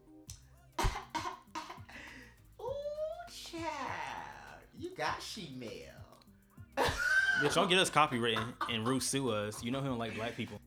You 4.78 4.90
got 4.96 5.22
she-mail. 5.22 5.92
Bitch, 6.76 7.54
don't 7.54 7.68
get 7.68 7.78
us 7.78 7.90
copywritten 7.90 8.52
and 8.70 8.86
Ruth 8.86 9.02
sue 9.02 9.30
us. 9.30 9.62
You 9.62 9.70
know 9.70 9.80
he 9.80 9.86
don't 9.86 9.98
like 9.98 10.14
black 10.14 10.36
people. 10.36 10.60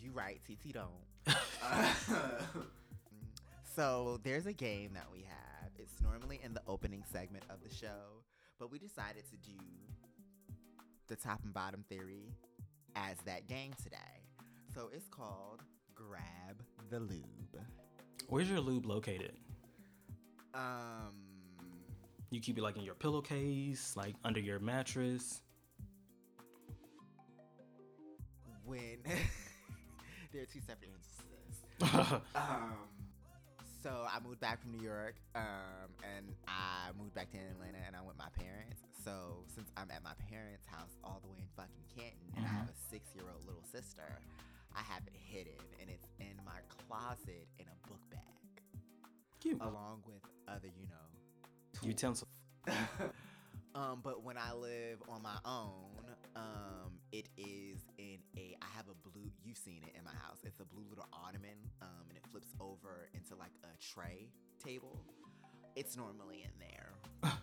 You 0.00 0.12
right, 0.12 0.40
TT 0.44 0.72
don't. 0.72 1.26
so 3.76 4.20
there's 4.22 4.46
a 4.46 4.52
game 4.52 4.92
that 4.94 5.06
we 5.12 5.20
have. 5.20 5.70
It's 5.78 6.00
normally 6.00 6.40
in 6.44 6.54
the 6.54 6.62
opening 6.66 7.02
segment 7.10 7.44
of 7.50 7.58
the 7.62 7.74
show, 7.74 8.22
but 8.58 8.70
we 8.70 8.78
decided 8.78 9.24
to 9.30 9.36
do 9.36 9.58
the 11.08 11.16
top 11.16 11.40
and 11.42 11.52
bottom 11.52 11.84
theory 11.88 12.34
as 12.94 13.16
that 13.26 13.48
game 13.48 13.72
today. 13.82 13.96
So 14.74 14.90
it's 14.94 15.08
called 15.08 15.62
Grab 15.94 16.62
the 16.88 17.00
Lube. 17.00 17.60
Where's 18.28 18.48
your 18.48 18.60
lube 18.60 18.86
located? 18.86 19.32
Um, 20.54 21.29
You 22.30 22.40
keep 22.40 22.56
it 22.58 22.62
like 22.62 22.76
in 22.76 22.82
your 22.82 22.94
pillowcase, 22.94 23.94
like 23.96 24.14
under 24.24 24.40
your 24.40 24.58
mattress. 24.60 25.42
when 28.70 29.02
there 30.32 30.42
are 30.42 30.46
two 30.46 30.60
separate 30.62 30.90
answers 30.94 31.18
to 31.18 31.26
this. 31.26 32.20
Um, 32.36 32.76
so 33.82 34.06
I 34.06 34.20
moved 34.20 34.40
back 34.40 34.60
from 34.60 34.72
New 34.72 34.84
York, 34.84 35.16
um, 35.34 35.88
and 36.04 36.36
I 36.46 36.92
moved 37.00 37.14
back 37.14 37.32
to 37.32 37.38
Atlanta, 37.38 37.80
and 37.86 37.96
I'm 37.96 38.04
with 38.06 38.18
my 38.18 38.28
parents. 38.38 38.84
So 39.02 39.42
since 39.48 39.72
I'm 39.76 39.90
at 39.90 40.04
my 40.04 40.12
parents' 40.28 40.68
house 40.68 40.92
all 41.02 41.18
the 41.24 41.28
way 41.32 41.40
in 41.40 41.48
fucking 41.56 41.88
Canton, 41.96 42.28
and 42.36 42.44
I 42.44 42.48
have 42.48 42.68
a 42.68 42.76
six-year-old 42.92 43.42
little 43.48 43.64
sister, 43.64 44.20
I 44.76 44.84
have 44.84 45.02
it 45.08 45.16
hidden, 45.16 45.58
and 45.80 45.88
it's 45.88 46.06
in 46.20 46.36
my 46.44 46.60
closet 46.86 47.48
in 47.58 47.64
a 47.66 47.88
book 47.88 48.04
bag, 48.12 48.54
Cute. 49.40 49.58
along 49.64 50.04
with 50.06 50.20
other, 50.46 50.68
you 50.68 50.86
know, 50.86 51.08
Utensil. 51.82 52.28
um, 53.74 54.00
but 54.02 54.22
when 54.22 54.36
I 54.36 54.52
live 54.52 54.98
on 55.08 55.22
my 55.22 55.36
own, 55.44 56.04
um, 56.36 56.98
it 57.12 57.28
is 57.36 57.78
in 57.98 58.18
a. 58.36 58.56
I 58.62 58.66
have 58.76 58.86
a 58.88 59.08
blue. 59.08 59.30
You've 59.44 59.56
seen 59.58 59.82
it 59.86 59.96
in 59.98 60.04
my 60.04 60.12
house. 60.12 60.38
It's 60.44 60.60
a 60.60 60.64
blue 60.64 60.84
little 60.88 61.06
ottoman, 61.12 61.56
um, 61.82 62.04
and 62.08 62.16
it 62.16 62.24
flips 62.30 62.48
over 62.60 63.08
into 63.14 63.34
like 63.36 63.52
a 63.64 63.76
tray 63.82 64.28
table. 64.64 65.00
It's 65.76 65.96
normally 65.96 66.44
in 66.44 66.52
there. 66.58 67.32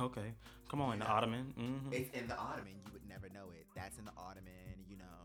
Okay. 0.00 0.32
Come 0.70 0.80
on, 0.80 1.00
the 1.00 1.06
ottoman. 1.06 1.52
hmm 1.56 1.92
It's 1.92 2.08
in 2.16 2.26
the 2.28 2.36
ottoman. 2.38 2.72
You 2.86 2.92
would 2.92 3.06
never 3.08 3.28
know 3.28 3.50
it. 3.52 3.66
That's 3.76 3.98
in 3.98 4.04
the 4.06 4.12
ottoman. 4.16 4.80
You 4.88 4.96
know, 4.96 5.18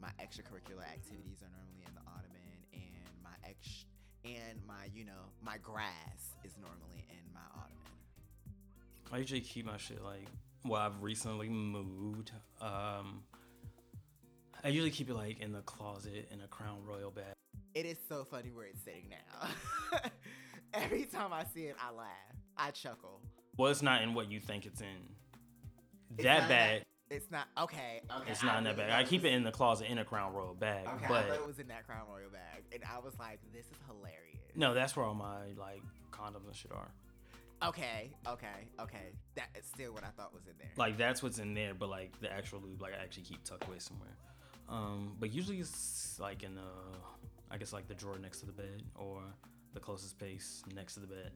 my 0.00 0.08
extracurricular 0.20 0.84
activities 0.84 1.40
are 1.40 1.48
normally 1.56 1.84
in 1.86 1.94
the 1.94 2.04
ottoman, 2.04 2.58
and 2.74 3.08
my 3.22 3.32
ex 3.48 3.86
and 4.24 4.60
my 4.66 4.88
you 4.94 5.04
know 5.04 5.30
my 5.42 5.56
grass 5.58 6.36
is 6.44 6.52
normally 6.60 7.06
in 7.10 7.32
my 7.32 7.40
ottoman. 7.54 7.92
I 9.12 9.18
usually 9.18 9.40
keep 9.40 9.66
my 9.66 9.76
shit 9.76 10.02
like. 10.02 10.26
Well, 10.64 10.80
I've 10.80 11.02
recently 11.02 11.48
moved. 11.48 12.30
Um, 12.60 13.24
I 14.62 14.68
usually 14.68 14.90
keep 14.90 15.10
it 15.10 15.14
like 15.14 15.40
in 15.40 15.52
the 15.52 15.62
closet 15.62 16.28
in 16.32 16.40
a 16.40 16.46
Crown 16.46 16.78
Royal 16.86 17.10
bag. 17.10 17.34
It 17.74 17.84
is 17.84 17.98
so 18.08 18.24
funny 18.24 18.50
where 18.50 18.66
it's 18.66 18.82
sitting 18.82 19.08
now. 19.10 19.48
Every 20.74 21.04
time 21.04 21.32
I 21.32 21.44
see 21.44 21.62
it, 21.62 21.76
I 21.80 21.92
laugh. 21.92 22.06
I 22.56 22.70
chuckle. 22.70 23.20
Well, 23.56 23.70
it's 23.70 23.82
not 23.82 24.02
in 24.02 24.14
what 24.14 24.30
you 24.30 24.40
think 24.40 24.66
it's 24.66 24.80
in. 24.80 24.86
It's 26.16 26.24
that 26.24 26.48
bad. 26.48 26.84
It's 27.12 27.30
not 27.30 27.46
okay. 27.58 28.00
Okay. 28.10 28.30
It's 28.30 28.42
not 28.42 28.58
in 28.58 28.64
that 28.64 28.76
bag. 28.76 28.90
I 28.90 29.04
keep 29.04 29.24
it 29.24 29.32
in 29.32 29.44
the 29.44 29.52
closet 29.52 29.88
in 29.88 29.98
a 29.98 30.04
Crown 30.04 30.32
Royal 30.32 30.54
bag. 30.54 30.86
Okay, 30.86 31.04
I 31.04 31.08
but 31.08 31.28
thought 31.28 31.36
it 31.36 31.46
was 31.46 31.58
in 31.58 31.68
that 31.68 31.86
Crown 31.86 32.06
Royal 32.10 32.30
bag, 32.30 32.64
and 32.72 32.82
I 32.84 32.98
was 32.98 33.18
like, 33.18 33.40
"This 33.52 33.66
is 33.66 33.78
hilarious." 33.86 34.40
no, 34.54 34.74
that's 34.74 34.96
where 34.96 35.04
all 35.04 35.14
my 35.14 35.52
like 35.58 35.82
condoms 36.10 36.46
and 36.46 36.56
shit 36.56 36.72
are. 36.72 36.90
Okay. 37.62 38.10
Okay. 38.26 38.68
Okay. 38.80 39.12
That 39.36 39.48
is 39.58 39.64
still 39.66 39.92
what 39.92 40.04
I 40.04 40.08
thought 40.08 40.34
was 40.34 40.46
in 40.46 40.54
there. 40.58 40.70
Like 40.76 40.96
that's 40.96 41.22
what's 41.22 41.38
in 41.38 41.54
there, 41.54 41.74
but 41.74 41.88
like 41.88 42.18
the 42.20 42.32
actual 42.32 42.60
lube, 42.60 42.80
like 42.80 42.92
I 42.98 43.02
actually 43.02 43.24
keep 43.24 43.44
tucked 43.44 43.68
away 43.68 43.78
somewhere. 43.78 44.16
Um, 44.68 45.16
but 45.20 45.32
usually 45.32 45.58
it's 45.58 46.18
like 46.18 46.42
in 46.42 46.54
the, 46.54 46.62
I 47.50 47.58
guess 47.58 47.72
like 47.72 47.88
the 47.88 47.94
drawer 47.94 48.18
next 48.18 48.40
to 48.40 48.46
the 48.46 48.52
bed 48.52 48.82
or 48.94 49.22
the 49.74 49.80
closest 49.80 50.10
space 50.10 50.62
next 50.74 50.94
to 50.94 51.00
the 51.00 51.06
bed. 51.06 51.32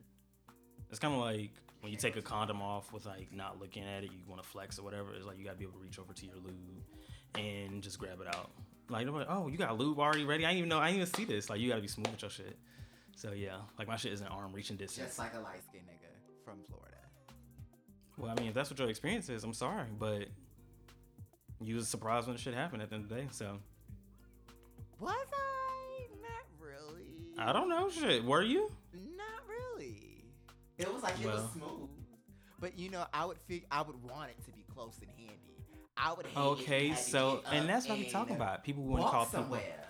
It's 0.89 0.99
kind 0.99 1.13
of 1.13 1.19
like 1.19 1.51
when 1.81 1.91
you 1.91 1.97
take 1.97 2.15
a 2.15 2.21
condom 2.21 2.61
off 2.61 2.91
with 2.91 3.05
like 3.05 3.31
not 3.33 3.59
looking 3.59 3.83
at 3.83 4.03
it, 4.03 4.11
you 4.11 4.19
want 4.27 4.41
to 4.41 4.47
flex 4.47 4.79
or 4.79 4.83
whatever. 4.83 5.13
It's 5.13 5.25
like 5.25 5.37
you 5.37 5.43
gotta 5.45 5.57
be 5.57 5.63
able 5.65 5.73
to 5.79 5.83
reach 5.83 5.99
over 5.99 6.13
to 6.13 6.25
your 6.25 6.35
lube 6.35 6.83
and 7.35 7.81
just 7.81 7.99
grab 7.99 8.19
it 8.21 8.27
out. 8.27 8.51
Like, 8.89 9.05
nobody- 9.05 9.25
oh, 9.29 9.47
you 9.47 9.57
got 9.57 9.77
lube 9.77 9.99
already 9.99 10.23
ready? 10.23 10.45
I 10.45 10.49
didn't 10.49 10.59
even 10.59 10.69
know. 10.69 10.79
I 10.79 10.87
didn't 10.91 11.01
even 11.01 11.13
see 11.13 11.25
this. 11.25 11.49
Like, 11.49 11.59
you 11.59 11.69
gotta 11.69 11.81
be 11.81 11.87
smooth 11.87 12.07
with 12.07 12.21
your 12.21 12.31
shit. 12.31 12.57
So 13.15 13.31
yeah, 13.33 13.57
like 13.77 13.87
my 13.87 13.95
shit 13.97 14.13
is 14.13 14.21
an 14.21 14.27
arm 14.27 14.53
reaching 14.53 14.77
distance. 14.77 15.07
Just 15.07 15.19
like 15.19 15.33
a 15.33 15.39
light 15.39 15.63
skinned 15.67 15.85
nigga 15.87 16.07
from 16.45 16.59
Florida. 16.69 16.97
Well, 18.17 18.31
I 18.35 18.39
mean, 18.39 18.49
if 18.49 18.53
that's 18.53 18.69
what 18.69 18.79
your 18.79 18.89
experience 18.89 19.27
is, 19.29 19.43
I'm 19.43 19.53
sorry, 19.53 19.87
but 19.99 20.27
you 21.59 21.75
was 21.75 21.87
surprised 21.87 22.27
when 22.27 22.35
the 22.35 22.41
shit 22.41 22.53
happened 22.53 22.81
at 22.83 22.89
the 22.89 22.95
end 22.95 23.03
of 23.05 23.09
the 23.09 23.15
day. 23.15 23.27
So 23.31 23.57
Was 24.99 25.13
I? 25.33 26.07
Not 26.21 26.45
really. 26.59 27.05
I 27.37 27.51
don't 27.53 27.69
know, 27.69 27.89
shit. 27.89 28.23
Were 28.23 28.41
you? 28.43 28.71
It 30.77 30.93
was 30.93 31.03
like 31.03 31.19
it 31.19 31.25
was 31.25 31.51
smooth. 31.53 31.89
But 32.59 32.77
you 32.77 32.89
know, 32.89 33.05
I 33.13 33.25
would 33.25 33.37
fig- 33.47 33.67
I 33.71 33.81
would 33.81 34.01
want 34.03 34.31
it 34.31 34.43
to 34.45 34.51
be 34.51 34.63
close 34.73 34.97
and 35.01 35.09
handy. 35.11 35.35
I 35.95 36.13
would 36.13 36.27
hate 36.27 36.37
Okay, 36.37 36.93
so 36.95 37.41
and 37.51 37.67
that's 37.67 37.87
what 37.87 37.97
we 37.97 38.05
talk 38.09 38.27
and 38.27 38.35
about. 38.35 38.63
People 38.63 38.83
want 38.83 38.99
to 38.99 39.03
walk 39.03 39.11
call 39.11 39.25
people. 39.25 39.41
somewhere. 39.41 39.87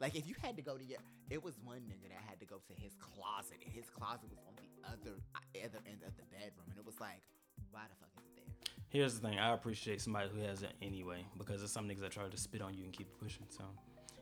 Like 0.00 0.14
if 0.14 0.26
you 0.28 0.34
had 0.42 0.56
to 0.56 0.62
go 0.62 0.76
to 0.76 0.84
your, 0.84 0.98
it 1.30 1.42
was 1.42 1.54
one 1.64 1.78
nigga 1.78 2.08
that 2.10 2.20
had 2.28 2.38
to 2.40 2.46
go 2.46 2.56
to 2.56 2.74
his 2.82 2.92
closet, 3.00 3.56
and 3.64 3.72
his 3.72 3.86
closet 3.88 4.28
was 4.28 4.38
on 4.46 4.54
the 4.56 4.88
other 4.88 5.16
uh, 5.34 5.64
other 5.66 5.78
end 5.86 6.00
of 6.06 6.14
the 6.16 6.22
bedroom, 6.30 6.66
and 6.68 6.78
it 6.78 6.84
was 6.84 7.00
like, 7.00 7.22
why 7.70 7.80
the 7.88 7.96
fuck 7.98 8.10
is 8.18 8.24
it 8.26 8.36
there? 8.36 8.74
Here's 8.88 9.18
the 9.18 9.26
thing: 9.26 9.38
I 9.38 9.54
appreciate 9.54 10.02
somebody 10.02 10.28
who 10.34 10.40
has 10.42 10.62
it 10.62 10.72
anyway, 10.82 11.24
because 11.38 11.60
there's 11.60 11.72
some 11.72 11.88
niggas 11.88 12.00
that 12.00 12.12
try 12.12 12.28
to 12.28 12.36
spit 12.36 12.60
on 12.60 12.74
you 12.74 12.84
and 12.84 12.92
keep 12.92 13.08
pushing. 13.18 13.46
So 13.48 13.64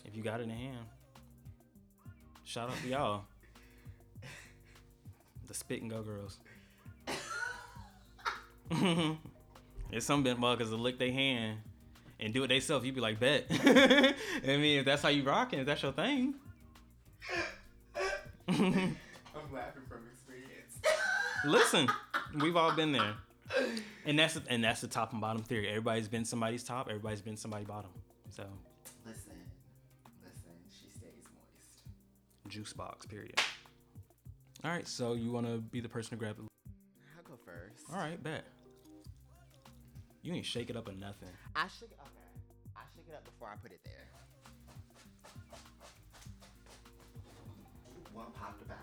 if 0.05 0.15
you 0.17 0.23
got 0.23 0.41
it 0.41 0.45
in 0.45 0.51
hand, 0.51 0.87
shout 2.45 2.71
out 2.71 2.77
to 2.83 2.89
y'all, 2.89 3.25
the 5.49 5.55
spit 5.55 5.83
and 5.83 5.91
go 5.91 6.03
girls. 6.03 6.39
It's 9.95 10.07
some 10.07 10.25
motherfuckers 10.25 10.71
that 10.71 10.77
lick 10.77 10.99
their 10.99 11.13
hand 11.13 11.59
and 12.19 12.35
do 12.35 12.43
it 12.43 12.49
themselves. 12.49 12.85
You'd 12.85 12.97
be 12.97 13.01
like, 13.01 13.21
bet. 13.21 13.47
I 13.51 14.15
mean, 14.45 14.81
if 14.81 14.85
that's 14.85 15.03
how 15.03 15.09
you 15.09 15.23
rocking, 15.23 15.61
if 15.61 15.67
that's 15.67 15.83
your 15.83 15.93
thing. 15.93 16.35
I'm 18.49 18.97
laughing 19.53 19.83
from 19.89 20.01
experience. 20.11 20.81
Listen, 21.45 21.89
we've 22.41 22.57
all 22.57 22.73
been 22.73 22.91
there, 22.91 23.15
and 24.05 24.19
that's 24.19 24.39
and 24.49 24.65
that's 24.65 24.81
the 24.81 24.89
top 24.89 25.13
and 25.13 25.21
bottom 25.21 25.43
theory. 25.43 25.69
Everybody's 25.69 26.09
been 26.09 26.25
somebody's 26.25 26.65
top. 26.65 26.89
Everybody's 26.89 27.23
been 27.23 27.37
somebody's 27.37 27.69
bottom. 27.69 27.91
So 28.31 28.45
listen, 29.07 29.33
listen, 30.23 30.51
she 30.69 30.91
stays 30.91 31.25
moist. 31.33 32.49
juice 32.49 32.73
box. 32.73 33.07
Period. 33.07 33.41
All 34.65 34.71
right. 34.71 34.87
So 34.89 35.13
you 35.15 35.31
want 35.31 35.47
to 35.47 35.59
be 35.59 35.81
the 35.81 35.89
person 35.89 36.11
to 36.11 36.17
grab 36.17 36.37
it? 36.39 36.45
I'll 37.17 37.23
go 37.31 37.39
first. 37.45 37.85
All 37.93 37.99
right. 37.99 38.23
Bet. 38.23 38.45
You 40.23 40.33
ain't 40.33 40.47
shake 40.47 40.71
it 40.71 40.77
up 40.77 40.89
or 40.89 40.93
nothing. 40.93 41.29
I 41.55 41.67
shake 41.69 41.91
it. 41.91 41.99
Okay, 42.01 42.75
I 42.77 42.81
shook 42.95 43.05
it 43.09 43.15
up 43.15 43.25
before 43.25 43.49
I 43.53 43.57
put 43.57 43.73
it 43.73 43.81
there. 43.85 44.09
One 48.15 48.27
popped 48.33 48.63
about. 48.63 48.79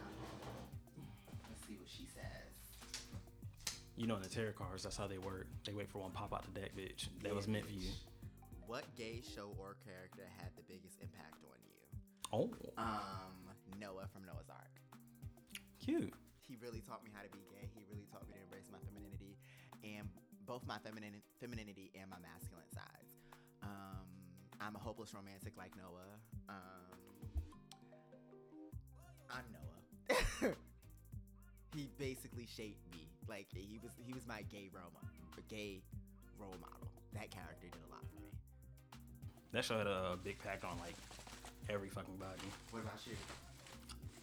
Let's 1.49 1.65
see 1.67 1.77
what 1.79 1.89
she 1.89 2.05
says. 2.05 3.73
You 3.97 4.05
know, 4.05 4.17
in 4.17 4.21
the 4.21 4.29
tarot 4.29 4.51
cards, 4.53 4.83
that's 4.83 4.97
how 4.97 5.07
they 5.07 5.17
work. 5.17 5.47
They 5.65 5.73
wait 5.73 5.89
for 5.89 5.99
one 5.99 6.11
pop 6.11 6.31
out 6.33 6.43
the 6.53 6.59
deck, 6.59 6.71
bitch. 6.77 7.07
That 7.23 7.33
was 7.35 7.47
meant 7.47 7.65
for 7.65 7.73
you. 7.73 7.89
What 8.67 8.83
gay 8.95 9.21
show 9.35 9.49
or 9.59 9.75
character 9.83 10.23
had 10.37 10.49
the 10.55 10.63
biggest 10.67 10.97
impact 11.01 11.43
on 11.43 11.57
you? 11.65 11.73
Oh, 12.31 12.49
Um, 12.77 13.49
Noah 13.79 14.07
from 14.13 14.25
Noah's 14.25 14.49
Arc. 14.49 14.70
Cute. 15.91 16.13
He 16.47 16.55
really 16.63 16.79
taught 16.79 17.03
me 17.03 17.11
how 17.13 17.21
to 17.23 17.31
be 17.31 17.43
gay. 17.51 17.67
He 17.75 17.83
really 17.91 18.07
taught 18.07 18.23
me 18.27 18.33
to 18.35 18.41
embrace 18.43 18.71
my 18.71 18.79
femininity 18.87 19.35
and 19.83 20.07
both 20.47 20.63
my 20.65 20.79
feminine 20.79 21.19
femininity 21.39 21.91
and 21.99 22.09
my 22.09 22.19
masculine 22.23 22.71
sides. 22.71 23.11
Um, 23.63 24.07
I'm 24.59 24.75
a 24.75 24.79
hopeless 24.79 25.13
romantic 25.13 25.57
like 25.57 25.75
Noah. 25.75 26.15
Um, 26.47 26.95
I'm 29.27 29.47
Noah. 29.51 30.55
he 31.75 31.89
basically 31.99 32.47
shaped 32.47 32.83
me. 32.91 33.07
Like 33.27 33.47
he 33.53 33.79
was 33.83 33.91
he 33.99 34.13
was 34.13 34.25
my 34.27 34.43
gay 34.47 34.69
role 34.73 34.91
model, 34.95 35.43
gay 35.47 35.83
role 36.39 36.55
model. 36.59 36.87
That 37.13 37.31
character 37.31 37.67
did 37.67 37.83
a 37.87 37.91
lot 37.91 38.03
for 38.07 38.19
me. 38.19 38.31
That 39.51 39.63
show 39.63 39.77
had 39.77 39.87
a 39.87 40.17
big 40.23 40.39
pack 40.39 40.63
on 40.63 40.79
like 40.79 40.95
every 41.69 41.89
fucking 41.89 42.15
body. 42.15 42.47
What 42.71 42.83
about 42.83 42.99
you? 43.05 43.15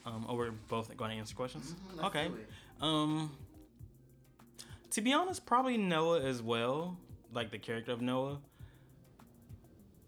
Um, 0.08 0.26
oh, 0.28 0.34
we're 0.34 0.50
both 0.68 0.94
going 0.96 1.10
to 1.10 1.16
answer 1.16 1.34
questions. 1.34 1.74
Mhm, 1.96 2.04
okay. 2.06 2.30
Um, 2.80 3.30
to 4.90 5.00
be 5.02 5.12
honest, 5.12 5.44
probably 5.44 5.76
Noah 5.76 6.22
as 6.22 6.40
well. 6.42 6.96
Like 7.32 7.50
the 7.50 7.58
character 7.58 7.92
of 7.92 8.00
Noah. 8.00 8.38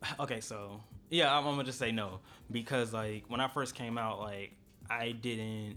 Okay, 0.18 0.40
so 0.40 0.80
yeah, 1.10 1.30
I'm, 1.36 1.46
I'm 1.46 1.52
gonna 1.54 1.64
just 1.64 1.78
say 1.78 1.92
no 1.92 2.20
because 2.50 2.92
like 2.94 3.24
when 3.28 3.40
I 3.40 3.48
first 3.48 3.74
came 3.74 3.98
out, 3.98 4.18
like 4.18 4.52
I 4.88 5.12
didn't. 5.12 5.76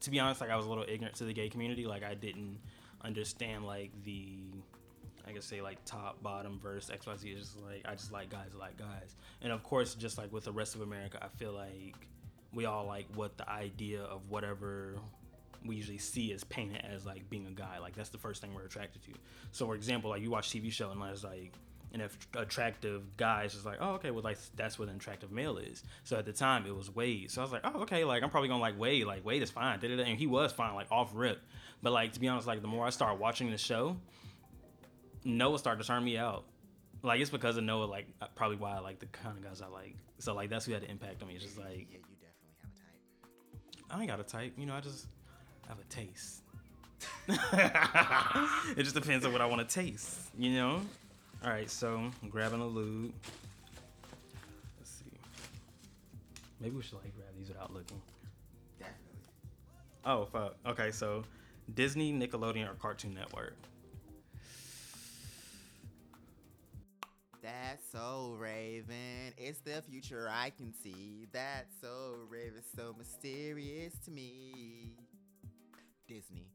To 0.00 0.10
be 0.10 0.18
honest, 0.18 0.40
like 0.40 0.50
I 0.50 0.56
was 0.56 0.66
a 0.66 0.68
little 0.68 0.84
ignorant 0.88 1.14
to 1.16 1.24
the 1.24 1.32
gay 1.32 1.48
community. 1.48 1.86
Like 1.86 2.02
I 2.02 2.14
didn't 2.14 2.58
understand 3.04 3.64
like 3.64 3.92
the. 4.04 4.38
I 5.28 5.30
could 5.30 5.44
say 5.44 5.60
like 5.60 5.78
top, 5.84 6.20
bottom, 6.24 6.58
verse, 6.58 6.90
X, 6.90 7.06
Y, 7.06 7.16
Z. 7.16 7.30
It's 7.30 7.40
just 7.52 7.62
like 7.62 7.82
I 7.84 7.92
just 7.94 8.10
like 8.10 8.30
guys, 8.30 8.50
like 8.58 8.76
guys, 8.76 9.14
and 9.42 9.52
of 9.52 9.62
course, 9.62 9.94
just 9.94 10.18
like 10.18 10.32
with 10.32 10.44
the 10.44 10.52
rest 10.52 10.74
of 10.74 10.80
America, 10.80 11.18
I 11.22 11.28
feel 11.28 11.52
like 11.52 11.94
we 12.54 12.66
all 12.66 12.86
like 12.86 13.06
what 13.14 13.36
the 13.38 13.48
idea 13.48 14.02
of 14.02 14.28
whatever 14.28 14.96
we 15.64 15.76
usually 15.76 15.98
see 15.98 16.32
as 16.32 16.44
painted 16.44 16.84
as 16.92 17.06
like 17.06 17.28
being 17.30 17.46
a 17.46 17.50
guy. 17.50 17.78
Like 17.78 17.94
that's 17.94 18.08
the 18.10 18.18
first 18.18 18.40
thing 18.40 18.54
we're 18.54 18.64
attracted 18.64 19.02
to. 19.04 19.12
So 19.52 19.66
for 19.66 19.74
example, 19.74 20.10
like 20.10 20.22
you 20.22 20.30
watch 20.30 20.50
TV 20.50 20.72
show 20.72 20.90
and 20.90 21.00
there's 21.00 21.24
like 21.24 21.52
an 21.94 22.08
attractive 22.34 23.16
guy, 23.16 23.44
is 23.44 23.52
just 23.52 23.66
like, 23.66 23.78
oh 23.80 23.92
okay, 23.92 24.10
well 24.10 24.22
like 24.22 24.38
that's 24.56 24.78
what 24.78 24.88
an 24.88 24.96
attractive 24.96 25.30
male 25.30 25.58
is. 25.58 25.84
So 26.04 26.18
at 26.18 26.24
the 26.24 26.32
time 26.32 26.66
it 26.66 26.74
was 26.74 26.94
Wade. 26.94 27.30
So 27.30 27.40
I 27.40 27.44
was 27.44 27.52
like, 27.52 27.62
oh 27.64 27.82
okay, 27.82 28.04
like 28.04 28.22
I'm 28.22 28.30
probably 28.30 28.48
gonna 28.48 28.62
like 28.62 28.78
Wade. 28.78 29.06
Like 29.06 29.24
Wade 29.24 29.42
is 29.42 29.50
fine. 29.50 29.78
da-da-da. 29.78 30.02
And 30.02 30.18
he 30.18 30.26
was 30.26 30.52
fine, 30.52 30.74
like 30.74 30.90
off 30.90 31.10
rip. 31.14 31.40
But 31.82 31.92
like 31.92 32.12
to 32.12 32.20
be 32.20 32.28
honest, 32.28 32.46
like 32.46 32.62
the 32.62 32.68
more 32.68 32.86
I 32.86 32.90
start 32.90 33.18
watching 33.18 33.50
the 33.50 33.58
show, 33.58 33.96
Noah 35.24 35.58
started 35.58 35.82
to 35.82 35.86
turn 35.86 36.04
me 36.04 36.18
out. 36.18 36.44
Like 37.02 37.20
it's 37.20 37.30
because 37.30 37.56
of 37.56 37.64
Noah, 37.64 37.84
like 37.84 38.06
uh, 38.20 38.26
probably 38.34 38.56
why 38.56 38.76
I 38.76 38.78
like 38.78 39.00
the 39.00 39.06
kind 39.06 39.36
of 39.36 39.44
guys 39.44 39.60
I 39.60 39.66
like. 39.66 39.96
So 40.18 40.34
like 40.34 40.50
that's 40.50 40.66
who 40.66 40.72
had 40.72 40.82
the 40.82 40.90
impact 40.90 41.22
on 41.22 41.28
me. 41.28 41.34
It's 41.34 41.44
just 41.44 41.58
like 41.58 42.00
I 43.92 44.00
ain't 44.00 44.08
got 44.08 44.20
a 44.20 44.24
type. 44.24 44.54
You 44.56 44.66
know, 44.66 44.74
I 44.74 44.80
just 44.80 45.06
have 45.68 45.78
a 45.78 45.84
taste. 45.84 46.40
it 47.28 48.82
just 48.82 48.94
depends 48.94 49.26
on 49.26 49.32
what 49.32 49.40
I 49.42 49.46
want 49.46 49.68
to 49.68 49.74
taste, 49.74 50.18
you 50.38 50.50
know? 50.52 50.80
All 51.44 51.50
right, 51.50 51.70
so 51.70 52.10
I'm 52.22 52.28
grabbing 52.28 52.60
a 52.60 52.66
lube. 52.66 53.12
Let's 54.78 54.90
see. 54.90 55.18
Maybe 56.60 56.76
we 56.76 56.82
should 56.82 56.94
like 56.94 57.14
grab 57.14 57.28
these 57.36 57.48
without 57.48 57.72
looking. 57.72 58.00
Definitely. 58.78 59.20
Oh, 60.04 60.24
fuck. 60.26 60.56
Okay, 60.66 60.90
so 60.90 61.24
Disney, 61.74 62.12
Nickelodeon, 62.12 62.70
or 62.70 62.74
Cartoon 62.74 63.14
Network? 63.14 63.56
That's 67.42 67.90
so 67.90 68.36
Raven. 68.38 69.34
It's 69.36 69.58
the 69.60 69.82
future 69.82 70.30
I 70.32 70.50
can 70.50 70.72
see. 70.72 71.26
That's 71.32 71.74
so 71.80 72.14
Raven, 72.30 72.62
so 72.76 72.94
mysterious 72.96 73.92
to 74.04 74.12
me. 74.12 74.92
Disney. 76.06 76.46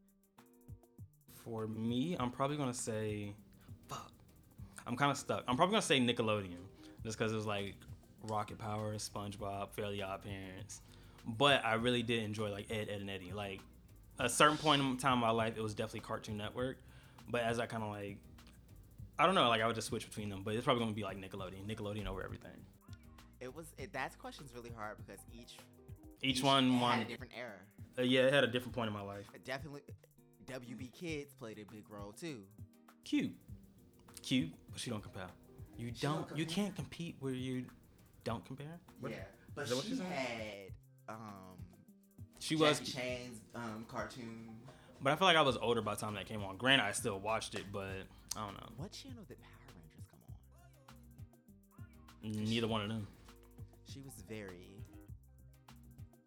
For 1.43 1.67
me, 1.67 2.15
I'm 2.17 2.31
probably 2.31 2.55
gonna 2.55 2.73
say, 2.73 3.33
fuck. 3.89 4.11
I'm 4.85 4.95
kind 4.95 5.11
of 5.11 5.17
stuck. 5.17 5.43
I'm 5.47 5.57
probably 5.57 5.73
gonna 5.73 5.81
say 5.81 5.99
Nickelodeon, 5.99 6.55
just 7.03 7.17
because 7.17 7.33
it 7.33 7.35
was 7.35 7.45
like 7.45 7.75
Rocket 8.23 8.57
Power, 8.57 8.95
SpongeBob, 8.95 9.71
Fairly 9.71 10.01
Odd 10.01 10.23
Parents. 10.23 10.81
But 11.25 11.65
I 11.65 11.73
really 11.73 12.03
did 12.03 12.23
enjoy 12.23 12.49
like 12.49 12.71
Ed, 12.71 12.88
Edd 12.89 13.01
n 13.01 13.09
Eddy. 13.09 13.33
Like 13.33 13.59
a 14.19 14.29
certain 14.29 14.57
point 14.57 14.81
in 14.81 14.95
time 14.95 15.13
in 15.13 15.19
my 15.19 15.31
life, 15.31 15.57
it 15.57 15.61
was 15.61 15.73
definitely 15.73 16.01
Cartoon 16.01 16.38
Network. 16.38 16.77
But 17.29 17.41
as 17.41 17.59
I 17.59 17.65
kind 17.65 17.83
of 17.83 17.89
like, 17.89 18.19
I 19.20 19.26
don't 19.26 19.36
know, 19.36 19.49
like 19.49 19.61
I 19.61 19.68
would 19.68 19.76
just 19.76 19.88
switch 19.88 20.07
between 20.07 20.30
them. 20.30 20.41
But 20.43 20.55
it's 20.55 20.63
probably 20.63 20.84
gonna 20.84 20.93
be 20.95 21.03
like 21.03 21.18
Nickelodeon, 21.18 21.65
Nickelodeon 21.68 22.07
over 22.07 22.24
everything. 22.24 22.51
It 23.39 23.53
was 23.55 23.68
it, 23.78 23.93
that 23.93 24.18
question's 24.20 24.53
really 24.53 24.72
hard 24.76 24.97
because 24.97 25.20
each 25.34 25.57
Each 26.22 26.43
one, 26.43 26.72
had 26.74 26.82
one, 26.82 26.99
a 26.99 27.05
different 27.05 27.34
era. 27.38 27.51
uh, 27.99 28.01
yeah, 28.01 28.22
it 28.22 28.34
had 28.34 28.43
a 28.43 28.47
different 28.47 28.74
point 28.76 28.88
in 28.88 28.93
my 28.93 29.01
life. 29.01 29.26
Definitely, 29.45 29.82
WB 30.47 30.91
Kids 30.93 31.34
played 31.34 31.59
a 31.59 31.65
big 31.72 31.86
role 31.89 32.11
too. 32.11 32.43
Cute, 33.03 33.34
cute, 34.24 34.51
but 34.72 34.80
she 34.80 34.89
don't 34.89 35.01
compare. 35.03 35.28
You 35.78 35.91
She 35.93 36.01
don't 36.01 36.28
don't, 36.28 36.38
you 36.38 36.45
can't 36.45 36.76
compete 36.76 37.15
where 37.20 37.34
you 37.34 37.65
don't 38.24 38.43
compare. 38.45 38.80
What- 38.99 39.11
yeah, 39.11 39.20
but 39.55 39.63
is 39.65 39.70
that 39.70 39.76
what 39.76 39.86
she 39.86 39.97
had 39.97 40.72
um 41.09 41.57
She 42.39 42.55
Jackie 42.55 42.70
was 42.82 42.93
Chan's 42.93 43.39
um 43.55 43.86
cartoon. 43.88 44.49
But 45.01 45.13
I 45.13 45.15
feel 45.15 45.28
like 45.28 45.38
I 45.38 45.41
was 45.43 45.57
older 45.57 45.82
by 45.82 45.93
the 45.93 46.01
time 46.01 46.15
that 46.15 46.26
came 46.26 46.43
on. 46.43 46.57
Granted, 46.57 46.84
I 46.86 46.91
still 46.91 47.20
watched 47.20 47.53
it, 47.53 47.65
but 47.72 48.07
I 48.38 48.45
don't 48.45 48.53
know. 48.53 48.69
What 48.77 48.91
channel 48.91 49.25
did 49.27 49.41
Power 49.41 49.73
Rangers 49.73 50.05
come 50.13 50.21
on? 52.38 52.45
Neither 52.45 52.67
one 52.67 52.81
of 52.83 52.89
them. 52.89 53.07
She 53.89 53.99
was 54.01 54.13
very. 54.29 54.77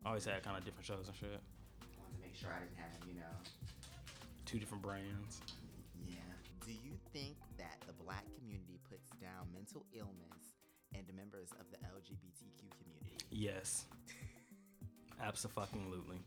Always 0.05 0.25
had 0.25 0.43
kind 0.43 0.59
of 0.59 0.65
different 0.65 0.87
shows 0.87 1.07
and 1.07 1.15
shit. 1.15 1.39
wanted 2.03 2.17
to 2.17 2.21
make 2.21 2.35
sure 2.35 2.51
I 2.51 2.59
didn't 2.59 2.79
have 2.79 3.07
you 3.07 3.15
know. 3.15 3.37
Two 4.45 4.59
different 4.59 4.83
brands. 4.83 5.41
Yeah. 6.05 6.17
Do 6.67 6.73
you 6.73 6.99
think 7.13 7.37
that 7.59 7.79
the 7.87 7.93
black 7.93 8.25
community 8.35 8.81
puts 8.91 9.11
down 9.23 9.47
mental 9.55 9.87
illness 9.95 10.59
and 10.93 11.07
members 11.15 11.55
of 11.61 11.71
the 11.71 11.77
LGBTQ 11.95 12.67
community? 12.83 13.23
Yes. 13.31 13.85
Absolutely. 15.23 16.19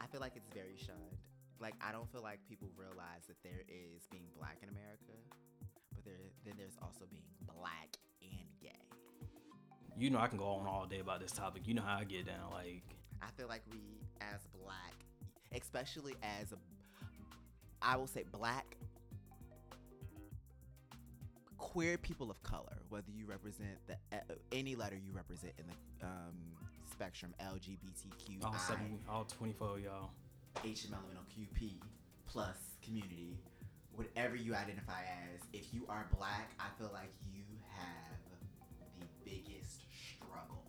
I 0.00 0.06
feel 0.06 0.20
like 0.20 0.36
it's 0.36 0.54
very 0.54 0.76
shunned. 0.78 1.18
Like 1.60 1.74
I 1.86 1.92
don't 1.92 2.10
feel 2.10 2.22
like 2.22 2.40
people 2.48 2.68
realize 2.76 3.26
that 3.28 3.36
there 3.42 3.62
is 3.68 4.06
being 4.10 4.28
black 4.36 4.58
in 4.62 4.68
America, 4.70 5.12
but 5.94 6.04
there 6.04 6.14
then 6.44 6.54
there's 6.56 6.76
also 6.82 7.04
being 7.10 7.22
black 7.46 7.96
and 8.22 8.48
gay. 8.60 8.70
You 9.98 10.10
know 10.10 10.18
I 10.18 10.28
can 10.28 10.38
go 10.38 10.46
on 10.46 10.66
all 10.66 10.86
day 10.86 11.00
about 11.00 11.20
this 11.20 11.32
topic. 11.32 11.66
You 11.66 11.74
know 11.74 11.82
how 11.82 11.98
I 11.98 12.04
get 12.04 12.26
down. 12.26 12.50
Like 12.50 12.84
I 13.22 13.30
feel 13.36 13.48
like 13.48 13.62
we 13.70 14.00
as 14.20 14.40
black, 14.64 14.94
especially 15.52 16.14
as 16.22 16.52
a 16.52 16.56
I 17.82 17.96
will 17.96 18.06
say 18.06 18.24
black 18.32 18.76
queer 21.58 21.98
people 21.98 22.30
of 22.30 22.42
color, 22.42 22.78
whether 22.88 23.10
you 23.14 23.26
represent 23.26 23.78
the 23.86 23.94
uh, 24.12 24.20
any 24.50 24.74
letter 24.74 24.96
you 24.96 25.12
represent 25.12 25.52
in 25.58 25.66
the 25.66 26.06
um, 26.06 26.34
spectrum 26.90 27.34
LGBTQ, 27.40 28.44
all 28.44 28.54
seven, 28.66 28.98
all 29.08 29.24
24 29.24 29.78
y'all. 29.80 30.10
HMLMNOQP 30.56 31.74
plus 32.26 32.56
community, 32.82 33.38
whatever 33.94 34.36
you 34.36 34.54
identify 34.54 35.02
as, 35.02 35.40
if 35.52 35.72
you 35.72 35.84
are 35.88 36.08
black, 36.16 36.52
I 36.58 36.66
feel 36.78 36.90
like 36.92 37.12
you 37.32 37.42
have 37.76 38.18
the 38.98 39.06
biggest 39.24 39.82
struggle. 39.90 40.64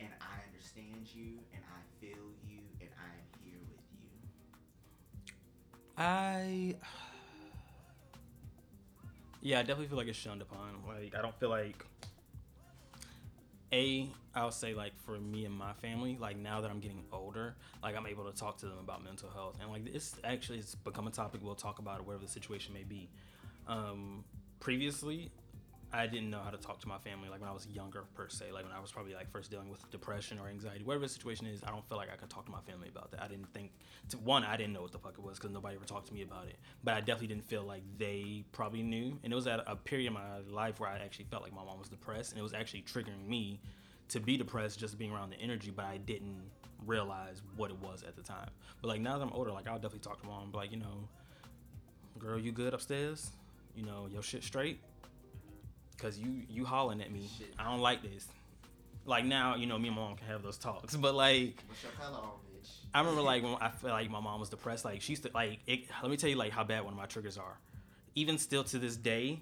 And 0.00 0.10
I 0.20 0.40
understand 0.48 1.08
you, 1.14 1.38
and 1.54 1.62
I 1.64 1.80
feel 2.00 2.32
you, 2.46 2.60
and 2.80 2.90
I 2.98 3.06
am 3.06 3.42
here 3.42 3.60
with 3.70 3.80
you. 4.00 4.08
I. 5.96 6.76
Yeah, 9.44 9.58
I 9.58 9.62
definitely 9.62 9.88
feel 9.88 9.98
like 9.98 10.06
it's 10.06 10.16
shunned 10.16 10.40
upon. 10.40 10.84
Like, 10.86 11.16
I 11.18 11.20
don't 11.20 11.34
feel 11.40 11.48
like. 11.48 11.84
A, 13.72 14.10
I'll 14.34 14.50
say 14.50 14.74
like 14.74 14.92
for 15.04 15.18
me 15.18 15.46
and 15.46 15.54
my 15.54 15.72
family, 15.74 16.18
like 16.20 16.36
now 16.36 16.60
that 16.60 16.70
I'm 16.70 16.80
getting 16.80 17.04
older, 17.12 17.54
like 17.82 17.96
I'm 17.96 18.06
able 18.06 18.30
to 18.30 18.36
talk 18.36 18.58
to 18.58 18.66
them 18.66 18.78
about 18.78 19.02
mental 19.02 19.30
health, 19.30 19.56
and 19.60 19.70
like 19.70 19.82
it's 19.86 20.14
actually 20.24 20.58
it's 20.58 20.74
become 20.74 21.06
a 21.06 21.10
topic 21.10 21.40
we'll 21.42 21.54
talk 21.54 21.78
about 21.78 22.00
it, 22.00 22.06
whatever 22.06 22.24
the 22.24 22.30
situation 22.30 22.74
may 22.74 22.84
be. 22.84 23.08
Um, 23.66 24.24
previously, 24.60 25.30
I 25.94 26.06
didn't 26.06 26.30
know 26.30 26.40
how 26.42 26.48
to 26.50 26.56
talk 26.56 26.80
to 26.80 26.88
my 26.88 26.96
family 26.98 27.28
like 27.28 27.40
when 27.40 27.50
I 27.50 27.52
was 27.52 27.66
younger 27.66 28.04
per 28.14 28.28
se. 28.28 28.46
Like 28.52 28.64
when 28.64 28.72
I 28.72 28.80
was 28.80 28.90
probably 28.90 29.12
like 29.14 29.30
first 29.30 29.50
dealing 29.50 29.68
with 29.68 29.88
depression 29.90 30.38
or 30.38 30.48
anxiety, 30.48 30.84
whatever 30.84 31.04
the 31.04 31.12
situation 31.12 31.46
is, 31.46 31.62
I 31.62 31.70
don't 31.70 31.86
feel 31.86 31.98
like 31.98 32.10
I 32.10 32.16
could 32.16 32.30
talk 32.30 32.46
to 32.46 32.50
my 32.50 32.60
family 32.60 32.88
about 32.88 33.10
that. 33.10 33.22
I 33.22 33.28
didn't 33.28 33.52
think 33.52 33.72
to 34.08 34.16
one, 34.18 34.42
I 34.42 34.56
didn't 34.56 34.72
know 34.72 34.80
what 34.80 34.92
the 34.92 34.98
fuck 34.98 35.14
it 35.18 35.22
was 35.22 35.38
because 35.38 35.50
nobody 35.52 35.76
ever 35.76 35.84
talked 35.84 36.06
to 36.08 36.14
me 36.14 36.22
about 36.22 36.46
it. 36.46 36.56
But 36.82 36.94
I 36.94 37.00
definitely 37.00 37.26
didn't 37.28 37.44
feel 37.44 37.62
like 37.62 37.82
they 37.98 38.44
probably 38.52 38.82
knew. 38.82 39.18
And 39.22 39.32
it 39.32 39.36
was 39.36 39.46
at 39.46 39.60
a 39.66 39.76
period 39.76 40.06
in 40.06 40.14
my 40.14 40.38
life 40.50 40.80
where 40.80 40.88
I 40.88 40.98
actually 40.98 41.26
felt 41.26 41.42
like 41.42 41.54
my 41.54 41.62
mom 41.62 41.78
was 41.78 41.90
depressed, 41.90 42.32
and 42.32 42.40
it 42.40 42.42
was 42.42 42.54
actually 42.54 42.82
triggering 42.82 43.28
me 43.28 43.60
to 44.08 44.18
be 44.18 44.38
depressed 44.38 44.78
just 44.78 44.98
being 44.98 45.12
around 45.12 45.28
the 45.28 45.40
energy. 45.40 45.70
But 45.70 45.84
I 45.84 45.98
didn't 45.98 46.40
realize 46.86 47.42
what 47.56 47.70
it 47.70 47.78
was 47.80 48.02
at 48.02 48.16
the 48.16 48.22
time. 48.22 48.48
But 48.80 48.88
like 48.88 49.02
now 49.02 49.18
that 49.18 49.24
I'm 49.24 49.32
older, 49.32 49.52
like 49.52 49.68
I'll 49.68 49.74
definitely 49.74 50.00
talk 50.00 50.22
to 50.22 50.26
mom, 50.26 50.52
like 50.52 50.70
you 50.70 50.78
know, 50.78 51.06
girl, 52.18 52.38
you 52.38 52.50
good 52.50 52.72
upstairs? 52.72 53.32
You 53.76 53.84
know, 53.84 54.08
your 54.10 54.22
shit 54.22 54.42
straight? 54.42 54.80
Cause 55.98 56.18
you 56.18 56.42
you 56.48 56.64
hollering 56.64 57.00
at 57.00 57.12
me. 57.12 57.28
Shit. 57.38 57.54
I 57.58 57.64
don't 57.64 57.80
like 57.80 58.02
this. 58.02 58.26
Like 59.04 59.24
now, 59.24 59.56
you 59.56 59.66
know, 59.66 59.78
me 59.78 59.88
and 59.88 59.96
my 59.96 60.02
mom 60.02 60.16
can 60.16 60.26
have 60.28 60.42
those 60.42 60.56
talks. 60.56 60.96
But 60.96 61.14
like 61.14 61.62
What's 61.66 61.82
your 61.82 61.92
color 61.92 62.18
on, 62.18 62.30
bitch? 62.48 62.68
I 62.94 63.00
remember 63.00 63.22
like 63.22 63.42
when 63.42 63.54
I 63.60 63.68
felt 63.68 63.92
like 63.92 64.10
my 64.10 64.20
mom 64.20 64.40
was 64.40 64.48
depressed, 64.48 64.84
like 64.84 65.02
she's 65.02 65.24
like 65.34 65.60
it, 65.66 65.84
let 66.02 66.10
me 66.10 66.16
tell 66.16 66.30
you 66.30 66.36
like 66.36 66.52
how 66.52 66.64
bad 66.64 66.84
one 66.84 66.92
of 66.92 66.98
my 66.98 67.06
triggers 67.06 67.38
are. 67.38 67.58
Even 68.14 68.38
still 68.38 68.64
to 68.64 68.78
this 68.78 68.96
day, 68.96 69.40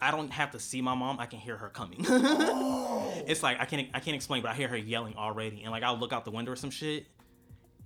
I 0.00 0.10
don't 0.10 0.30
have 0.30 0.52
to 0.52 0.60
see 0.60 0.80
my 0.80 0.94
mom. 0.94 1.18
I 1.18 1.26
can 1.26 1.38
hear 1.38 1.56
her 1.56 1.68
coming. 1.68 2.04
Oh! 2.90 3.12
it's 3.26 3.42
like 3.42 3.60
I 3.60 3.64
can't 3.64 3.88
I 3.94 4.00
can't 4.00 4.14
explain, 4.16 4.42
but 4.42 4.50
I 4.50 4.54
hear 4.54 4.68
her 4.68 4.76
yelling 4.76 5.14
already, 5.16 5.62
and 5.62 5.70
like 5.70 5.82
I'll 5.82 5.98
look 5.98 6.12
out 6.12 6.24
the 6.24 6.30
window 6.30 6.52
or 6.52 6.56
some 6.56 6.70
shit, 6.70 7.06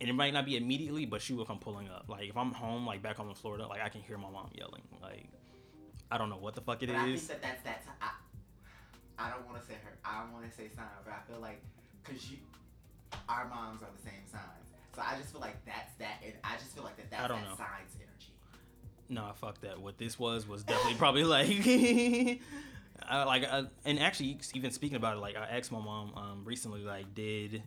and 0.01 0.09
it 0.09 0.13
might 0.15 0.33
not 0.33 0.47
be 0.47 0.57
immediately, 0.57 1.07
but 1.07 1.21
she 1.21 1.33
will 1.35 1.45
come 1.45 1.59
pulling 1.59 1.89
up. 1.89 2.07
Like 2.09 2.29
if 2.29 2.37
I'm 2.37 2.53
home, 2.53 2.87
like 2.87 3.03
back 3.03 3.17
home 3.17 3.29
in 3.29 3.35
Florida, 3.35 3.67
like 3.67 3.83
I 3.83 3.89
can 3.89 4.01
hear 4.01 4.17
my 4.17 4.31
mom 4.31 4.51
yelling. 4.55 4.83
Like 5.01 5.29
I 6.13 6.19
don't 6.19 6.29
know 6.29 6.37
what 6.37 6.55
the 6.55 6.61
fuck 6.61 6.83
it 6.83 6.89
But 6.89 6.97
I 6.97 7.05
think 7.07 7.27
that 7.27 7.41
that's 7.41 7.63
that. 7.63 7.85
T- 7.85 7.91
I, 8.03 8.11
I 9.19 9.31
don't 9.31 9.47
want 9.47 9.59
to 9.59 9.67
say 9.67 9.75
her. 9.83 9.97
I 10.05 10.21
don't 10.21 10.33
want 10.35 10.45
to 10.45 10.55
say 10.55 10.69
sign, 10.77 10.85
but 11.05 11.15
I 11.15 11.21
feel 11.27 11.41
like 11.41 11.63
because 12.05 12.31
you, 12.31 12.37
our 13.31 13.49
moms 13.49 13.81
are 13.83 13.89
the 13.97 14.03
same 14.03 14.21
signs, 14.31 14.69
so 14.95 15.01
I 15.01 15.17
just 15.17 15.33
feel 15.33 15.41
like 15.41 15.65
that's 15.65 15.95
that. 16.01 16.21
And 16.23 16.35
I 16.45 16.59
just 16.59 16.75
feel 16.75 16.85
like 16.85 16.99
that 16.99 17.11
that's 17.11 17.25
I 17.25 17.29
don't 17.29 17.41
that 17.41 17.49
know. 17.49 17.57
signs 17.57 17.97
energy. 17.97 18.35
Nah, 19.09 19.33
fuck 19.33 19.59
that. 19.63 19.81
What 19.81 19.97
this 19.97 20.19
was 20.19 20.47
was 20.47 20.65
definitely 20.65 20.99
probably 20.99 21.25
like, 21.25 22.41
uh, 23.11 23.25
like, 23.27 23.47
uh, 23.51 23.65
and 23.87 23.99
actually, 23.99 24.39
even 24.53 24.71
speaking 24.71 24.97
about 24.97 25.17
it, 25.17 25.21
like 25.21 25.37
I 25.37 25.57
asked 25.57 25.73
my 25.73 25.81
mom 25.81 26.13
um, 26.15 26.43
recently, 26.45 26.83
like, 26.83 27.15
did 27.15 27.63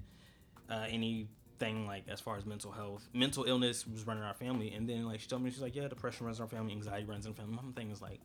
uh, 0.70 0.86
anything 1.60 1.86
like 1.86 2.04
as 2.08 2.20
far 2.20 2.38
as 2.38 2.46
mental 2.46 2.72
health, 2.72 3.08
mental 3.14 3.44
illness 3.44 3.86
was 3.88 4.06
running 4.06 4.24
our 4.24 4.34
family, 4.34 4.72
and 4.74 4.88
then 4.88 5.06
like 5.06 5.20
she 5.20 5.28
told 5.28 5.42
me 5.42 5.52
she's 5.52 5.62
like, 5.62 5.76
yeah, 5.76 5.88
depression 5.88 6.26
runs 6.26 6.40
in 6.40 6.44
our 6.44 6.50
family, 6.50 6.74
anxiety 6.74 7.06
runs 7.06 7.26
in 7.26 7.34
the 7.34 7.38
family. 7.38 7.56
My 7.56 7.72
thing 7.74 7.92
is 7.92 8.02
like, 8.02 8.20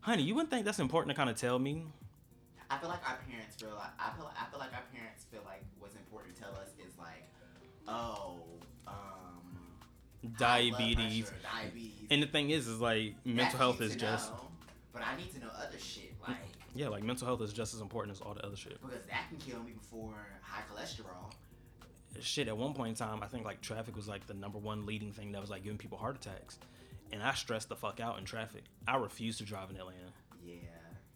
honey, 0.00 0.22
you 0.22 0.34
wouldn't 0.34 0.50
think 0.50 0.64
that's 0.64 0.78
important 0.78 1.10
to 1.10 1.16
kind 1.16 1.30
of 1.30 1.36
tell 1.36 1.58
me? 1.58 1.84
I 2.70 2.78
feel 2.78 2.88
like 2.88 3.06
our 3.08 3.18
parents 3.28 3.56
feel 3.56 3.70
like 3.70 3.90
I 3.98 4.16
feel 4.16 4.30
I 4.38 4.50
feel 4.50 4.60
like 4.60 4.72
our 4.72 4.84
parents 4.94 5.24
feel 5.30 5.42
like 5.44 5.62
what's 5.78 5.96
important 5.96 6.36
to 6.36 6.42
tell 6.42 6.52
us 6.52 6.68
is 6.78 6.96
like, 6.98 7.28
oh, 7.88 8.40
um, 8.86 8.94
Diabetes. 10.38 11.30
pressure, 11.30 11.42
diabetes. 11.42 12.06
And 12.10 12.22
the 12.22 12.26
thing 12.26 12.50
is, 12.50 12.68
is 12.68 12.80
like 12.80 13.14
mental 13.24 13.58
health 13.58 13.80
is 13.80 13.96
just 13.96 14.32
know, 14.32 14.48
but 14.92 15.02
I 15.02 15.16
need 15.16 15.32
to 15.34 15.40
know 15.40 15.50
other 15.56 15.78
shit 15.78 16.14
like 16.26 16.36
yeah, 16.74 16.88
like 16.88 17.02
mental 17.02 17.26
health 17.26 17.42
is 17.42 17.52
just 17.52 17.74
as 17.74 17.80
important 17.80 18.16
as 18.16 18.20
all 18.20 18.34
the 18.34 18.46
other 18.46 18.56
shit. 18.56 18.80
because 18.80 19.04
that 19.06 19.28
can 19.28 19.38
kill 19.38 19.60
me 19.64 19.72
before 19.72 20.14
high 20.42 20.62
cholesterol. 20.72 21.32
Shit 22.20 22.48
at 22.48 22.56
one 22.56 22.74
point 22.74 22.88
in 22.90 22.94
time 22.94 23.22
i 23.22 23.26
think 23.26 23.44
like 23.44 23.60
traffic 23.60 23.94
was 23.96 24.08
like 24.08 24.26
the 24.26 24.34
number 24.34 24.58
one 24.58 24.84
leading 24.86 25.12
thing 25.12 25.32
that 25.32 25.40
was 25.40 25.50
like 25.50 25.62
giving 25.62 25.78
people 25.78 25.96
heart 25.96 26.16
attacks 26.16 26.58
and 27.12 27.22
i 27.22 27.32
stressed 27.34 27.68
the 27.68 27.76
fuck 27.76 28.00
out 28.00 28.18
in 28.18 28.24
traffic 28.24 28.64
i 28.88 28.96
refuse 28.96 29.38
to 29.38 29.44
drive 29.44 29.70
in 29.70 29.76
atlanta 29.76 30.12
Yeah, 30.44 30.54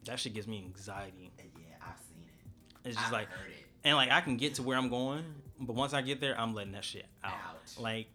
that 0.04 0.18
shit 0.20 0.34
gives 0.34 0.46
me 0.46 0.58
anxiety 0.64 1.32
uh, 1.38 1.42
yeah, 1.58 1.74
I've 1.82 1.98
seen 2.08 2.24
it. 2.26 2.88
it's 2.88 2.96
just 2.96 3.08
I've 3.08 3.12
like 3.12 3.28
heard 3.28 3.50
it. 3.50 3.64
and 3.84 3.96
like 3.96 4.10
i 4.10 4.20
can 4.20 4.36
get 4.36 4.54
to 4.54 4.62
where 4.62 4.78
i'm 4.78 4.88
going 4.88 5.24
but 5.60 5.74
once 5.74 5.92
i 5.94 6.00
get 6.02 6.20
there 6.20 6.38
i'm 6.40 6.54
letting 6.54 6.72
that 6.72 6.84
shit 6.84 7.06
out, 7.24 7.34
like 7.78 8.06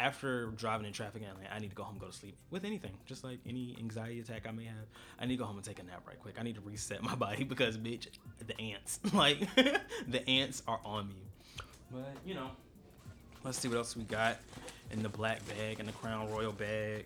after 0.00 0.46
driving 0.56 0.88
in 0.88 0.92
traffic 0.92 1.22
in 1.22 1.28
Atlanta, 1.28 1.54
I 1.54 1.60
need 1.60 1.68
to 1.70 1.76
go 1.76 1.84
home, 1.84 1.92
and 1.94 2.00
go 2.00 2.08
to 2.08 2.12
sleep 2.12 2.36
with 2.50 2.64
anything, 2.64 2.90
just 3.06 3.22
like 3.22 3.38
any 3.46 3.76
anxiety 3.78 4.18
attack 4.18 4.44
I 4.48 4.50
may 4.50 4.64
have. 4.64 4.74
I 5.20 5.24
need 5.24 5.34
to 5.36 5.38
go 5.38 5.44
home 5.44 5.54
and 5.54 5.64
take 5.64 5.78
a 5.78 5.84
nap 5.84 6.02
right 6.04 6.18
quick. 6.18 6.34
I 6.36 6.42
need 6.42 6.56
to 6.56 6.60
reset 6.62 7.00
my 7.00 7.14
body 7.14 7.44
because, 7.44 7.78
bitch, 7.78 8.08
the 8.44 8.60
ants, 8.60 8.98
like, 9.14 9.38
the 10.08 10.28
ants 10.28 10.64
are 10.66 10.80
on 10.84 11.10
me. 11.10 11.28
But 11.94 12.16
you 12.26 12.34
know, 12.34 12.50
let's 13.44 13.58
see 13.58 13.68
what 13.68 13.78
else 13.78 13.96
we 13.96 14.02
got 14.02 14.38
in 14.90 15.02
the 15.02 15.08
black 15.08 15.40
bag 15.48 15.78
and 15.78 15.88
the 15.88 15.92
Crown 15.92 16.28
Royal 16.30 16.50
bag, 16.50 17.04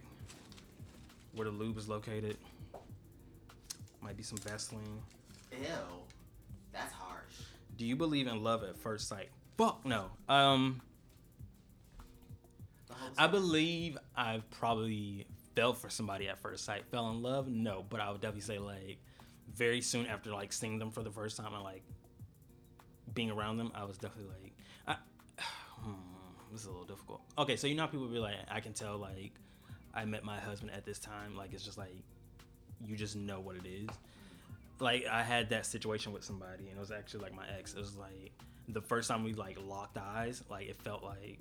where 1.35 1.45
the 1.45 1.51
lube 1.51 1.77
is 1.77 1.89
located. 1.89 2.39
Might 4.01 4.17
be 4.17 4.23
some 4.23 4.39
Vaseline. 4.39 5.03
Ew, 5.53 5.59
that's 6.73 6.93
harsh. 6.93 7.35
Do 7.77 7.85
you 7.85 7.97
believe 7.97 8.27
in 8.27 8.43
love 8.43 8.63
at 8.65 8.79
first 8.79 9.09
sight? 9.09 9.29
Fuck 9.59 9.85
no. 9.85 10.07
Um, 10.29 10.81
I 13.19 13.27
believe 13.27 13.99
I've 14.17 14.49
probably 14.51 15.27
fell 15.55 15.75
for 15.75 15.91
somebody 15.91 16.29
at 16.29 16.39
first 16.39 16.65
sight. 16.65 16.87
Fell 16.87 17.11
in 17.11 17.23
love? 17.23 17.49
No, 17.49 17.85
but 17.89 18.01
I 18.01 18.11
would 18.11 18.21
definitely 18.21 18.43
say 18.43 18.59
like 18.59 18.99
very 19.55 19.81
soon 19.81 20.07
after 20.07 20.31
like 20.31 20.53
seeing 20.53 20.79
them 20.79 20.91
for 20.91 21.03
the 21.03 21.11
first 21.11 21.37
time 21.37 21.53
and 21.53 21.63
like 21.63 21.83
being 23.15 23.31
around 23.31 23.57
them, 23.57 23.73
I 23.75 23.85
was 23.85 23.99
definitely 23.99 24.33
like, 24.43 24.48
this 26.53 26.63
is 26.63 26.67
a 26.67 26.71
little 26.71 26.87
difficult. 26.87 27.21
Okay, 27.37 27.57
so 27.57 27.67
you 27.67 27.75
know 27.75 27.87
people 27.87 28.07
be 28.07 28.19
like, 28.19 28.37
I 28.51 28.61
can 28.61 28.73
tell 28.73 28.99
like 28.99 29.33
I 29.95 30.05
met 30.05 30.25
my 30.25 30.39
husband 30.39 30.73
at 30.73 30.85
this 30.85 30.99
time. 30.99 31.37
Like 31.37 31.53
it's 31.53 31.65
just 31.65 31.79
like 31.79 31.97
you 32.85 32.97
just 32.97 33.17
know 33.17 33.41
what 33.41 33.57
it 33.57 33.67
is. 33.67 33.89
Like 34.81 35.07
I 35.11 35.23
had 35.23 35.51
that 35.51 35.67
situation 35.67 36.13
with 36.13 36.25
somebody, 36.25 36.69
and 36.69 36.77
it 36.77 36.81
was 36.81 36.91
actually 36.91 37.25
like 37.25 37.35
my 37.35 37.47
ex. 37.59 37.75
It 37.75 37.79
was 37.79 37.97
like 37.97 38.33
the 38.69 38.81
first 38.81 39.09
time 39.09 39.25
we 39.25 39.33
like 39.35 39.59
locked 39.67 39.99
eyes. 39.99 40.43
Like 40.51 40.69
it 40.69 40.81
felt 40.83 41.03
like 41.03 41.41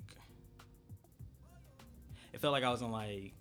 it 2.32 2.40
felt 2.40 2.52
like 2.52 2.64
I 2.64 2.70
was 2.70 2.82
in 2.82 2.90
like 2.90 3.32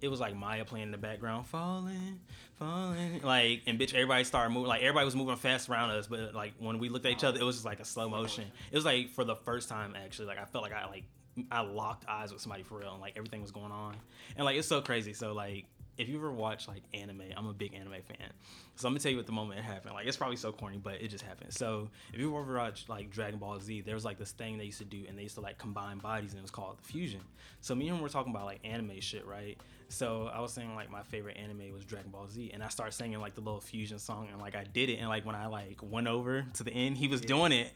it 0.00 0.08
was 0.08 0.20
like 0.20 0.34
Maya 0.36 0.64
playing 0.64 0.86
in 0.86 0.90
the 0.92 0.98
background, 0.98 1.46
falling, 1.46 2.20
falling, 2.58 3.20
like 3.22 3.62
and 3.66 3.78
bitch, 3.78 3.94
everybody 3.94 4.24
started 4.24 4.50
moving, 4.50 4.68
like 4.68 4.82
everybody 4.82 5.04
was 5.04 5.16
moving 5.16 5.36
fast 5.36 5.68
around 5.68 5.90
us, 5.90 6.06
but 6.06 6.34
like 6.34 6.54
when 6.58 6.78
we 6.78 6.88
looked 6.88 7.06
at 7.06 7.12
each 7.12 7.24
other, 7.24 7.40
it 7.40 7.44
was 7.44 7.56
just 7.56 7.66
like 7.66 7.80
a 7.80 7.84
slow 7.84 8.08
motion. 8.08 8.44
It 8.70 8.76
was 8.76 8.84
like 8.84 9.10
for 9.10 9.24
the 9.24 9.36
first 9.36 9.68
time 9.68 9.94
actually, 9.96 10.26
like 10.26 10.38
I 10.38 10.44
felt 10.44 10.62
like 10.62 10.72
I 10.72 10.86
like 10.86 11.04
I 11.50 11.60
locked 11.60 12.04
eyes 12.08 12.32
with 12.32 12.40
somebody 12.40 12.62
for 12.62 12.78
real, 12.78 12.92
and 12.92 13.00
like 13.00 13.14
everything 13.16 13.42
was 13.42 13.50
going 13.50 13.72
on, 13.72 13.96
and 14.36 14.44
like 14.44 14.56
it's 14.56 14.68
so 14.68 14.80
crazy. 14.80 15.12
So 15.12 15.32
like 15.32 15.66
if 15.98 16.08
you 16.08 16.16
ever 16.16 16.32
watch 16.32 16.68
like 16.68 16.82
anime, 16.94 17.22
I'm 17.36 17.46
a 17.46 17.52
big 17.52 17.74
anime 17.74 18.00
fan. 18.06 18.30
So 18.76 18.86
I'm 18.86 18.92
gonna 18.94 19.00
tell 19.00 19.10
you 19.10 19.18
what 19.18 19.26
the 19.26 19.32
moment 19.32 19.58
it 19.58 19.64
happened. 19.64 19.94
Like 19.94 20.06
it's 20.06 20.16
probably 20.16 20.36
so 20.36 20.52
corny, 20.52 20.78
but 20.78 21.02
it 21.02 21.08
just 21.08 21.24
happened. 21.24 21.52
So 21.52 21.90
if 22.12 22.20
you 22.20 22.36
ever 22.38 22.56
watch 22.56 22.84
like 22.88 23.10
Dragon 23.10 23.38
Ball 23.38 23.58
Z, 23.58 23.82
there 23.82 23.94
was 23.94 24.04
like 24.04 24.18
this 24.18 24.30
thing 24.30 24.56
they 24.56 24.64
used 24.64 24.78
to 24.78 24.84
do, 24.84 25.04
and 25.08 25.18
they 25.18 25.22
used 25.22 25.34
to 25.34 25.40
like 25.40 25.58
combine 25.58 25.98
bodies, 25.98 26.30
and 26.30 26.38
it 26.38 26.42
was 26.42 26.50
called 26.50 26.78
the 26.78 26.84
fusion. 26.84 27.20
So 27.60 27.74
me 27.74 27.88
and 27.88 27.96
him 27.96 28.02
were 28.02 28.08
talking 28.08 28.32
about 28.32 28.46
like 28.46 28.60
anime 28.64 29.00
shit, 29.00 29.26
right? 29.26 29.58
So 29.88 30.30
I 30.32 30.40
was 30.40 30.52
saying 30.52 30.74
like 30.74 30.90
my 30.90 31.02
favorite 31.02 31.36
anime 31.36 31.72
was 31.72 31.84
Dragon 31.84 32.10
Ball 32.10 32.28
Z, 32.28 32.50
and 32.54 32.62
I 32.62 32.68
started 32.68 32.92
singing 32.92 33.20
like 33.20 33.34
the 33.34 33.40
little 33.40 33.60
fusion 33.60 33.98
song, 33.98 34.28
and 34.30 34.40
like 34.40 34.54
I 34.54 34.64
did 34.64 34.90
it, 34.90 34.98
and 34.98 35.08
like 35.08 35.26
when 35.26 35.34
I 35.34 35.46
like 35.46 35.78
went 35.82 36.06
over 36.06 36.46
to 36.54 36.62
the 36.62 36.70
end, 36.70 36.98
he 36.98 37.08
was 37.08 37.20
doing 37.20 37.52
it, 37.52 37.72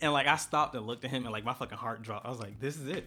and 0.00 0.12
like 0.12 0.26
I 0.26 0.36
stopped 0.36 0.74
and 0.74 0.86
looked 0.86 1.04
at 1.04 1.10
him, 1.10 1.24
and 1.24 1.32
like 1.32 1.44
my 1.44 1.54
fucking 1.54 1.78
heart 1.78 2.02
dropped. 2.02 2.26
I 2.26 2.30
was 2.30 2.40
like, 2.40 2.58
this 2.58 2.76
is 2.76 2.88
it, 2.88 3.06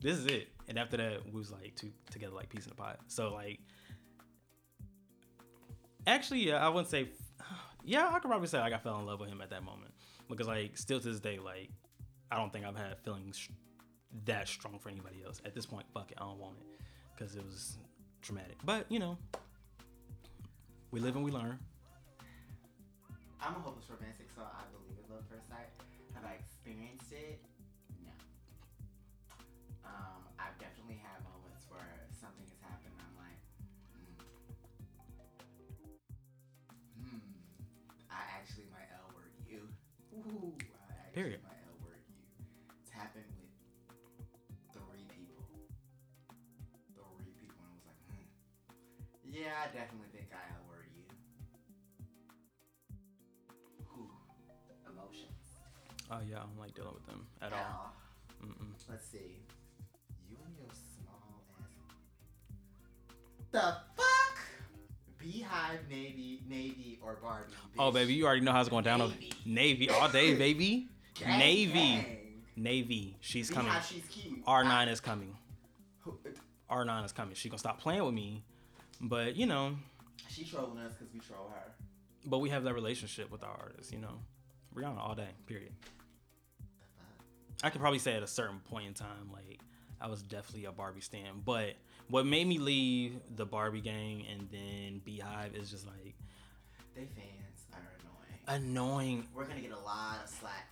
this 0.00 0.16
is 0.16 0.26
it. 0.26 0.48
And 0.68 0.78
after 0.78 0.96
that, 0.96 1.24
we 1.26 1.38
was 1.38 1.50
like 1.50 1.74
two 1.76 1.90
together 2.10 2.34
like 2.34 2.48
peace 2.48 2.64
in 2.64 2.70
the 2.70 2.76
pot. 2.76 2.98
So 3.08 3.32
like 3.32 3.60
actually, 6.06 6.46
yeah, 6.46 6.64
I 6.64 6.68
wouldn't 6.68 6.88
say. 6.88 7.08
Yeah, 7.84 8.08
I 8.08 8.18
could 8.18 8.28
probably 8.28 8.48
say 8.48 8.58
like 8.58 8.74
I 8.74 8.78
fell 8.78 8.98
in 8.98 9.06
love 9.06 9.18
with 9.20 9.30
him 9.30 9.40
at 9.40 9.48
that 9.48 9.64
moment 9.64 9.94
because 10.28 10.46
like 10.46 10.76
still 10.76 11.00
to 11.00 11.08
this 11.08 11.20
day, 11.20 11.38
like 11.38 11.70
I 12.30 12.36
don't 12.36 12.52
think 12.52 12.66
I've 12.66 12.76
had 12.76 12.98
feelings 12.98 13.48
that 14.26 14.46
strong 14.46 14.78
for 14.78 14.90
anybody 14.90 15.22
else 15.24 15.40
at 15.46 15.54
this 15.54 15.64
point. 15.64 15.86
Fuck 15.94 16.10
it, 16.10 16.18
I 16.20 16.24
don't 16.24 16.38
want 16.38 16.56
it 16.58 16.84
because 17.16 17.34
it 17.34 17.42
was 17.42 17.78
traumatic. 18.20 18.58
But 18.62 18.84
you 18.90 18.98
know, 18.98 19.16
we 20.90 21.00
live 21.00 21.16
and 21.16 21.24
we 21.24 21.30
learn. 21.30 21.58
I'm 23.40 23.54
a 23.54 23.60
hopeless 23.60 23.86
romantic, 23.88 24.26
so 24.34 24.42
I 24.42 24.64
believe 24.72 24.98
in 25.02 25.14
love 25.14 25.24
at 25.30 25.36
first 25.36 25.48
sight. 25.48 25.70
Have 26.14 26.24
I 26.24 26.34
experienced 26.34 27.12
it? 27.12 27.40
Period. 41.18 41.42
might 41.42 41.58
L 41.66 41.74
word 41.82 41.98
you. 42.06 42.14
It's 42.78 42.94
happened 42.94 43.26
with 43.42 43.50
three 44.70 45.02
people. 45.10 45.42
Three 46.94 47.34
people, 47.34 47.58
and 47.58 47.66
I 47.66 47.74
was 47.74 47.82
like, 47.90 47.98
hmm. 48.06 48.22
Yeah, 49.26 49.66
I 49.66 49.66
definitely 49.74 50.14
think 50.14 50.30
I 50.30 50.46
L 50.54 50.62
word 50.70 50.86
you. 50.94 51.10
Whew. 53.90 54.14
Emotions. 54.86 55.58
Oh 56.06 56.22
yeah, 56.22 56.38
I 56.38 56.46
don't 56.46 56.54
like 56.54 56.78
dealing 56.78 56.94
with 56.94 57.06
them 57.10 57.26
at 57.42 57.50
all. 57.52 57.58
Now, 57.66 58.46
Mm-mm. 58.46 58.78
Let's 58.88 59.10
see. 59.10 59.42
You 60.30 60.38
and 60.46 60.54
your 60.54 60.70
small 60.70 61.42
ass. 61.58 61.98
The 63.50 63.74
fuck? 63.98 64.38
Beyhive, 65.18 65.82
Navy, 65.90 66.44
Navy, 66.48 67.00
or 67.02 67.18
Barbie? 67.20 67.58
Oh 67.76 67.90
baby, 67.90 68.14
you 68.14 68.24
already 68.24 68.42
know 68.42 68.52
how 68.52 68.60
it's 68.60 68.68
going 68.70 68.84
down. 68.84 69.00
Navy. 69.00 69.32
Navy 69.44 69.90
all 69.90 70.08
day, 70.08 70.36
baby. 70.36 70.86
Gang, 71.18 71.38
Navy. 71.38 71.72
gang. 71.72 72.16
Navy, 72.56 73.16
she's 73.20 73.50
coming. 73.50 73.72
She's 73.88 74.04
cute. 74.08 74.40
R 74.46 74.64
nine 74.64 74.88
is 74.88 75.00
coming. 75.00 75.36
Who- 76.00 76.18
R 76.68 76.84
nine 76.84 77.04
is 77.04 77.12
coming. 77.12 77.34
She 77.34 77.48
gonna 77.48 77.58
stop 77.58 77.80
playing 77.80 78.04
with 78.04 78.14
me, 78.14 78.42
but 79.00 79.36
you 79.36 79.46
know, 79.46 79.76
She 80.28 80.44
trolling 80.44 80.78
us 80.78 80.92
because 80.94 81.12
we 81.12 81.20
troll 81.20 81.48
her. 81.50 81.72
but 82.26 82.38
we 82.38 82.50
have 82.50 82.64
that 82.64 82.74
relationship 82.74 83.30
with 83.30 83.42
our 83.42 83.56
artists. 83.56 83.92
You 83.92 83.98
know, 84.00 84.20
Rihanna 84.74 84.98
all 84.98 85.14
day. 85.14 85.28
Period. 85.46 85.72
I 87.62 87.70
could 87.70 87.80
probably 87.80 87.98
say 87.98 88.14
at 88.14 88.22
a 88.22 88.26
certain 88.26 88.60
point 88.60 88.86
in 88.86 88.94
time, 88.94 89.30
like 89.32 89.60
I 90.00 90.06
was 90.08 90.22
definitely 90.22 90.66
a 90.66 90.72
Barbie 90.72 91.00
stan. 91.00 91.42
But 91.44 91.74
what 92.08 92.24
made 92.26 92.46
me 92.46 92.58
leave 92.58 93.20
the 93.36 93.44
Barbie 93.46 93.80
gang 93.80 94.24
and 94.30 94.48
then 94.50 95.00
Beyhive 95.06 95.54
is 95.60 95.70
just 95.70 95.86
like 95.86 96.14
They 96.94 97.06
fans 97.06 97.66
are 97.72 97.80
annoying. 98.48 98.64
annoying. 98.64 99.28
We're 99.34 99.46
gonna 99.46 99.60
get 99.60 99.72
a 99.72 99.78
lot 99.78 100.18
of 100.22 100.28
slack. 100.30 100.67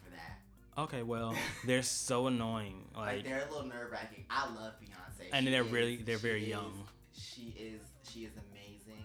Okay, 0.78 1.02
well, 1.02 1.34
they're 1.64 1.82
so 1.82 2.26
annoying. 2.26 2.84
Like, 2.94 3.16
Like, 3.16 3.24
they're 3.24 3.46
a 3.46 3.50
little 3.50 3.66
nerve 3.66 3.90
wracking. 3.90 4.26
I 4.28 4.52
love 4.54 4.74
Beyonce. 4.80 5.28
And 5.32 5.46
She 5.46 5.50
they're 5.50 5.64
is- 5.64 5.70
really- 5.72 5.96
they're 5.96 6.18
very 6.18 6.42
is- 6.44 6.48
young. 6.48 6.88
She 7.12 7.48
is 7.58 7.80
she 8.02 8.24
is 8.24 8.32
amazing. 8.50 9.04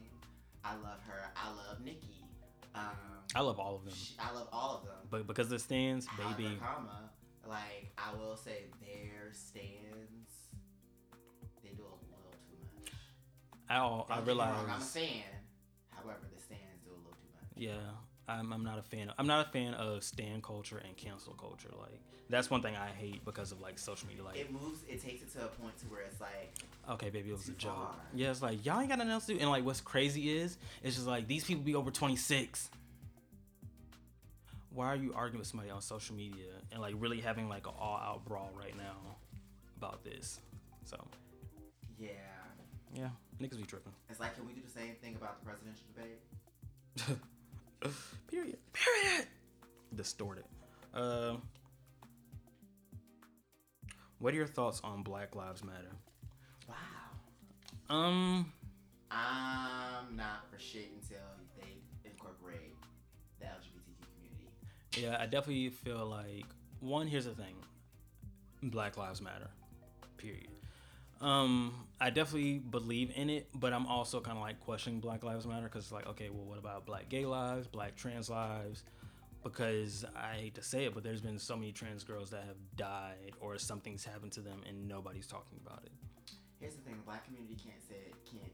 I 0.64 0.76
love 0.76 1.02
her. 1.04 1.32
I 1.36 1.50
love 1.54 1.82
Nicki. 1.82 2.24
Um, 2.76 2.92
I 3.36 3.40
love 3.42 3.60
all 3.60 3.76
of 3.76 3.84
them, 3.86 3.94
she- 3.94 4.16
I 4.20 4.32
love 4.32 4.48
all 4.52 4.78
of 4.78 4.86
them. 4.86 5.08
but 5.10 5.26
because 5.28 5.50
the 5.50 5.60
stans, 5.60 6.08
baby, 6.18 6.58
comma, 6.60 7.10
like 7.48 7.92
I 7.98 8.14
will 8.14 8.36
say, 8.38 8.66
their 8.82 9.32
stans 9.34 10.30
they 11.64 11.70
do 11.70 11.84
a 11.84 11.96
little 12.06 12.32
too 12.50 12.58
much. 12.80 12.94
I 13.70 13.78
all, 13.78 14.06
I 14.10 14.18
Don't 14.18 14.26
get 14.26 14.36
me 14.36 14.42
wrong, 14.44 14.70
I'm 14.70 14.82
a 14.82 14.84
fan. 14.86 15.24
However, 15.90 16.28
the 16.34 16.40
stans 16.42 16.82
do 16.86 16.92
a 16.92 16.96
little 16.96 17.12
too 17.14 17.30
much. 17.34 17.52
Yeah, 17.56 17.92
I'm, 18.40 18.54
I'm 18.54 18.64
not 18.64 18.80
a 18.80 18.82
fan. 18.82 19.10
Of, 19.10 19.16
I'm 19.18 19.28
not 19.28 19.48
a 19.48 19.50
fan 19.52 19.74
of 19.74 20.04
stan 20.04 20.42
culture 20.42 20.82
and 20.86 20.96
cancel 20.96 21.34
culture. 21.34 21.70
Like 21.78 22.00
that's 22.30 22.50
one 22.50 22.62
thing 22.62 22.76
I 22.76 22.88
hate 22.88 23.24
because 23.26 23.52
of 23.52 23.60
like 23.60 23.78
social 23.78 24.08
media. 24.08 24.24
Like, 24.24 24.38
It 24.38 24.52
moves. 24.52 24.84
It 24.88 25.02
takes 25.02 25.22
it 25.22 25.32
to 25.34 25.46
a 25.46 25.48
point 25.48 25.78
to 25.80 25.86
where 25.88 26.02
it's 26.02 26.20
like, 26.22 26.54
okay, 26.90 27.10
baby, 27.10 27.30
it 27.30 27.34
was 27.34 27.48
a 27.50 27.52
joke. 27.52 27.76
far. 27.76 27.96
Yeah, 28.16 28.32
it's 28.32 28.42
like 28.42 28.66
y'all 28.66 28.80
ain't 28.80 28.90
got 28.90 28.98
nothing 28.98 29.12
else 29.12 29.26
to 29.28 29.34
do. 29.34 29.40
And 29.40 29.50
like, 29.50 29.66
what's 29.66 29.82
crazy 29.82 30.38
is, 30.38 30.58
it's 30.82 30.96
just 30.96 31.08
like 31.08 31.28
these 31.28 31.44
people 31.44 31.64
be 31.64 31.76
over 31.76 31.92
26. 31.92 32.70
Why 34.74 34.88
are 34.88 34.96
you 34.96 35.14
arguing 35.14 35.40
with 35.40 35.48
somebody 35.48 35.70
on 35.70 35.82
social 35.82 36.16
media 36.16 36.48
and 36.72 36.82
like 36.82 36.96
really 36.98 37.20
having 37.20 37.50
like 37.50 37.68
an 37.68 37.74
all-out 37.78 38.24
brawl 38.24 38.52
right 38.58 38.76
now 38.78 38.96
about 39.78 40.04
this? 40.06 40.40
So 40.86 40.98
yeah. 42.00 42.10
yeah, 42.96 43.10
niggas 43.42 43.58
be 43.58 43.64
tripping. 43.64 43.92
It's 44.10 44.20
like, 44.22 44.36
can 44.36 44.48
we 44.48 44.54
do 44.54 44.62
the 44.62 44.72
same 44.72 44.96
thing 45.02 45.16
about 45.16 45.42
the 45.42 45.46
presidential 45.46 45.84
debate? 45.94 47.20
Period. 48.28 48.58
Period. 48.74 49.28
Distorted. 49.96 50.46
Uh, 50.94 51.36
what 54.20 54.34
are 54.34 54.38
your 54.38 54.48
thoughts 54.48 54.82
on 54.84 55.04
Black 55.04 55.36
Lives 55.36 55.64
Matter? 55.64 55.92
Wow. 56.70 56.76
Um, 57.90 58.52
I'm 59.10 60.16
not 60.16 60.46
for 60.52 60.60
shit 60.60 60.90
until 61.02 61.26
they 61.58 61.78
incorporate 62.10 62.76
the 63.40 63.48
LGBTQ 63.48 64.06
community. 64.16 64.52
yeah, 64.98 65.18
I 65.20 65.26
definitely 65.26 65.70
feel 65.70 66.06
like 66.06 66.46
one. 66.80 67.08
Here's 67.08 67.26
the 67.26 67.34
thing: 67.36 67.56
Black 68.64 68.96
Lives 68.96 69.22
Matter. 69.22 69.50
Period. 70.18 70.51
Um, 71.22 71.86
I 72.00 72.10
definitely 72.10 72.58
believe 72.58 73.12
in 73.16 73.30
it, 73.30 73.48
but 73.54 73.74
I'm 73.74 73.86
also 73.86 74.20
kind 74.22 74.38
of 74.38 74.42
like 74.42 74.60
questioning 74.60 75.00
Black 75.00 75.24
Lives 75.24 75.46
Matter 75.46 75.70
because 75.70 75.86
it's 75.86 75.92
like, 75.92 76.08
okay, 76.08 76.30
well, 76.32 76.46
what 76.46 76.58
about 76.58 76.88
Black 76.88 77.10
gay 77.10 77.26
lives, 77.26 77.68
Black 77.68 77.96
trans 77.96 78.28
lives? 78.28 78.84
Because 79.44 80.04
I 80.16 80.34
hate 80.34 80.56
to 80.56 80.64
say 80.64 80.86
it, 80.86 80.96
but 80.96 81.04
there's 81.04 81.22
been 81.22 81.38
so 81.38 81.56
many 81.56 81.72
trans 81.72 82.04
girls 82.04 82.32
that 82.32 82.44
have 82.46 82.58
died 82.76 83.34
or 83.40 83.58
something's 83.60 84.04
happened 84.04 84.32
to 84.34 84.42
them 84.42 84.62
and 84.68 84.88
nobody's 84.88 85.28
talking 85.28 85.60
about 85.66 85.84
it. 85.86 85.92
Here's 86.60 86.76
the 86.76 86.82
thing: 86.82 86.98
the 86.98 87.06
black 87.06 87.26
community 87.26 87.58
can't 87.58 87.82
say 87.82 88.02
it, 88.10 88.14
can't 88.26 88.54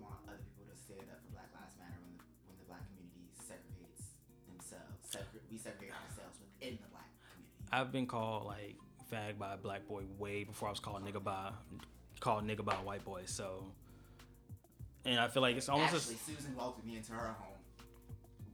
want 0.00 0.20
other 0.28 0.40
people 0.56 0.72
to 0.72 0.76
say 0.76 0.96
that 1.04 1.20
for 1.24 1.32
Black 1.36 1.48
Lives 1.56 1.76
Matter 1.80 1.96
when 2.04 2.16
the 2.16 2.24
when 2.48 2.56
the 2.60 2.68
black 2.68 2.84
community 2.88 3.28
segregates 3.40 4.16
themselves. 4.48 5.08
We 5.48 5.56
segregate 5.56 5.96
ourselves 5.96 6.36
within 6.40 6.76
the 6.80 6.88
black 6.92 7.08
community. 7.32 7.68
I've 7.72 7.92
been 7.92 8.04
called 8.04 8.44
like 8.44 8.76
fag 9.10 9.38
by 9.38 9.54
a 9.54 9.56
black 9.56 9.86
boy 9.86 10.02
way 10.18 10.44
before 10.44 10.68
I 10.68 10.72
was 10.72 10.80
called 10.80 11.04
nigga 11.04 11.22
by 11.22 11.50
called 12.20 12.46
nigga 12.46 12.64
by 12.64 12.74
a 12.74 12.84
white 12.84 13.04
boy. 13.04 13.22
So, 13.26 13.64
and 15.04 15.18
I 15.18 15.28
feel 15.28 15.42
like 15.42 15.56
it's 15.56 15.68
almost 15.68 15.94
Actually, 15.94 16.16
Susan 16.16 16.56
welcomed 16.56 16.86
me 16.86 16.96
into 16.96 17.12
her 17.12 17.34
home. 17.38 17.56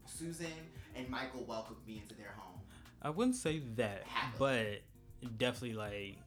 Susan 0.06 0.46
and 0.94 1.08
Michael 1.08 1.44
welcomed 1.44 1.86
me 1.86 2.00
into 2.02 2.14
their 2.14 2.34
home. 2.36 2.60
I 3.02 3.10
wouldn't 3.10 3.36
say 3.36 3.60
that, 3.76 4.02
Happily. 4.06 4.80
but 5.22 5.38
definitely 5.38 5.74
like 5.74 6.18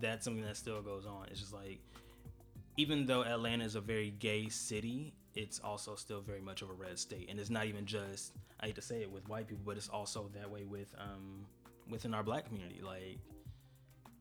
that's 0.00 0.24
something 0.24 0.44
that 0.44 0.56
still 0.56 0.82
goes 0.82 1.06
on. 1.06 1.26
It's 1.30 1.40
just 1.40 1.52
like 1.52 1.80
even 2.76 3.06
though 3.06 3.24
Atlanta 3.24 3.64
is 3.64 3.76
a 3.76 3.80
very 3.80 4.10
gay 4.10 4.48
city, 4.48 5.14
it's 5.34 5.60
also 5.60 5.94
still 5.94 6.20
very 6.20 6.40
much 6.40 6.62
of 6.62 6.70
a 6.70 6.72
red 6.72 6.98
state, 6.98 7.28
and 7.30 7.38
it's 7.38 7.50
not 7.50 7.66
even 7.66 7.86
just 7.86 8.32
I 8.60 8.66
hate 8.66 8.74
to 8.76 8.82
say 8.82 9.02
it 9.02 9.10
with 9.10 9.28
white 9.28 9.46
people, 9.46 9.62
but 9.66 9.76
it's 9.76 9.88
also 9.88 10.30
that 10.34 10.50
way 10.50 10.64
with 10.64 10.94
um 10.98 11.46
within 11.88 12.14
our 12.14 12.22
black 12.22 12.46
community. 12.46 12.80
Like, 12.82 13.18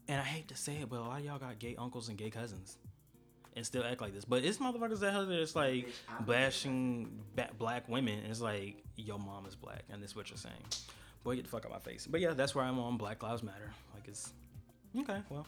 and 0.07 0.19
I 0.21 0.23
hate 0.23 0.47
to 0.49 0.55
say 0.55 0.73
it, 0.77 0.89
but 0.89 0.97
a 0.99 1.01
lot 1.01 1.19
of 1.19 1.25
y'all 1.25 1.39
got 1.39 1.59
gay 1.59 1.75
uncles 1.77 2.09
and 2.09 2.17
gay 2.17 2.29
cousins. 2.29 2.77
And 3.55 3.63
still 3.63 3.83
act 3.83 4.01
like 4.01 4.15
this, 4.15 4.25
but 4.25 4.43
it's 4.43 4.57
motherfuckers 4.57 4.99
that 5.01 5.13
have 5.13 5.29
it's 5.29 5.55
like 5.55 5.87
bashing 6.21 7.19
ba- 7.35 7.51
black 7.59 7.87
women. 7.87 8.17
And 8.17 8.27
it's 8.31 8.41
like 8.41 8.83
your 8.95 9.19
mom 9.19 9.45
is 9.45 9.55
black, 9.55 9.83
and 9.91 10.01
that's 10.01 10.15
what 10.15 10.31
you're 10.31 10.37
saying. 10.39 10.55
Boy, 11.23 11.35
get 11.35 11.43
the 11.43 11.51
fuck 11.51 11.63
out 11.63 11.69
my 11.71 11.77
face. 11.77 12.07
But 12.07 12.19
yeah, 12.19 12.31
that's 12.33 12.55
where 12.55 12.65
I'm 12.65 12.79
on 12.79 12.97
Black 12.97 13.21
Lives 13.21 13.43
Matter. 13.43 13.71
Like 13.93 14.07
it's 14.07 14.33
okay. 14.97 15.19
Well, 15.29 15.45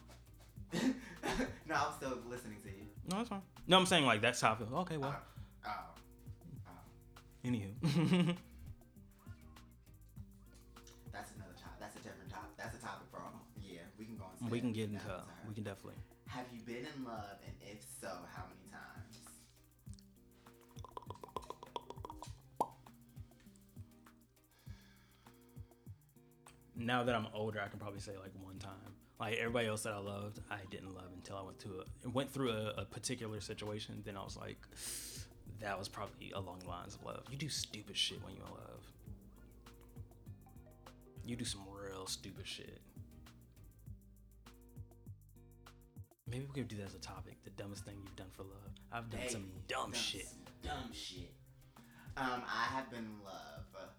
no, 0.74 0.82
I'm 1.76 1.94
still 1.98 2.20
listening 2.30 2.58
to 2.62 2.70
you. 2.70 2.86
no, 3.10 3.18
that's 3.18 3.30
fine. 3.30 3.42
No, 3.66 3.80
I'm 3.80 3.88
saying 3.88 4.06
like 4.06 4.22
that's 4.22 4.40
how 4.40 4.52
I 4.52 4.56
feel. 4.56 4.68
Okay, 4.82 4.98
well, 4.98 5.16
Oh, 5.66 5.70
oh, 6.68 6.70
oh. 6.70 7.48
anywho. 7.50 8.36
we 14.50 14.60
can 14.60 14.74
get 14.74 14.90
into 14.90 15.24
we 15.48 15.54
can 15.54 15.64
definitely. 15.64 15.96
Have 16.28 16.46
you 16.54 16.62
been 16.62 16.86
in 16.96 17.06
love, 17.06 17.38
and 17.46 17.56
if 17.62 17.84
so, 18.02 18.08
how 18.08 18.44
many 18.50 18.70
times? 18.72 19.20
Now 26.76 27.04
that 27.04 27.16
I'm 27.16 27.28
older, 27.34 27.62
I 27.64 27.68
can 27.68 27.80
probably 27.80 28.00
say 28.00 28.14
like 28.22 28.32
one 28.44 28.58
time. 28.60 28.72
Like 29.20 29.38
everybody 29.38 29.68
else 29.68 29.84
that 29.84 29.94
I 29.94 30.00
loved, 30.00 30.42
I 30.52 30.58
didn't 30.70 30.94
love 30.94 31.10
until 31.16 31.38
I 31.38 31.42
went 31.42 31.60
to 31.60 31.84
a 32.06 32.10
went 32.10 32.32
through 32.32 32.52
a, 32.52 32.74
a 32.82 32.86
particular 32.86 33.40
situation. 33.40 34.02
Then 34.06 34.18
I 34.18 34.24
was 34.24 34.36
like, 34.36 34.58
that 35.62 35.80
was 35.80 35.88
probably 35.88 36.32
along 36.32 36.60
the 36.60 36.68
lines 36.68 36.96
of 36.96 37.04
love. 37.06 37.24
You 37.32 37.38
do 37.38 37.48
stupid 37.50 37.96
shit 37.96 38.22
when 38.24 38.36
you're 38.36 38.46
in 38.46 38.52
love. 38.52 38.84
You 41.26 41.36
do 41.36 41.46
some 41.46 41.62
real 41.72 42.08
stupid 42.08 42.46
shit. 42.46 42.82
Maybe 46.28 46.46
we 46.46 46.54
could 46.54 46.68
do 46.68 46.78
that 46.78 46.88
as 46.88 46.96
a 46.96 47.00
topic. 47.00 47.38
The 47.44 47.52
dumbest 47.52 47.86
thing 47.86 47.96
you've 48.04 48.16
done 48.16 48.32
for 48.36 48.44
love. 48.44 48.74
I've 48.92 49.10
done 49.10 49.22
some 49.30 49.42
Baby, 49.44 49.64
dumb 49.68 49.94
shit. 49.94 50.28
Dumb 50.64 50.92
shit. 50.92 51.32
Um, 52.18 52.42
I 52.48 52.66
have 52.74 52.90
been 52.90 53.00
in 53.06 53.24
love. 53.24 53.92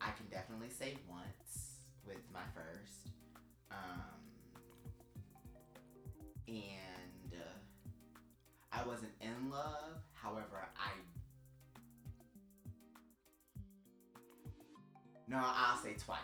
I 0.00 0.10
can 0.12 0.26
definitely 0.30 0.70
say 0.70 0.96
once 1.08 1.76
with 2.06 2.22
my 2.32 2.40
first. 2.54 3.12
Um, 3.70 4.20
and 6.48 7.32
uh, 7.34 7.58
I 8.72 8.86
wasn't 8.86 9.12
in 9.20 9.50
love. 9.50 10.02
However, 10.12 10.68
I. 10.76 10.90
No, 15.28 15.38
I'll 15.40 15.82
say 15.82 15.94
twice. 16.02 16.18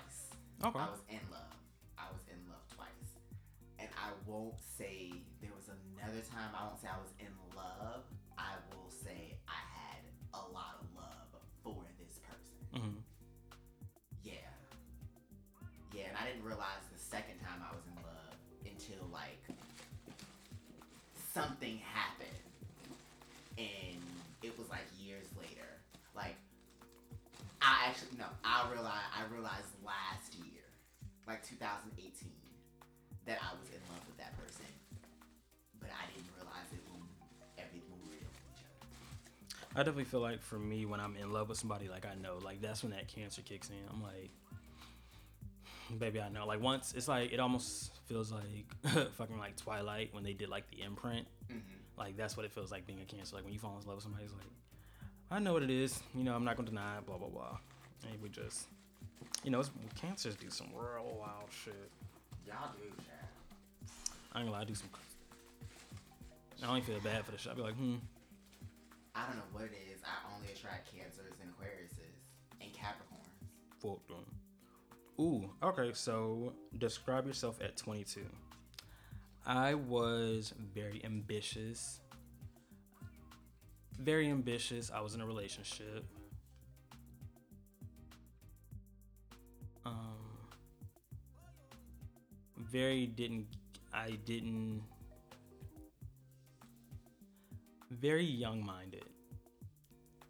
Okay. 0.65 0.79
I 0.79 0.91
was 0.91 1.01
in 1.09 1.21
love. 1.31 1.57
I 1.99 2.05
was 2.13 2.23
in 2.31 2.39
love 2.49 2.67
twice. 2.75 2.89
And 3.79 3.89
I 3.97 4.11
won't 4.27 4.55
say 4.79 5.13
another 6.03 6.23
time. 6.25 6.51
I 6.57 6.67
won't 6.67 6.81
say 6.81 6.89
I 6.89 6.99
was 7.01 7.13
in 7.21 7.33
love. 7.57 8.03
I 8.39 8.57
will 8.73 8.91
say 8.91 9.37
I 9.49 9.61
had 9.77 10.03
a 10.35 10.43
lot 10.53 10.81
of 10.81 10.87
love 10.97 11.29
for 11.63 11.83
this 11.99 12.19
person. 12.25 12.57
hmm 12.73 12.99
Yeah. 14.25 14.35
Yeah, 15.93 16.09
and 16.09 16.17
I 16.17 16.27
didn't 16.31 16.45
realize 16.45 16.85
the 16.93 16.99
second 16.99 17.39
time 17.41 17.61
I 17.61 17.75
was 17.75 17.85
in 17.87 17.97
love 18.03 18.35
until 18.65 19.07
like 19.13 19.43
something 21.35 21.79
happened. 21.79 22.29
And 23.59 24.01
it 24.43 24.57
was 24.59 24.69
like 24.71 24.87
years 24.99 25.27
later. 25.39 25.69
Like 26.15 26.37
I 27.61 27.87
actually 27.89 28.17
no, 28.19 28.27
I 28.45 28.65
realized 28.73 29.11
I 29.13 29.23
realized 29.33 29.69
last 29.85 30.35
year, 30.41 30.65
like 31.27 31.45
2018, 31.47 32.33
that 33.27 33.39
I 33.43 33.53
was 33.61 33.69
in 33.69 33.80
I 39.75 39.79
definitely 39.79 40.05
feel 40.05 40.21
like 40.21 40.43
for 40.43 40.59
me, 40.59 40.85
when 40.85 40.99
I'm 40.99 41.17
in 41.17 41.33
love 41.33 41.49
with 41.49 41.59
somebody, 41.59 41.89
like 41.89 42.05
I 42.05 42.15
know, 42.21 42.39
like 42.45 42.61
that's 42.61 42.83
when 42.83 42.91
that 42.93 43.07
cancer 43.07 43.41
kicks 43.43 43.71
in. 43.71 43.77
I'm 43.89 44.03
like, 44.03 44.31
baby, 45.99 46.21
I 46.21 46.29
know. 46.29 46.45
Like 46.45 46.61
once, 46.61 46.93
it's 46.97 47.07
like 47.07 47.33
it 47.33 47.39
almost 47.39 47.93
feels 48.07 48.33
like 48.33 49.09
fucking 49.13 49.39
like 49.39 49.57
Twilight 49.57 50.13
when 50.13 50.25
they 50.25 50.33
did 50.33 50.49
like 50.49 50.69
the 50.71 50.83
imprint. 50.83 51.27
Mm-hmm. 51.49 51.59
Like 51.97 52.17
that's 52.17 52.37
what 52.37 52.45
it 52.45 52.53
feels 52.53 52.73
like 52.73 52.85
being 52.87 53.01
a 53.01 53.05
cancer. 53.05 53.37
Like 53.37 53.45
when 53.45 53.53
you 53.53 53.61
fall 53.61 53.79
in 53.81 53.87
love 53.87 53.97
with 53.97 54.03
somebody, 54.03 54.25
it's 54.25 54.33
like, 54.33 54.43
I 55.31 55.39
know 55.39 55.53
what 55.53 55.63
it 55.63 55.71
is. 55.71 56.01
You 56.17 56.25
know, 56.25 56.35
I'm 56.35 56.45
not 56.45 56.57
gonna 56.57 56.69
deny 56.69 56.99
it. 56.99 57.07
Blah 57.07 57.19
blah 57.19 57.29
blah. 57.29 57.59
And 58.11 58.21
we 58.21 58.29
just, 58.29 58.67
you 59.45 59.53
know, 59.53 59.61
it's, 59.61 59.71
cancers 59.95 60.35
do 60.35 60.51
some 60.51 60.69
real 60.75 61.17
wild 61.17 61.49
shit. 61.65 61.91
Y'all 62.45 62.57
do, 62.77 62.89
Chad. 63.05 63.89
I 64.33 64.39
ain't 64.39 64.47
gonna 64.49 64.51
lie, 64.51 64.63
I 64.63 64.65
do 64.65 64.75
some. 64.75 64.89
I 66.63 66.67
only 66.67 66.81
feel 66.81 66.99
bad 67.01 67.25
for 67.25 67.31
the 67.31 67.39
shit. 67.39 67.53
I 67.53 67.55
be 67.55 67.63
like, 67.63 67.75
hmm. 67.75 67.97
I 69.15 69.27
don't 69.27 69.37
know 69.37 69.43
what 69.53 69.65
it 69.65 69.73
is. 69.93 70.01
I 70.05 70.35
only 70.37 70.53
attract 70.53 70.93
Cancers 70.95 71.35
and 71.43 71.51
Aquariuses 71.53 72.21
and 72.61 72.71
Capricorns. 72.73 73.29
Fuck 73.81 74.07
them. 74.09 74.25
Ooh, 75.19 75.51
okay, 75.63 75.93
so 75.93 76.55
describe 76.79 77.27
yourself 77.27 77.61
at 77.63 77.77
22. 77.77 78.23
I 79.47 79.75
was 79.75 80.55
very 80.75 81.03
ambitious, 81.05 82.01
very 83.99 84.29
ambitious. 84.31 84.91
I 84.95 85.01
was 85.01 85.15
in 85.15 85.21
a 85.21 85.27
relationship. 85.27 86.05
Um, 89.85 90.21
very 92.57 93.07
didn't. 93.07 93.47
I 93.93 94.13
didn't. 94.25 94.83
Very 97.91 98.25
young-minded. 98.25 99.05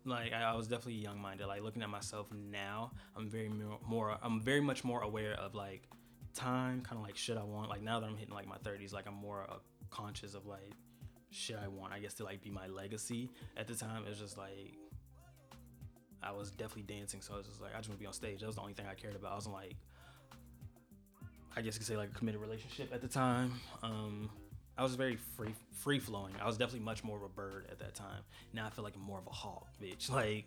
Like 0.04 0.32
I, 0.32 0.54
was 0.54 0.66
definitely 0.66 0.94
young-minded. 0.94 1.46
Like 1.46 1.62
looking 1.62 1.82
at 1.82 1.90
myself 1.90 2.28
now, 2.32 2.92
I'm 3.16 3.28
very 3.28 3.50
more. 3.86 4.16
I'm 4.22 4.40
very 4.40 4.60
much 4.60 4.82
more 4.82 5.02
aware 5.02 5.34
of 5.34 5.54
like 5.54 5.82
time, 6.34 6.80
kind 6.80 6.98
of 6.98 7.02
like 7.02 7.16
shit 7.16 7.36
I 7.36 7.44
want. 7.44 7.68
Like 7.68 7.82
now 7.82 8.00
that 8.00 8.06
I'm 8.06 8.16
hitting 8.16 8.34
like 8.34 8.46
my 8.46 8.56
30s, 8.58 8.92
like 8.94 9.06
I'm 9.06 9.14
more 9.14 9.46
uh, 9.48 9.56
conscious 9.90 10.34
of 10.34 10.46
like 10.46 10.72
shit 11.30 11.58
I 11.62 11.68
want. 11.68 11.92
I 11.92 11.98
guess 11.98 12.14
to 12.14 12.24
like 12.24 12.42
be 12.42 12.50
my 12.50 12.66
legacy. 12.66 13.30
At 13.56 13.66
the 13.66 13.74
time, 13.74 14.04
it 14.04 14.08
was 14.08 14.18
just 14.18 14.38
like 14.38 14.74
I 16.22 16.32
was 16.32 16.50
definitely 16.50 16.94
dancing, 16.94 17.20
so 17.20 17.34
I 17.34 17.36
was 17.36 17.46
just 17.46 17.60
like 17.60 17.74
I 17.74 17.78
just 17.78 17.88
want 17.88 17.98
to 17.98 18.02
be 18.02 18.06
on 18.06 18.12
stage. 18.14 18.40
That 18.40 18.46
was 18.46 18.56
the 18.56 18.62
only 18.62 18.74
thing 18.74 18.86
I 18.90 18.94
cared 18.94 19.16
about. 19.16 19.32
I 19.32 19.34
wasn't 19.34 19.54
like 19.54 19.76
I 21.56 21.62
guess 21.62 21.74
you 21.74 21.80
could 21.80 21.86
say 21.86 21.96
like 21.96 22.10
a 22.10 22.14
committed 22.14 22.40
relationship 22.40 22.92
at 22.94 23.00
the 23.00 23.08
time. 23.08 23.52
Um, 23.82 24.30
I 24.78 24.82
was 24.82 24.94
very 24.94 25.16
free 25.36 25.54
free 25.72 25.98
flowing. 25.98 26.32
I 26.40 26.46
was 26.46 26.56
definitely 26.56 26.84
much 26.84 27.04
more 27.04 27.16
of 27.16 27.22
a 27.22 27.28
bird 27.28 27.66
at 27.70 27.78
that 27.80 27.94
time. 27.94 28.22
Now 28.52 28.66
I 28.66 28.70
feel 28.70 28.84
like 28.84 28.94
I'm 28.94 29.02
more 29.02 29.18
of 29.18 29.26
a 29.26 29.30
hawk, 29.30 29.68
bitch. 29.82 30.10
Like 30.20 30.46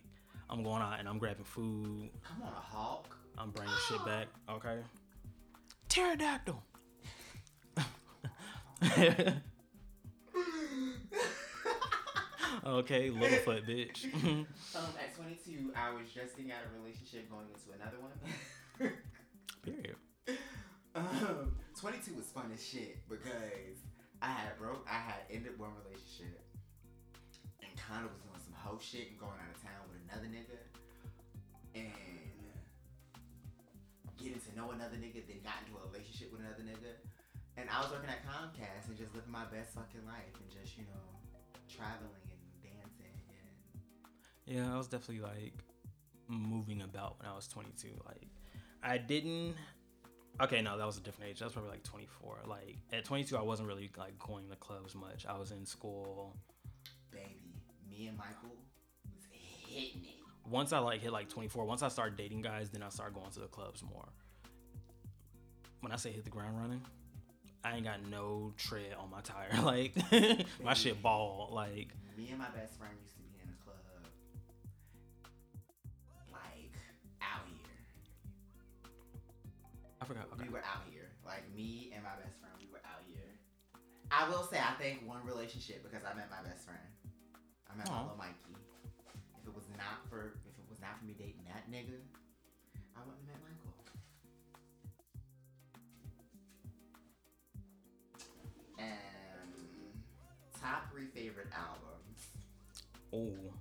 I'm 0.49 0.63
going 0.63 0.81
out 0.81 0.99
and 0.99 1.07
I'm 1.07 1.17
grabbing 1.19 1.45
food. 1.45 2.09
I'm 2.29 2.41
on, 2.43 2.49
a 2.53 2.55
hawk. 2.55 3.15
I'm 3.37 3.51
bringing 3.51 3.73
shit 3.87 4.03
back. 4.05 4.27
Okay. 4.49 4.79
Pterodactyl. 5.89 6.61
okay, 12.65 13.09
Littlefoot, 13.09 13.65
bitch. 13.67 14.05
Um, 14.75 14.89
at 14.99 15.15
22, 15.15 15.71
I 15.75 15.91
was 15.91 16.09
just 16.11 16.35
getting 16.35 16.51
out 16.51 16.65
of 16.65 16.73
a 16.73 16.79
relationship, 16.81 17.29
going 17.29 17.45
into 17.53 17.71
another 17.79 17.97
one. 18.01 18.91
Period. 19.61 19.95
um, 20.95 21.55
22 21.79 22.15
was 22.15 22.25
fun 22.25 22.49
as 22.51 22.65
shit 22.65 23.07
because 23.07 23.77
I 24.23 24.31
had 24.31 24.57
broke, 24.57 24.87
I 24.87 24.95
had 25.03 25.27
ended 25.29 25.59
one 25.59 25.75
relationship 25.83 26.39
and 27.59 27.71
kind 27.75 28.07
of 28.07 28.15
was 28.15 28.23
doing 28.23 28.39
some 28.39 28.55
hoe 28.55 28.79
shit 28.79 29.11
and 29.11 29.19
going 29.19 29.35
out 29.35 29.51
of 29.51 29.59
town 29.59 29.83
with 29.91 29.99
another 30.07 30.31
nigga 30.31 30.63
and 31.75 31.91
getting 34.15 34.39
to 34.39 34.51
know 34.55 34.71
another 34.71 34.95
nigga, 34.95 35.19
then 35.27 35.43
got 35.43 35.59
into 35.67 35.75
a 35.75 35.83
relationship 35.91 36.31
with 36.31 36.39
another 36.39 36.63
nigga. 36.63 36.95
And 37.59 37.67
I 37.67 37.83
was 37.83 37.91
working 37.91 38.09
at 38.09 38.23
Comcast 38.23 38.87
and 38.87 38.95
just 38.95 39.11
living 39.13 39.27
my 39.29 39.43
best 39.51 39.75
fucking 39.75 40.07
life 40.07 40.31
and 40.39 40.47
just, 40.47 40.77
you 40.79 40.87
know, 40.87 41.03
traveling 41.67 42.23
and 42.31 42.39
dancing 42.63 43.19
and 43.27 43.83
Yeah, 44.47 44.73
I 44.73 44.77
was 44.79 44.87
definitely 44.87 45.27
like 45.27 45.59
moving 46.31 46.81
about 46.81 47.19
when 47.19 47.27
I 47.27 47.35
was 47.35 47.51
22. 47.51 47.91
Like, 48.07 48.31
I 48.81 48.97
didn't. 48.97 49.55
Okay, 50.41 50.61
no, 50.61 50.77
that 50.77 50.85
was 50.85 50.97
a 50.97 51.01
different 51.01 51.29
age. 51.29 51.39
That 51.39 51.45
was 51.45 51.53
probably 51.53 51.71
like 51.71 51.83
24. 51.83 52.39
Like 52.47 52.77
at 52.91 53.05
22, 53.05 53.37
I 53.37 53.41
wasn't 53.41 53.67
really 53.67 53.91
like 53.97 54.17
going 54.17 54.49
to 54.49 54.55
clubs 54.55 54.95
much. 54.95 55.25
I 55.27 55.37
was 55.37 55.51
in 55.51 55.65
school. 55.65 56.35
baby, 57.11 57.61
me 57.89 58.07
and 58.07 58.17
Michael 58.17 58.55
was 59.13 59.23
hitting 59.67 60.03
it. 60.03 60.49
Once 60.49 60.73
I 60.73 60.79
like 60.79 61.01
hit 61.01 61.11
like 61.11 61.29
24, 61.29 61.65
once 61.65 61.83
I 61.83 61.87
started 61.87 62.17
dating 62.17 62.41
guys, 62.41 62.69
then 62.69 62.81
I 62.83 62.89
started 62.89 63.13
going 63.13 63.31
to 63.31 63.39
the 63.39 63.47
clubs 63.47 63.83
more. 63.83 64.09
When 65.81 65.91
I 65.91 65.97
say 65.97 66.11
hit 66.11 66.23
the 66.23 66.29
ground 66.29 66.59
running, 66.59 66.81
I 67.63 67.75
ain't 67.75 67.85
got 67.85 68.05
no 68.09 68.53
tread 68.57 68.93
on 68.99 69.09
my 69.09 69.21
tire. 69.21 69.49
Like 69.63 69.95
my 70.63 70.73
shit 70.73 71.01
ball. 71.01 71.49
Like 71.53 71.89
Me 72.17 72.29
and 72.29 72.39
my 72.39 72.49
best 72.49 72.77
friend 72.77 72.93
used 73.01 73.15
to 73.17 73.22
I 80.03 80.05
forgot. 80.05 80.27
Okay. 80.35 80.43
We 80.43 80.51
were 80.51 80.59
out 80.67 80.83
here, 80.91 81.15
like 81.23 81.47
me 81.55 81.95
and 81.95 82.03
my 82.03 82.11
best 82.19 82.35
friend. 82.43 82.51
We 82.59 82.67
were 82.67 82.83
out 82.83 83.07
here. 83.07 83.39
I 84.11 84.27
will 84.27 84.43
say, 84.43 84.59
I 84.59 84.75
think 84.75 85.07
one 85.07 85.23
relationship 85.23 85.79
because 85.79 86.03
I 86.03 86.11
met 86.11 86.27
my 86.27 86.43
best 86.43 86.67
friend. 86.67 86.83
I 87.71 87.79
met 87.79 87.87
my 87.87 87.95
Aw. 87.95 88.11
little 88.11 88.19
Mikey. 88.19 88.51
If 89.39 89.47
it 89.47 89.55
was 89.55 89.63
not 89.79 90.03
for, 90.11 90.35
if 90.43 90.59
it 90.59 90.67
was 90.67 90.83
not 90.83 90.99
for 90.99 91.07
me 91.07 91.15
dating 91.15 91.47
that 91.47 91.71
nigga, 91.71 92.03
I 92.91 92.99
wouldn't 93.07 93.23
have 93.23 93.31
met 93.31 93.39
Michael. 93.47 93.71
And 98.75 99.55
top 100.59 100.91
three 100.91 101.07
favorite 101.15 101.47
albums. 101.55 102.27
Oh. 103.15 103.55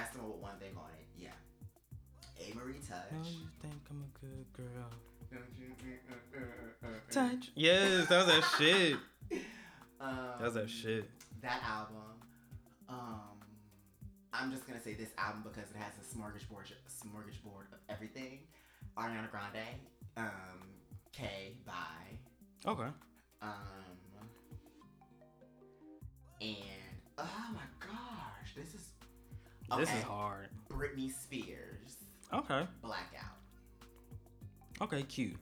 That's 0.00 0.16
the 0.16 0.22
one 0.22 0.56
thing 0.58 0.72
on 0.78 0.88
it. 0.98 1.06
Yeah. 1.14 1.28
Amerie 2.40 2.80
Touch. 2.88 3.12
No, 3.12 3.18
you 3.18 3.48
think 3.60 3.74
I'm 3.90 4.02
a 4.02 4.18
good 4.18 4.46
girl. 4.54 4.90
Touch. 7.10 7.30
Touch. 7.32 7.50
Yes, 7.54 8.06
that 8.08 8.26
was 8.26 8.34
that 8.34 8.44
shit. 8.58 8.96
Um, 10.00 10.16
That 10.38 10.44
was 10.46 10.54
that 10.54 10.70
shit. 10.70 11.04
That 11.42 11.60
album. 11.62 11.96
Um, 12.88 13.36
I'm 14.32 14.50
just 14.50 14.66
gonna 14.66 14.80
say 14.82 14.94
this 14.94 15.10
album 15.18 15.42
because 15.42 15.70
it 15.70 15.76
has 15.76 15.92
a 16.00 16.16
smorgasbord, 16.16 16.72
smorgasbord 16.88 17.70
of 17.74 17.78
everything. 17.90 18.38
Ariana 18.96 19.30
Grande. 19.30 19.66
Um, 20.16 20.62
K. 21.12 21.58
By. 21.66 22.70
Okay. 22.70 22.88
Um, 23.42 23.50
and 26.40 26.56
oh 27.18 27.24
my 27.52 27.60
gosh, 27.60 27.60
this 27.60 27.68
is 27.68 27.79
This 29.76 29.88
is 29.88 30.02
hard. 30.02 30.48
Britney 30.68 31.12
Spears. 31.12 31.96
Okay. 32.32 32.66
Blackout. 32.82 33.36
Okay, 34.80 35.02
cute. 35.02 35.36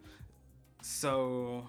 So 0.83 1.65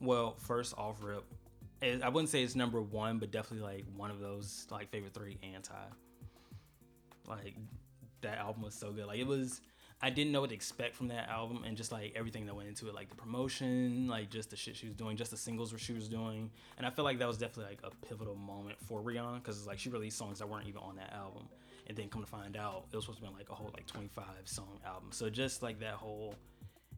Well, 0.00 0.34
first 0.38 0.74
off 0.78 0.96
rip, 1.02 1.24
I 1.82 2.08
wouldn't 2.08 2.30
say 2.30 2.42
it's 2.42 2.56
number 2.56 2.80
one, 2.80 3.18
but 3.18 3.30
definitely 3.30 3.66
like 3.66 3.84
one 3.96 4.10
of 4.10 4.18
those 4.18 4.66
like 4.70 4.90
favorite 4.90 5.12
three 5.12 5.38
anti. 5.42 5.74
Like 7.26 7.54
that 8.22 8.38
album 8.38 8.62
was 8.62 8.74
so 8.74 8.92
good. 8.92 9.06
Like 9.06 9.18
it 9.18 9.26
was 9.26 9.60
I 10.02 10.08
didn't 10.08 10.32
know 10.32 10.40
what 10.40 10.48
to 10.48 10.56
expect 10.56 10.94
from 10.94 11.08
that 11.08 11.28
album 11.28 11.62
and 11.66 11.76
just 11.76 11.92
like 11.92 12.14
everything 12.16 12.46
that 12.46 12.54
went 12.54 12.68
into 12.68 12.88
it, 12.88 12.94
like 12.94 13.10
the 13.10 13.14
promotion, 13.14 14.08
like 14.08 14.30
just 14.30 14.48
the 14.48 14.56
shit 14.56 14.74
she 14.74 14.86
was 14.86 14.94
doing, 14.94 15.16
just 15.16 15.30
the 15.30 15.36
singles 15.36 15.74
she 15.76 15.92
was 15.92 16.08
doing. 16.08 16.50
And 16.78 16.86
I 16.86 16.90
feel 16.90 17.04
like 17.04 17.18
that 17.18 17.28
was 17.28 17.36
definitely 17.36 17.76
like 17.76 17.80
a 17.84 18.06
pivotal 18.06 18.34
moment 18.34 18.78
for 18.86 19.02
Rihanna 19.02 19.36
because 19.36 19.58
it's 19.58 19.66
like 19.66 19.78
she 19.78 19.90
released 19.90 20.16
songs 20.16 20.38
that 20.38 20.48
weren't 20.48 20.66
even 20.66 20.80
on 20.80 20.96
that 20.96 21.12
album. 21.12 21.48
And 21.86 21.96
then 21.96 22.08
come 22.08 22.22
to 22.22 22.28
find 22.28 22.56
out, 22.56 22.84
it 22.90 22.96
was 22.96 23.04
supposed 23.04 23.20
to 23.20 23.28
be 23.28 23.34
like 23.36 23.50
a 23.50 23.54
whole 23.54 23.70
like 23.74 23.86
25 23.86 24.24
song 24.44 24.80
album. 24.86 25.10
So 25.12 25.28
just 25.28 25.62
like 25.62 25.80
that 25.80 25.94
whole 25.94 26.34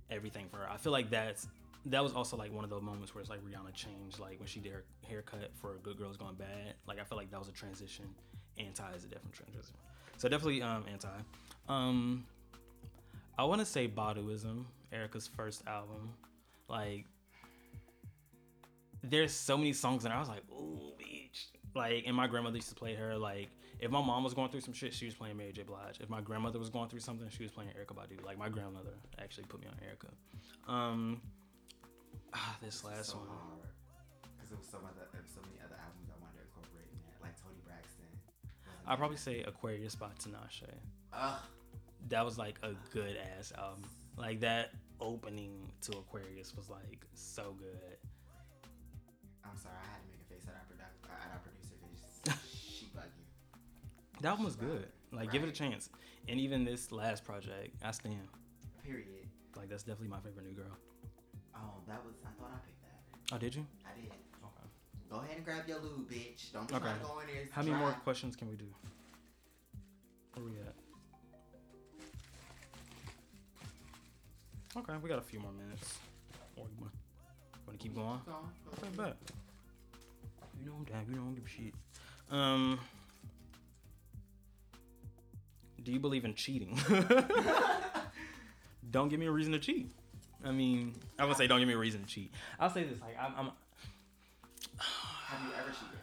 everything 0.09 0.47
for 0.49 0.59
her. 0.59 0.71
I 0.71 0.77
feel 0.77 0.93
like 0.93 1.11
that's 1.11 1.49
that 1.87 2.05
was 2.05 2.13
also 2.13 2.37
like 2.37 2.53
one 2.53 2.63
of 2.63 2.71
those 2.71 2.83
moments 2.83 3.15
where 3.15 3.21
it's 3.21 3.31
like 3.31 3.41
Rihanna 3.41 3.75
changed, 3.75 4.21
like 4.21 4.39
when 4.39 4.47
she 4.47 4.61
did 4.61 4.73
her 4.73 4.85
haircut 5.09 5.51
for 5.55 5.79
Good 5.83 5.99
Girls 5.99 6.17
Gone 6.17 6.37
Bad. 6.37 6.75
Like 6.87 7.01
I 7.01 7.05
feel 7.05 7.19
like 7.19 7.33
that 7.33 7.41
was 7.41 7.49
a 7.49 7.53
transition. 7.53 8.05
Anti 8.59 8.93
is 8.95 9.05
a 9.05 9.09
different 9.09 9.35
transition. 9.35 9.75
So 10.19 10.29
definitely 10.29 10.63
um 10.63 10.85
anti. 10.89 11.09
Um 11.69 12.25
I 13.39 13.45
want 13.45 13.61
to 13.61 13.67
say 13.67 13.89
Baduizm, 13.89 14.65
Erykah's 14.93 15.27
first 15.27 15.63
album. 15.67 16.15
Like 16.69 17.07
there's 19.03 19.33
so 19.33 19.57
many 19.57 19.73
songs 19.73 20.05
and 20.05 20.15
I 20.15 20.21
was 20.21 20.29
like, 20.29 20.43
ooh, 20.51 20.93
bitch. 20.99 21.47
Like, 21.75 22.05
and 22.07 22.15
my 22.15 22.27
grandmother 22.27 22.57
used 22.57 22.69
to 22.69 22.75
play 22.75 22.95
her. 22.95 23.17
Like, 23.17 23.49
if 23.81 23.91
my 23.91 24.01
mom 24.01 24.23
was 24.23 24.35
going 24.35 24.51
through 24.51 24.61
some 24.61 24.75
shit, 24.75 24.95
she 24.95 25.07
was 25.07 25.15
playing 25.15 25.37
Mary 25.37 25.53
J. 25.53 25.63
Blige. 25.63 25.99
If 26.01 26.09
my 26.09 26.21
grandmother 26.21 26.59
was 26.59 26.69
going 26.69 26.89
through 26.89 27.01
something, 27.01 27.29
she 27.31 27.43
was 27.43 27.51
playing 27.51 27.71
Erykah 27.71 27.97
Badu. 27.97 28.25
Like, 28.25 28.39
my 28.39 28.49
grandmother 28.49 28.93
actually 29.19 29.45
put 29.45 29.61
me 29.61 29.67
on 29.67 29.75
Erykah. 29.75 30.73
Um, 30.73 31.21
ah, 32.35 32.57
this 32.63 32.85
last 32.85 33.11
so 33.11 33.17
one. 33.17 33.27
because 34.37 34.51
there 34.51 34.59
was 34.59 34.69
so 34.71 34.79
other, 34.79 35.09
there 35.13 35.23
was 35.23 35.33
so 35.33 35.41
many 35.41 35.59
other 35.65 35.77
albums 35.83 36.09
I 36.13 36.21
wanted 36.23 36.39
to 36.39 36.45
incorporate 36.47 36.87
in 36.93 37.01
there, 37.03 37.19
like 37.23 37.35
Toni 37.43 37.59
Braxton. 37.67 38.07
I'd 38.87 38.99
probably 38.99 39.17
say 39.17 39.43
Aquarius 39.43 39.97
by 39.97 40.11
Tinashe. 40.21 40.69
Ugh. 41.13 41.41
That 42.09 42.25
was 42.25 42.39
like 42.39 42.59
a 42.63 42.73
good 42.93 43.17
ass 43.39 43.53
album. 43.57 43.85
Like 44.17 44.41
that 44.41 44.73
opening 45.01 45.71
to 45.83 45.93
Aquarius 45.99 46.55
was 46.57 46.69
like 46.69 47.07
so 47.15 47.55
good. 47.59 47.97
I'm 49.45 49.57
sorry, 49.57 49.75
I 49.83 49.87
had 49.93 50.03
to 50.03 50.09
make 50.09 50.21
a 50.21 50.35
face 50.35 50.45
at 50.49 50.55
our 50.55 50.65
product, 50.69 51.05
uh, 51.05 51.27
at 51.27 51.33
our 51.33 51.41
producer 51.41 51.75
because 51.81 52.39
she 52.79 52.87
bugging. 52.87 54.21
That 54.21 54.37
one 54.37 54.45
was 54.45 54.57
good. 54.57 54.87
Like 55.13 55.33
give 55.33 55.43
it 55.43 55.49
a 55.49 55.53
chance. 55.53 55.91
And 56.29 56.39
even 56.39 56.65
this 56.65 56.93
last 56.93 57.25
project, 57.25 57.77
I 57.85 57.91
stand. 57.91 58.29
Period. 58.85 59.29
Like 59.57 59.69
that's 59.69 59.83
definitely 59.83 60.09
my 60.09 60.21
favorite 60.21 60.47
new 60.47 60.53
girl. 60.55 60.77
Oh, 61.57 61.81
that 61.89 62.05
was. 62.05 62.15
I 62.25 62.31
thought 62.41 62.51
I 62.55 62.59
picked 62.67 62.83
that. 62.83 63.35
Oh, 63.35 63.39
did 63.39 63.55
you? 63.55 63.67
I 63.87 64.01
did. 64.01 64.11
Okay. 64.11 64.69
Go 65.11 65.17
ahead 65.19 65.37
and 65.37 65.45
grab 65.45 65.69
your 65.69 65.79
lube, 65.81 66.11
bitch. 66.11 66.53
Don't 66.53 66.69
be 66.69 66.75
Okay. 66.75 66.85
trying 66.85 67.01
to 67.01 67.05
go 67.07 67.19
in 67.21 67.27
there. 67.27 67.49
How 67.51 67.63
many 67.63 67.77
more 67.77 67.93
questions 68.05 68.37
can 68.37 68.49
we 68.49 68.57
do? 68.57 68.67
Where 70.35 70.45
we 70.47 70.53
at? 70.61 70.75
Okay, 74.77 74.95
we 75.03 75.09
got 75.09 75.19
a 75.19 75.23
few 75.23 75.39
more 75.39 75.53
minutes. 75.53 75.99
Or 76.57 76.65
you 76.65 76.75
wanna, 76.79 76.93
wanna 77.67 77.79
keep 77.79 77.95
going? 77.95 78.21
Go 78.25 78.33
on, 78.33 78.51
go 78.65 78.71
Okay, 78.79 78.89
bet. 78.97 79.17
You 80.59 80.67
know 80.71 80.77
I'm. 80.83 81.03
You 81.09 81.17
don't 81.17 81.35
give 81.35 81.45
a 81.45 81.49
shit. 81.49 81.75
Um, 82.31 82.79
do 85.83 85.93
you 85.93 86.01
believe 86.01 86.25
in 86.25 86.35
cheating? 86.35 86.79
don't 88.91 89.09
give 89.09 89.21
me 89.21 89.27
a 89.27 89.31
reason 89.31 89.53
to 89.53 89.59
cheat. 89.59 89.91
I 90.45 90.51
mean, 90.53 90.95
I 91.19 91.25
would 91.27 91.37
say 91.37 91.47
don't 91.47 91.59
give 91.59 91.69
me 91.69 91.75
a 91.75 91.79
reason 91.79 92.03
to 92.03 92.09
cheat. 92.09 92.33
I'll 92.59 92.71
say 92.71 92.85
this: 92.85 93.01
like 93.01 93.17
I'm, 93.21 93.33
I'm 93.37 93.51
Have 94.79 95.41
you 95.47 95.53
ever 95.59 95.71
cheated? 95.71 95.99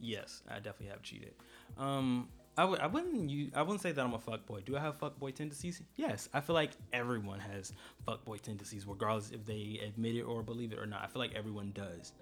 yes, 0.00 0.42
I 0.48 0.54
definitely 0.56 0.88
have 0.88 1.02
cheated. 1.02 1.34
Um, 1.76 2.28
I 2.58 2.64
would, 2.64 2.80
I 2.80 2.88
wouldn't, 2.88 3.30
you, 3.30 3.52
I 3.54 3.62
wouldn't 3.62 3.82
say 3.82 3.92
that 3.92 4.04
I'm 4.04 4.14
a 4.14 4.18
fuck 4.18 4.44
boy. 4.44 4.62
Do 4.66 4.76
I 4.76 4.80
have 4.80 4.98
fuck 4.98 5.16
boy 5.16 5.30
tendencies? 5.30 5.80
Yes, 5.94 6.28
I 6.34 6.40
feel 6.40 6.54
like 6.54 6.72
everyone 6.92 7.38
has 7.38 7.72
fuck 8.04 8.24
boy 8.24 8.38
tendencies, 8.38 8.84
regardless 8.84 9.30
if 9.30 9.46
they 9.46 9.80
admit 9.86 10.16
it 10.16 10.22
or 10.22 10.42
believe 10.42 10.72
it 10.72 10.78
or 10.80 10.84
not. 10.84 11.04
I 11.04 11.06
feel 11.06 11.20
like 11.20 11.36
everyone 11.36 11.70
does. 11.72 12.12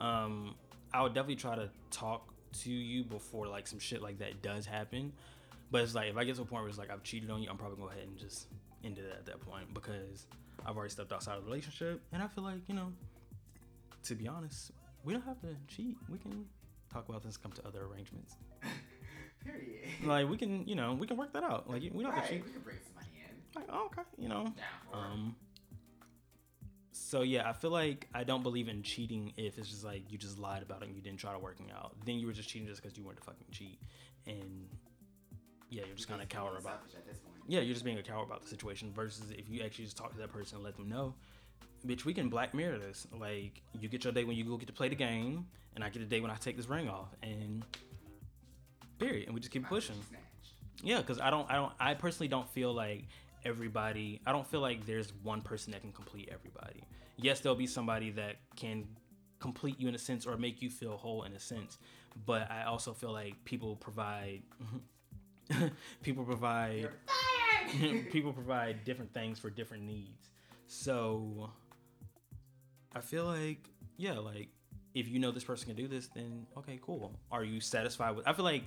Um, 0.00 0.54
I 0.94 1.02
would 1.02 1.12
definitely 1.12 1.36
try 1.36 1.56
to 1.56 1.70
talk 1.90 2.32
to 2.62 2.70
you 2.70 3.02
before 3.02 3.48
like 3.48 3.66
some 3.66 3.80
shit 3.80 4.00
like 4.00 4.20
that 4.20 4.42
does 4.42 4.64
happen. 4.64 5.12
But 5.72 5.82
it's 5.82 5.94
like 5.96 6.08
if 6.08 6.16
I 6.16 6.22
get 6.22 6.36
to 6.36 6.42
a 6.42 6.44
point 6.44 6.62
where 6.62 6.68
it's 6.68 6.78
like 6.78 6.90
I've 6.90 7.02
cheated 7.02 7.28
on 7.28 7.42
you, 7.42 7.50
I'm 7.50 7.56
probably 7.56 7.76
gonna 7.76 7.88
go 7.88 7.92
ahead 7.92 8.06
and 8.06 8.16
just 8.16 8.46
end 8.84 8.96
it 8.96 9.12
at 9.12 9.26
that 9.26 9.40
point 9.40 9.74
because 9.74 10.26
I've 10.64 10.76
already 10.76 10.92
stepped 10.92 11.12
outside 11.12 11.36
of 11.36 11.42
the 11.42 11.50
relationship, 11.50 12.00
and 12.12 12.22
I 12.22 12.28
feel 12.28 12.44
like 12.44 12.60
you 12.68 12.76
know, 12.76 12.92
to 14.04 14.14
be 14.14 14.28
honest, 14.28 14.70
we 15.02 15.12
don't 15.12 15.24
have 15.24 15.40
to 15.40 15.48
cheat. 15.66 15.96
We 16.08 16.18
can 16.18 16.44
talk 16.92 17.08
about 17.08 17.24
this, 17.24 17.36
come 17.36 17.50
to 17.52 17.66
other 17.66 17.86
arrangements. 17.86 18.36
Period. 19.44 19.88
Like 20.04 20.28
we 20.28 20.36
can, 20.36 20.66
you 20.66 20.74
know, 20.74 20.94
we 20.94 21.06
can 21.06 21.16
work 21.16 21.32
that 21.32 21.42
out. 21.44 21.68
Like 21.68 21.82
we 21.92 22.02
don't 22.02 22.12
have 22.12 22.14
to 22.14 22.20
Right, 22.20 22.30
cheat. 22.30 22.44
we 22.44 22.50
can 22.52 22.60
bring 22.62 22.76
some 22.84 22.94
money 22.94 23.08
in. 23.24 23.60
Like 23.60 23.68
oh, 23.72 23.86
okay, 23.86 24.02
you 24.18 24.28
know. 24.28 24.44
Down 24.44 24.54
for 24.90 24.96
it. 24.98 25.00
Um. 25.00 25.36
So 26.92 27.22
yeah, 27.22 27.48
I 27.48 27.52
feel 27.52 27.70
like 27.70 28.06
I 28.14 28.24
don't 28.24 28.42
believe 28.42 28.68
in 28.68 28.82
cheating 28.82 29.32
if 29.36 29.58
it's 29.58 29.68
just 29.68 29.84
like 29.84 30.10
you 30.12 30.18
just 30.18 30.38
lied 30.38 30.62
about 30.62 30.82
it 30.82 30.86
and 30.88 30.94
you 30.96 31.02
didn't 31.02 31.18
try 31.18 31.32
to 31.32 31.38
working 31.38 31.70
out. 31.76 31.94
Then 32.04 32.16
you 32.16 32.26
were 32.26 32.32
just 32.32 32.48
cheating 32.48 32.68
just 32.68 32.82
because 32.82 32.96
you 32.96 33.02
wanted 33.04 33.18
to 33.18 33.24
fucking 33.24 33.46
cheat, 33.50 33.80
and 34.26 34.68
yeah, 35.70 35.82
you're 35.86 35.96
just 35.96 36.08
kind 36.08 36.20
of 36.22 36.28
coward 36.28 36.60
about. 36.60 36.82
at 36.96 37.06
this 37.06 37.18
point. 37.18 37.36
Yeah, 37.48 37.60
you're 37.60 37.72
just 37.74 37.84
being 37.84 37.98
a 37.98 38.02
coward 38.02 38.26
about 38.26 38.42
the 38.42 38.48
situation. 38.48 38.92
Versus 38.92 39.30
if 39.30 39.48
you 39.48 39.62
actually 39.62 39.84
just 39.86 39.96
talk 39.96 40.12
to 40.12 40.18
that 40.18 40.32
person 40.32 40.56
and 40.56 40.64
let 40.64 40.76
them 40.76 40.88
know, 40.88 41.14
bitch, 41.86 42.04
we 42.04 42.14
can 42.14 42.28
black 42.28 42.54
mirror 42.54 42.78
this. 42.78 43.06
Like 43.18 43.60
you 43.80 43.88
get 43.88 44.04
your 44.04 44.12
day 44.12 44.24
when 44.24 44.36
you 44.36 44.44
go 44.44 44.56
get 44.56 44.66
to 44.68 44.72
play 44.72 44.88
the 44.88 44.94
game, 44.94 45.46
and 45.74 45.82
I 45.82 45.88
get 45.88 46.02
a 46.02 46.06
day 46.06 46.20
when 46.20 46.30
I 46.30 46.36
take 46.36 46.56
this 46.56 46.68
ring 46.68 46.88
off, 46.88 47.08
and 47.22 47.64
period, 49.00 49.26
and 49.26 49.34
we 49.34 49.40
just 49.40 49.52
keep 49.52 49.62
Might 49.62 49.68
as 49.68 49.88
well 49.88 49.96
pushing. 49.96 50.16
Yeah, 50.82 50.98
because 50.98 51.20
I 51.20 51.30
don't, 51.30 51.50
I 51.50 51.56
don't, 51.56 51.72
I 51.80 51.94
personally 51.94 52.28
don't 52.28 52.48
feel 52.48 52.72
like 52.72 53.04
everybody. 53.44 54.20
I 54.26 54.32
don't 54.32 54.46
feel 54.46 54.60
like 54.60 54.86
there's 54.86 55.12
one 55.22 55.40
person 55.40 55.72
that 55.72 55.80
can 55.80 55.92
complete 55.92 56.28
everybody. 56.32 56.84
Yes, 57.16 57.40
there'll 57.40 57.56
be 57.56 57.66
somebody 57.66 58.10
that 58.12 58.36
can 58.56 58.86
complete 59.40 59.80
you 59.80 59.88
in 59.88 59.94
a 59.94 59.98
sense 59.98 60.26
or 60.26 60.36
make 60.36 60.62
you 60.62 60.70
feel 60.70 60.96
whole 60.96 61.24
in 61.24 61.32
a 61.32 61.40
sense, 61.40 61.78
but 62.26 62.50
I 62.50 62.64
also 62.64 62.92
feel 62.92 63.12
like 63.12 63.42
people 63.44 63.76
provide, 63.76 64.42
people 66.02 66.24
provide, 66.24 66.88
people 68.10 68.32
provide 68.32 68.84
different 68.84 69.12
things 69.12 69.38
for 69.38 69.50
different 69.50 69.84
needs. 69.84 70.30
So 70.66 71.50
I 72.94 73.00
feel 73.00 73.24
like, 73.24 73.68
yeah, 73.96 74.18
like 74.18 74.48
if 74.94 75.08
you 75.08 75.18
know 75.18 75.30
this 75.30 75.44
person 75.44 75.68
can 75.68 75.76
do 75.76 75.88
this, 75.88 76.08
then 76.08 76.46
okay, 76.58 76.78
cool. 76.82 77.12
Are 77.30 77.44
you 77.44 77.60
satisfied 77.60 78.16
with? 78.16 78.26
I 78.26 78.32
feel 78.32 78.44
like, 78.44 78.64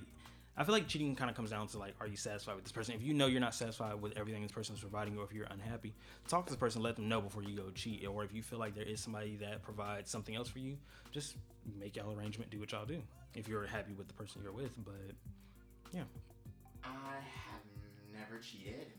I 0.56 0.62
feel 0.62 0.72
like 0.72 0.86
cheating 0.86 1.16
kind 1.16 1.28
of 1.28 1.36
comes 1.36 1.50
down 1.50 1.66
to 1.68 1.78
like, 1.78 1.94
are 2.00 2.06
you 2.06 2.16
satisfied 2.16 2.54
with 2.54 2.64
this 2.64 2.72
person? 2.72 2.94
If 2.94 3.02
you 3.02 3.12
know 3.12 3.26
you're 3.26 3.40
not 3.40 3.54
satisfied 3.54 4.00
with 4.00 4.16
everything 4.16 4.42
this 4.42 4.52
person 4.52 4.74
is 4.76 4.80
providing, 4.80 5.18
or 5.18 5.24
if 5.24 5.32
you're 5.32 5.48
unhappy, 5.50 5.94
talk 6.28 6.46
to 6.46 6.52
the 6.52 6.58
person, 6.58 6.80
let 6.80 6.94
them 6.96 7.08
know 7.08 7.20
before 7.20 7.42
you 7.42 7.56
go 7.56 7.70
cheat. 7.74 8.06
Or 8.06 8.22
if 8.22 8.32
you 8.32 8.40
feel 8.42 8.60
like 8.60 8.74
there 8.74 8.84
is 8.84 9.00
somebody 9.00 9.36
that 9.36 9.62
provides 9.62 10.10
something 10.10 10.34
else 10.36 10.48
for 10.48 10.60
you, 10.60 10.76
just 11.10 11.36
make 11.78 11.96
y'all 11.96 12.16
arrangement, 12.16 12.50
do 12.50 12.60
what 12.60 12.70
y'all 12.70 12.86
do. 12.86 13.02
If 13.34 13.48
you're 13.48 13.66
happy 13.66 13.94
with 13.94 14.06
the 14.06 14.14
person 14.14 14.42
you're 14.44 14.52
with, 14.52 14.72
but 14.84 14.94
yeah, 15.92 16.04
I 16.84 17.18
have 17.18 17.62
never 18.12 18.38
cheated. 18.38 18.92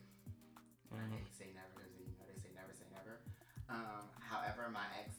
I 0.92 0.96
Mhm. 0.96 1.12
hate 1.14 1.26
to 1.26 1.34
say 1.34 1.52
never 1.54 1.70
because 1.76 1.92
you 2.00 2.06
know 2.20 2.26
they 2.28 2.38
say 2.42 2.50
never 2.54 2.74
say 2.74 2.86
never. 2.92 3.22
Um, 3.70 4.10
however, 4.20 4.70
my 4.70 4.86
ex 5.00 5.16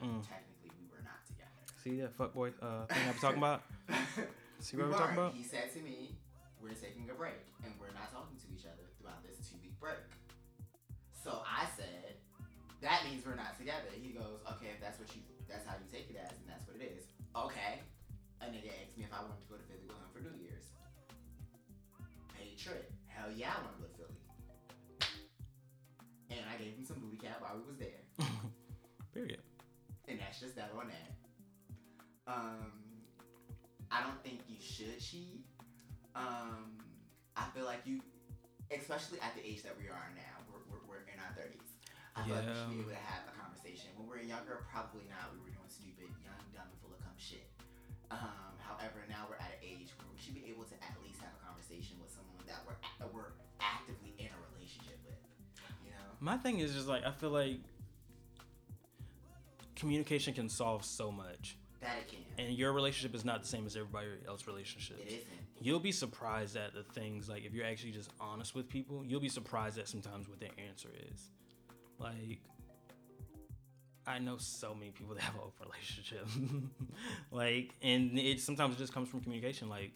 but 0.00 0.08
Mm. 0.08 0.22
technically 0.26 0.70
we 0.78 0.86
were 0.90 1.02
not 1.02 1.20
together. 1.26 1.58
see 1.82 2.00
that 2.00 2.14
fuckboy 2.16 2.54
uh, 2.62 2.86
thing 2.86 3.02
I 3.08 3.12
was 3.12 3.20
talking 3.20 3.38
about. 3.42 3.62
See 4.60 4.76
what 4.76 4.90
we're 4.90 4.98
talking 4.98 5.14
about? 5.18 5.34
He 5.34 5.44
said 5.46 5.70
to 5.74 5.80
me, 5.80 6.18
"We're 6.60 6.74
taking 6.74 7.06
a 7.10 7.14
break, 7.14 7.38
and 7.62 7.70
we're 7.78 7.94
not 7.94 8.10
talking 8.10 8.34
to 8.42 8.46
each 8.50 8.66
other 8.66 8.82
throughout 8.98 9.22
this 9.22 9.38
two-week 9.46 9.78
break." 9.78 10.02
So 11.14 11.42
I 11.46 11.62
said, 11.78 12.18
"That 12.82 13.06
means 13.06 13.22
we're 13.24 13.38
not 13.38 13.54
together." 13.54 13.86
He 13.94 14.10
goes, 14.10 14.42
"Okay, 14.58 14.74
if 14.74 14.80
that's 14.82 14.98
what 14.98 15.06
you, 15.14 15.22
that's 15.46 15.62
how 15.62 15.78
you 15.78 15.86
take 15.86 16.10
it 16.10 16.18
as, 16.18 16.34
and 16.42 16.50
that's 16.50 16.66
what 16.66 16.74
it 16.74 16.82
is." 16.90 17.06
Okay. 17.38 17.86
A 18.42 18.46
nigga 18.50 18.70
asked 18.82 18.98
me 18.98 19.06
if 19.06 19.14
I 19.14 19.22
wanted 19.22 19.42
to 19.42 19.48
go 19.50 19.54
to 19.58 19.66
Philly 19.70 19.86
with 19.86 19.94
him 19.98 20.10
for 20.10 20.20
New 20.26 20.34
Year's. 20.42 20.66
Paid 22.34 22.58
trip. 22.58 22.90
Hell 23.06 23.30
yeah, 23.30 23.54
I 23.54 23.62
want 23.62 23.78
to 23.78 23.82
go 23.82 23.86
to 23.86 23.94
Philly. 23.94 24.18
And 26.30 26.40
I 26.50 26.58
gave 26.58 26.74
him 26.74 26.84
some 26.84 26.98
booty 26.98 27.16
cat 27.18 27.38
while 27.40 27.54
we 27.58 27.62
was 27.66 27.78
there. 27.78 28.02
Period. 29.14 29.38
Just 30.38 30.54
that 30.54 30.70
on 30.70 30.86
that. 30.86 31.10
Um, 32.30 32.70
I 33.90 34.06
don't 34.06 34.22
think 34.22 34.46
you 34.46 34.54
should 34.62 34.94
cheat. 35.02 35.42
Um, 36.14 36.78
I 37.34 37.50
feel 37.50 37.66
like 37.66 37.82
you, 37.82 37.98
especially 38.70 39.18
at 39.18 39.34
the 39.34 39.42
age 39.42 39.66
that 39.66 39.74
we 39.74 39.90
are 39.90 40.14
now, 40.14 40.38
we're, 40.46 40.62
we're, 40.70 40.84
we're 40.86 41.04
in 41.10 41.18
our 41.18 41.34
30s. 41.34 41.58
I 42.14 42.22
feel 42.22 42.38
like 42.38 42.46
we 42.46 42.54
should 42.54 42.70
be 42.70 42.78
able 42.86 42.94
to 42.94 43.06
have 43.10 43.26
a 43.26 43.34
conversation. 43.34 43.90
When 43.98 44.06
we 44.06 44.14
were 44.14 44.22
younger, 44.22 44.62
probably 44.70 45.10
not. 45.10 45.34
We 45.34 45.42
were 45.42 45.50
doing 45.50 45.66
stupid, 45.66 46.06
young, 46.22 46.42
dumb, 46.54 46.70
and 46.70 46.78
full 46.78 46.94
of 46.94 47.02
cum 47.02 47.18
shit. 47.18 47.50
Um, 48.14 48.54
however, 48.62 49.02
now 49.10 49.26
we're 49.26 49.42
at 49.42 49.58
an 49.58 49.62
age 49.66 49.90
where 49.98 50.06
we 50.06 50.22
should 50.22 50.38
be 50.38 50.46
able 50.54 50.70
to 50.70 50.76
at 50.78 50.94
least 51.02 51.18
have 51.18 51.34
a 51.34 51.42
conversation 51.42 51.98
with 51.98 52.14
someone 52.14 52.46
that 52.46 52.62
we're, 52.62 52.78
that 53.02 53.10
we're 53.10 53.34
actively 53.58 54.14
in 54.22 54.30
a 54.30 54.38
relationship 54.54 55.02
with. 55.02 55.18
You 55.82 55.90
know? 55.98 56.14
My 56.22 56.38
thing 56.38 56.62
is 56.62 56.78
just 56.78 56.86
like 56.86 57.02
I 57.02 57.10
feel 57.10 57.34
like 57.34 57.58
communication 59.78 60.34
can 60.34 60.48
solve 60.48 60.84
so 60.84 61.10
much, 61.12 61.56
That 61.80 61.96
it 62.00 62.08
can. 62.08 62.18
and 62.44 62.56
your 62.56 62.72
relationship 62.72 63.14
is 63.14 63.24
not 63.24 63.42
the 63.42 63.48
same 63.48 63.64
as 63.66 63.76
everybody 63.76 64.08
else's 64.26 64.46
relationship. 64.46 64.98
it 65.00 65.06
isn't. 65.08 65.26
You'll 65.60 65.80
be 65.80 65.92
surprised 65.92 66.56
at 66.56 66.72
the 66.74 66.82
things 66.84 67.28
like 67.28 67.44
if 67.44 67.52
you're 67.52 67.66
actually 67.66 67.92
just 67.92 68.10
honest 68.20 68.54
with 68.54 68.68
people, 68.68 69.04
you'll 69.04 69.20
be 69.20 69.28
surprised 69.28 69.78
at 69.78 69.88
sometimes 69.88 70.28
what 70.28 70.38
their 70.40 70.50
answer 70.68 70.88
is. 71.12 71.30
Like, 71.98 72.38
I 74.06 74.18
know 74.18 74.36
so 74.38 74.74
many 74.74 74.90
people 74.92 75.14
that 75.16 75.22
have 75.22 75.34
an 75.34 75.40
open 75.44 75.66
relationship, 75.68 76.26
like, 77.30 77.74
and 77.82 78.18
it 78.18 78.40
sometimes 78.40 78.76
it 78.76 78.78
just 78.78 78.92
comes 78.92 79.08
from 79.08 79.20
communication. 79.20 79.68
Like, 79.68 79.92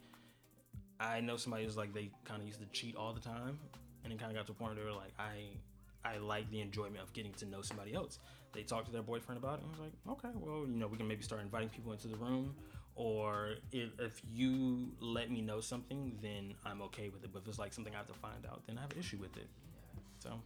I 1.00 1.20
know 1.20 1.36
somebody 1.36 1.64
who's 1.64 1.76
like 1.76 1.92
they 1.94 2.10
kind 2.24 2.40
of 2.40 2.46
used 2.46 2.60
to 2.60 2.66
cheat 2.66 2.96
all 2.96 3.12
the 3.12 3.20
time, 3.20 3.58
and 4.04 4.12
it 4.12 4.18
kind 4.18 4.30
of 4.30 4.36
got 4.36 4.46
to 4.46 4.52
a 4.52 4.54
point 4.54 4.74
where 4.74 4.84
they 4.84 4.90
were 4.90 4.96
like, 4.96 5.12
I, 5.18 5.56
I 6.04 6.18
like 6.18 6.50
the 6.50 6.60
enjoyment 6.60 6.98
of 7.02 7.12
getting 7.12 7.32
to 7.34 7.46
know 7.46 7.62
somebody 7.62 7.94
else. 7.94 8.18
They 8.52 8.62
talked 8.62 8.86
to 8.86 8.92
their 8.92 9.02
boyfriend 9.02 9.42
about 9.42 9.58
it, 9.60 9.64
and 9.64 9.68
I 9.68 9.70
was 9.70 9.80
like, 9.80 9.92
okay, 10.18 10.28
well, 10.34 10.66
you 10.68 10.76
know, 10.76 10.86
we 10.86 10.98
can 10.98 11.08
maybe 11.08 11.22
start 11.22 11.40
inviting 11.40 11.70
people 11.70 11.92
into 11.92 12.06
the 12.08 12.16
room, 12.16 12.54
or 12.94 13.54
if, 13.72 13.90
if 13.98 14.20
you 14.30 14.92
let 15.00 15.30
me 15.30 15.40
know 15.40 15.60
something, 15.60 16.18
then 16.20 16.54
I'm 16.66 16.82
okay 16.82 17.08
with 17.08 17.24
it. 17.24 17.32
But 17.32 17.42
if 17.42 17.48
it's 17.48 17.58
like 17.58 17.72
something 17.72 17.94
I 17.94 17.96
have 17.98 18.06
to 18.08 18.12
find 18.14 18.44
out, 18.46 18.66
then 18.66 18.76
I 18.76 18.82
have 18.82 18.92
an 18.92 18.98
issue 18.98 19.16
with 19.18 19.36
it. 19.38 19.48
Yeah. 19.94 20.00
So 20.18 20.40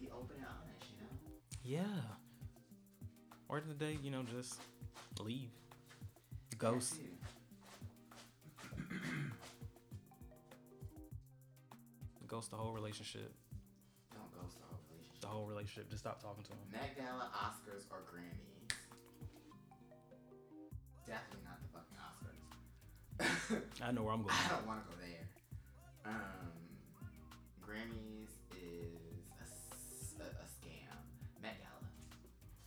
Be 0.00 0.08
open 0.10 0.36
and 0.38 0.46
honest, 0.46 0.90
you 0.90 1.76
know? 1.76 1.82
yeah, 1.82 2.00
or 3.48 3.58
of 3.58 3.68
the 3.68 3.74
day, 3.74 3.98
you 4.02 4.10
know, 4.10 4.22
just 4.22 4.58
leave, 5.20 5.50
ghost. 6.56 6.94
Ghost 12.26 12.50
the 12.52 12.56
whole 12.56 12.72
relationship. 12.72 13.34
The 15.20 15.26
whole 15.26 15.46
relationship. 15.46 15.46
The 15.46 15.46
whole 15.46 15.46
relationship. 15.46 15.90
Just 15.90 16.02
stop 16.02 16.22
talking 16.22 16.44
to 16.44 16.50
him. 16.52 16.58
Met 16.72 16.96
Gala, 16.96 17.30
Oscars, 17.34 17.84
or 17.90 17.98
Grammys? 18.08 18.74
Definitely 21.06 21.44
not 21.44 21.58
the 21.62 21.68
fucking 21.74 21.98
Oscars. 21.98 23.82
I 23.88 23.92
know 23.92 24.02
where 24.02 24.14
I'm 24.14 24.22
going. 24.22 24.34
I 24.46 24.48
don't 24.50 24.66
want 24.66 24.80
to 24.84 24.90
go 24.90 24.96
there. 25.00 25.26
Um, 26.06 26.52
Grammys 27.60 28.30
is 28.52 30.14
a 30.20 30.44
scam. 30.46 30.96
Met 31.42 31.56
Gala. 31.58 31.88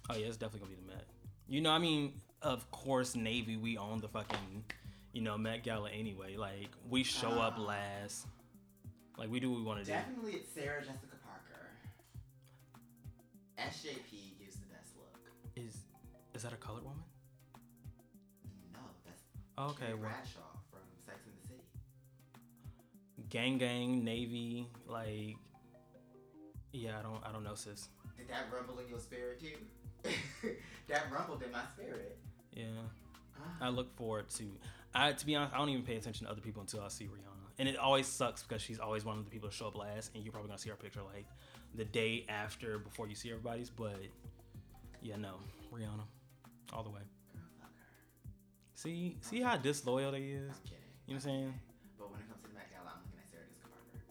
Oh 0.10 0.16
yeah, 0.20 0.28
it's 0.28 0.38
definitely 0.38 0.68
gonna 0.68 0.82
be 0.82 0.88
the 0.88 0.94
Met. 0.96 1.06
You 1.48 1.62
know, 1.62 1.72
I 1.72 1.80
mean, 1.80 2.22
of 2.42 2.70
course, 2.72 3.16
Navy. 3.16 3.58
We 3.58 3.78
own 3.78 4.00
the 4.02 4.08
fucking, 4.10 4.64
you 5.14 5.22
know, 5.22 5.38
Met 5.38 5.64
Gala 5.64 5.90
anyway. 5.90 6.36
Like 6.36 6.70
we 6.90 7.04
show 7.04 7.32
up 7.32 7.56
Ah. 7.58 7.62
last. 7.62 8.28
Like 9.18 9.30
we 9.30 9.40
do 9.40 9.52
what 9.52 9.58
we 9.60 9.64
want 9.64 9.80
to 9.80 9.86
do. 9.86 9.92
Definitely 9.92 10.34
it's 10.34 10.54
Sarah 10.54 10.82
Jessica. 10.82 11.13
SJP 13.58 14.40
gives 14.40 14.56
the 14.58 14.66
best 14.68 14.96
look. 14.98 15.20
Is 15.56 15.76
is 16.34 16.44
that 16.44 16.54
a 16.54 16.58
colored 16.58 16.84
woman? 16.84 17.04
No, 18.74 18.80
that's 19.06 19.22
Oh, 19.58 19.68
okay, 19.70 19.86
Carrie 19.88 19.94
well, 20.00 20.10
Bradshaw 20.10 20.40
from 20.72 20.82
Sex 21.06 21.20
and 21.26 21.36
the 21.42 21.48
City. 21.48 21.64
gang 23.30 23.58
gang 23.58 24.04
navy 24.04 24.68
like 24.88 25.36
yeah 26.72 26.98
i 27.00 27.02
don't 27.04 27.22
i 27.24 27.32
don't 27.32 27.44
know 27.44 27.54
sis 27.56 27.90
Did 28.18 28.28
that 28.30 28.46
rumble 28.52 28.80
in 28.80 28.90
your 28.90 29.00
spirit 29.00 29.40
too? 29.40 30.10
that 30.88 31.04
rumbled 31.12 31.44
in 31.44 31.52
my 31.52 31.62
spirit. 31.76 32.18
yeah 32.52 32.66
Ah. 33.38 33.66
i 33.66 33.70
look 33.70 33.96
forward 33.96 34.30
to 34.32 34.44
i 34.94 35.12
to 35.12 35.26
be 35.26 35.36
honest 35.36 35.54
i 35.54 35.58
don't 35.58 35.70
even 35.70 35.84
pay 35.84 35.96
attention 35.98 36.26
to 36.26 36.32
other 36.32 36.42
people 36.42 36.62
until 36.62 36.82
i 36.82 36.88
see 36.88 37.06
rihanna 37.06 37.50
and 37.60 37.68
it 37.70 37.78
always 37.78 38.08
sucks 38.08 38.42
because 38.44 38.62
she's 38.62 38.80
always 38.80 39.04
one 39.06 39.18
of 39.20 39.26
the 39.26 39.32
people 39.32 39.50
to 39.50 39.56
show 39.56 39.68
up 39.68 39.76
last 39.78 40.12
and 40.16 40.24
you're 40.24 40.32
probably 40.32 40.48
gonna 40.50 40.60
see 40.60 40.70
her 40.70 40.76
picture 40.76 41.02
like 41.14 41.26
the 41.76 41.86
day 41.86 42.26
after 42.30 42.78
before 42.80 43.08
you 43.08 43.16
see 43.16 43.30
everybody's 43.30 43.70
but 43.70 43.96
yeah 45.02 45.16
no 45.16 45.36
rihanna 45.74 46.04
all 46.72 46.84
the 46.84 46.90
way 46.90 47.02
Girl, 47.34 47.42
fuck 47.60 47.70
her. 47.70 48.30
see 48.76 49.18
see 49.22 49.42
how 49.42 49.58
disloyal 49.58 50.12
they 50.12 50.20
is 50.20 50.24
you 50.28 50.34
know 50.40 50.48
what 51.08 51.14
i'm 51.16 51.20
saying 51.20 51.54
But 51.98 52.12
when 52.12 52.20
it 52.22 52.28
comes 52.30 52.42
to 52.44 52.50
the 52.50 52.56
Met 52.56 52.70
Gala, 52.72 52.92
I'm 52.96 53.02
looking 53.06 53.20
at 53.20 53.30
Sarah 53.30 53.44
Jessica 53.50 53.68
Parker. 53.70 54.04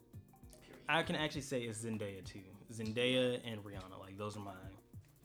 Period. 0.66 0.82
I 0.88 1.02
can 1.02 1.16
actually 1.16 1.40
say 1.42 1.62
it's 1.62 1.84
Zendaya 1.84 2.24
too. 2.24 2.40
Zendaya 2.72 3.40
and 3.50 3.62
Rihanna, 3.64 3.98
like 4.00 4.16
those 4.18 4.36
are 4.36 4.40
my 4.40 4.52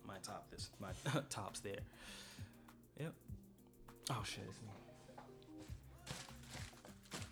my 0.06 0.18
top 0.24 0.50
this 0.52 0.70
my 0.80 0.90
tops 1.30 1.60
there. 1.62 1.80
Yep. 3.00 3.14
Oh 4.12 4.24
shit. 4.26 4.44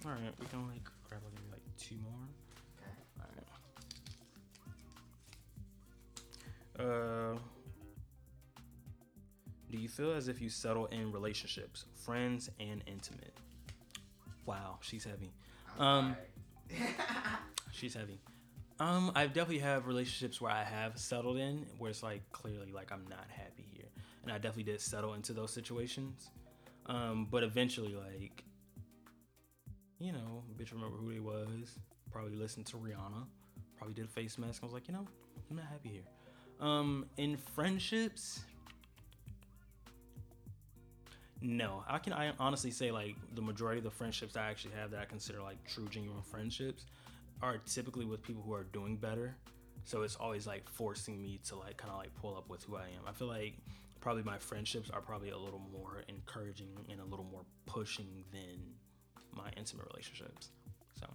All 0.05 0.11
right, 0.11 0.33
we 0.39 0.45
can 0.47 0.67
like 0.67 0.83
grab 1.09 1.21
like 1.23 1.33
like 1.51 1.61
two 1.77 1.95
more. 2.03 2.27
Uh, 6.79 7.37
do 9.71 9.77
you 9.77 9.87
feel 9.87 10.13
as 10.13 10.27
if 10.27 10.41
you 10.41 10.49
settle 10.49 10.85
in 10.87 11.11
relationships, 11.11 11.85
friends 11.95 12.49
and 12.59 12.83
intimate? 12.87 13.37
Wow, 14.45 14.77
she's 14.81 15.03
heavy. 15.03 15.31
Um. 15.79 16.15
She's 17.75 17.93
heavy. 17.93 18.21
Um, 18.79 19.11
I 19.15 19.27
definitely 19.27 19.59
have 19.59 19.85
relationships 19.85 20.39
where 20.39 20.51
I 20.51 20.63
have 20.63 20.97
settled 20.97 21.37
in, 21.37 21.65
where 21.77 21.89
it's 21.91 22.01
like 22.01 22.21
clearly 22.31 22.71
like 22.71 22.91
I'm 22.91 23.05
not 23.09 23.25
happy 23.29 23.65
here, 23.73 23.89
and 24.23 24.31
I 24.31 24.35
definitely 24.35 24.71
did 24.71 24.79
settle 24.79 25.13
into 25.13 25.33
those 25.33 25.51
situations. 25.51 26.29
Um, 26.85 27.27
but 27.29 27.43
eventually, 27.43 27.95
like, 27.95 28.45
you 29.99 30.13
know, 30.13 30.43
bitch, 30.57 30.71
remember 30.71 30.95
who 30.95 31.13
they 31.13 31.19
was. 31.19 31.77
Probably 32.11 32.35
listened 32.35 32.65
to 32.67 32.77
Rihanna. 32.77 33.25
Probably 33.77 33.93
did 33.93 34.05
a 34.05 34.09
face 34.09 34.37
mask. 34.37 34.61
I 34.63 34.65
was 34.65 34.73
like, 34.73 34.87
you 34.87 34.93
know, 34.93 35.05
I'm 35.49 35.57
not 35.57 35.65
happy 35.65 35.89
here. 35.89 36.14
Um, 36.59 37.05
in 37.17 37.37
friendships, 37.37 38.41
no, 41.41 41.83
I 41.87 41.99
can 41.99 42.13
I 42.13 42.31
honestly 42.39 42.71
say 42.71 42.91
like 42.91 43.15
the 43.35 43.41
majority 43.41 43.79
of 43.79 43.83
the 43.83 43.91
friendships 43.91 44.37
I 44.37 44.49
actually 44.49 44.73
have 44.75 44.91
that 44.91 44.99
I 44.99 45.05
consider 45.05 45.41
like 45.41 45.57
true 45.67 45.87
genuine 45.89 46.21
friendships 46.23 46.85
are 47.41 47.57
typically 47.57 48.05
with 48.05 48.23
people 48.23 48.41
who 48.41 48.53
are 48.53 48.63
doing 48.63 48.97
better. 48.97 49.35
So 49.83 50.01
it's 50.01 50.15
always 50.15 50.47
like 50.47 50.67
forcing 50.69 51.21
me 51.21 51.39
to 51.49 51.55
like 51.55 51.77
kind 51.77 51.91
of 51.91 51.97
like 51.97 52.15
pull 52.15 52.35
up 52.35 52.49
with 52.49 52.63
who 52.63 52.77
I 52.77 52.85
am. 52.85 53.07
I 53.07 53.11
feel 53.11 53.27
like 53.27 53.57
probably 53.99 54.23
my 54.23 54.37
friendships 54.37 54.89
are 54.89 55.01
probably 55.01 55.29
a 55.29 55.37
little 55.37 55.61
more 55.71 56.03
encouraging 56.07 56.69
and 56.89 56.99
a 56.99 57.05
little 57.05 57.25
more 57.25 57.43
pushing 57.65 58.23
than 58.31 58.59
my 59.31 59.49
intimate 59.57 59.85
relationships. 59.91 60.49
So 60.99 61.07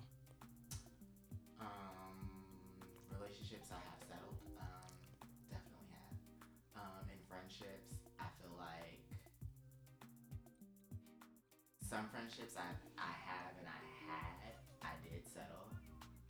some 11.91 12.07
friendships 12.15 12.55
I 12.55 12.71
I 12.95 13.11
have 13.27 13.51
and 13.59 13.67
I 13.67 13.81
had 14.07 14.55
I 14.79 14.95
did 15.03 15.27
settle. 15.27 15.67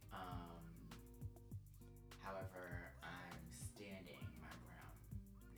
Um, 0.09 0.57
however, 2.25 2.97
I'm 3.05 3.45
standing 3.53 4.25
my 4.41 4.49
ground 4.65 4.97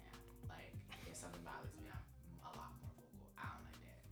now. 0.03 0.18
Like 0.50 0.74
if 1.07 1.14
something 1.14 1.38
bothers 1.46 1.70
me, 1.78 1.86
I'm 1.86 2.03
a 2.42 2.50
lot 2.59 2.74
more 2.82 2.90
vocal. 2.98 3.30
I 3.38 3.46
don't 3.55 3.62
like 3.62 3.78
that. 3.86 4.03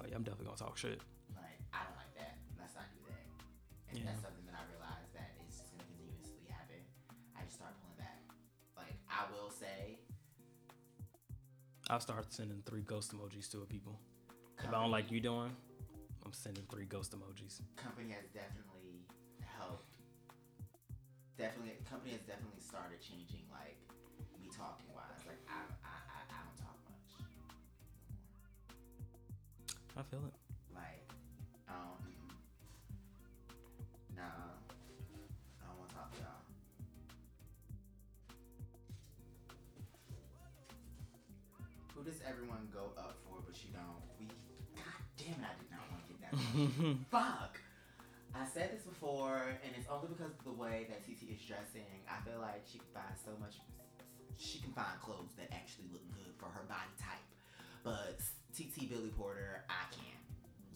oh 0.00 0.04
yeah, 0.08 0.16
I'm 0.16 0.24
definitely 0.24 0.48
gonna 0.48 0.64
talk 0.64 0.80
shit. 0.80 1.04
Like, 1.36 1.60
I 1.76 1.84
don't 1.84 1.98
like 2.00 2.14
that. 2.16 2.40
Let's 2.56 2.72
not 2.72 2.88
do 2.96 3.04
that. 3.12 3.28
And 3.92 3.94
Yeah. 4.00 4.08
that's 4.08 4.24
something 4.24 4.46
that 4.48 4.56
I 4.56 4.64
realized 4.72 5.12
that 5.12 5.36
is 5.44 5.52
just 5.52 5.68
gonna 5.68 5.84
continuously 5.84 6.48
happen. 6.48 6.80
I 7.36 7.44
just 7.44 7.60
start 7.60 7.76
pulling 7.84 8.00
back. 8.00 8.24
Like, 8.72 8.96
I 9.04 9.28
will 9.36 9.52
say, 9.52 10.00
I'll 11.92 12.00
start 12.00 12.32
sending 12.32 12.64
three 12.64 12.82
ghost 12.88 13.12
emojis 13.12 13.52
to 13.52 13.60
a 13.60 13.68
people. 13.68 14.00
If 14.68 14.74
I 14.74 14.82
don't 14.82 14.90
like 14.90 15.10
you 15.10 15.18
doing, 15.18 15.48
I'm 16.26 16.32
sending 16.34 16.62
three 16.70 16.84
ghost 16.84 17.16
emojis. 17.16 17.62
company 17.76 18.12
has 18.12 18.28
definitely 18.36 19.00
helped. 19.40 19.96
Definitely, 21.38 21.80
company 21.88 22.12
has 22.12 22.20
definitely 22.28 22.60
started 22.60 23.00
changing. 23.00 23.48
Like, 23.48 23.80
me 24.36 24.52
talking 24.52 24.92
wise. 24.92 25.24
Like, 25.24 25.40
I, 25.48 25.64
I, 25.80 25.96
I, 26.12 26.20
I 26.28 26.38
don't 26.44 26.60
talk 26.60 26.76
much. 26.84 27.16
no. 27.16 27.48
I 29.96 30.04
feel 30.04 30.20
it. 30.28 30.36
Like, 30.76 31.08
um, 31.72 32.04
nah, 34.14 34.52
I 35.64 35.64
don't 35.64 35.78
want 35.80 35.88
to 35.88 35.96
talk 35.96 36.12
to 36.12 36.20
y'all. 36.20 36.44
Who 41.96 42.04
does 42.04 42.20
everyone 42.28 42.68
go 42.70 42.92
up 42.98 43.17
did 46.30 46.38
not 46.38 46.54
want 46.54 46.76
to 46.76 46.82
get 46.82 47.10
that. 47.10 47.10
Fuck. 47.10 47.60
I 48.34 48.44
said 48.46 48.70
this 48.76 48.82
before, 48.84 49.56
and 49.64 49.72
it's 49.76 49.88
only 49.88 50.08
because 50.12 50.32
of 50.36 50.44
the 50.44 50.52
way 50.52 50.86
that 50.92 51.02
TT 51.02 51.32
is 51.32 51.40
dressing. 51.42 51.88
I 52.06 52.20
feel 52.28 52.38
like 52.40 52.62
she 52.68 52.78
can 52.78 52.92
find 52.92 53.14
so 53.16 53.32
much. 53.40 53.56
She 54.36 54.60
can 54.62 54.70
find 54.76 54.94
clothes 55.02 55.34
that 55.40 55.48
actually 55.50 55.90
look 55.90 56.04
good 56.14 56.30
for 56.38 56.46
her 56.46 56.62
body 56.68 56.92
type. 57.00 57.24
But 57.82 58.20
TT 58.54 58.86
Billy 58.90 59.10
Porter, 59.16 59.64
I 59.66 59.88
can't. 59.90 60.22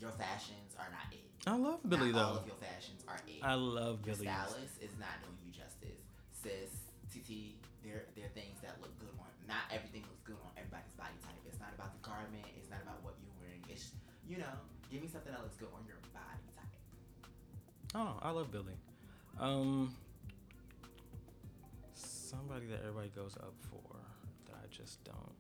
Your 0.01 0.11
fashions 0.19 0.75
are 0.81 0.91
not 0.91 1.07
it. 1.15 1.23
I 1.47 1.55
love 1.55 1.79
Billy 1.87 2.11
not 2.11 2.19
all 2.19 2.35
though. 2.35 2.41
of 2.43 2.47
your 2.51 2.59
fashions 2.59 3.05
are 3.07 3.21
it. 3.29 3.39
I 3.45 3.55
love 3.55 4.03
Your 4.03 4.17
Billy. 4.19 4.27
stylist 4.27 4.83
is 4.83 4.91
not 4.99 5.23
doing 5.23 5.39
you 5.47 5.53
justice. 5.55 6.03
Sis, 6.35 6.75
TT, 7.15 7.55
there 7.87 8.11
there 8.19 8.27
are 8.27 8.35
things 8.35 8.59
that 8.67 8.83
look 8.83 8.91
good 8.99 9.15
on. 9.23 9.31
Not 9.47 9.71
everything 9.71 10.03
looks 10.11 10.23
good 10.27 10.41
on 10.43 10.51
everybody's 10.59 10.91
body 10.99 11.15
type. 11.23 11.39
It's 11.47 11.61
not 11.63 11.71
about 11.79 11.95
the 11.95 12.03
garment. 12.03 12.47
It's 12.59 12.71
not 12.71 12.83
about 12.83 12.99
what 13.07 13.15
you're 13.23 13.35
wearing. 13.39 13.63
It's 13.71 13.95
you 14.27 14.43
know, 14.43 14.55
give 14.93 15.03
me 15.03 15.09
something 15.09 15.33
that 15.33 15.43
looks 15.43 15.57
good 15.57 15.69
on 15.75 15.87
your 15.87 15.97
body 16.13 16.45
type. 16.55 17.95
Oh. 17.95 18.19
I 18.21 18.31
love 18.31 18.53
Billy. 18.53 18.75
Um, 19.41 19.95
somebody 21.95 22.67
that 22.67 22.81
everybody 22.81 23.09
goes 23.09 23.35
up 23.37 23.55
for 23.71 23.97
that 24.47 24.57
I 24.57 24.67
just 24.71 25.03
don't. 25.05 25.33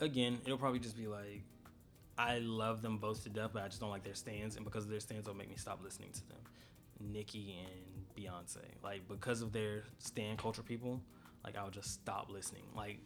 Again, 0.00 0.38
it'll 0.44 0.58
probably 0.58 0.80
just 0.80 0.98
be 0.98 1.06
like, 1.06 1.42
I 2.18 2.38
love 2.40 2.82
them 2.82 2.98
both 2.98 3.22
to 3.22 3.30
death, 3.30 3.50
but 3.54 3.62
I 3.62 3.68
just 3.68 3.80
don't 3.80 3.90
like 3.90 4.04
their 4.04 4.14
stans, 4.14 4.56
and 4.56 4.64
because 4.64 4.84
of 4.84 4.90
their 4.90 5.00
stans, 5.00 5.20
it'll 5.20 5.34
make 5.34 5.48
me 5.48 5.56
stop 5.56 5.80
listening 5.82 6.10
to 6.12 6.28
them. 6.28 6.38
Nicki 7.00 7.56
and 7.58 8.04
Beyonce, 8.16 8.58
like 8.82 9.08
because 9.08 9.40
of 9.40 9.52
their 9.52 9.84
stan 9.98 10.36
culture 10.36 10.62
people, 10.62 11.00
like 11.42 11.56
I'll 11.56 11.70
just 11.70 11.92
stop 11.92 12.30
listening. 12.30 12.64
Like 12.76 12.98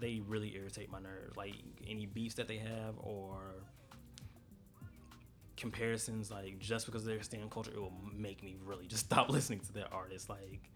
they 0.00 0.20
really 0.26 0.54
irritate 0.56 0.90
my 0.90 0.98
nerves. 0.98 1.36
Like 1.36 1.54
any 1.86 2.06
beefs 2.06 2.34
that 2.36 2.48
they 2.48 2.58
have 2.58 2.94
or 2.98 3.38
comparisons, 5.56 6.30
like 6.30 6.58
just 6.58 6.86
because 6.86 7.04
they're 7.04 7.22
stan 7.22 7.48
culture, 7.50 7.70
it 7.72 7.78
will 7.78 7.92
make 8.16 8.42
me 8.42 8.56
really 8.64 8.86
just 8.86 9.04
stop 9.06 9.28
listening 9.28 9.60
to 9.60 9.72
their 9.72 9.92
artists. 9.92 10.28
Like 10.28 10.70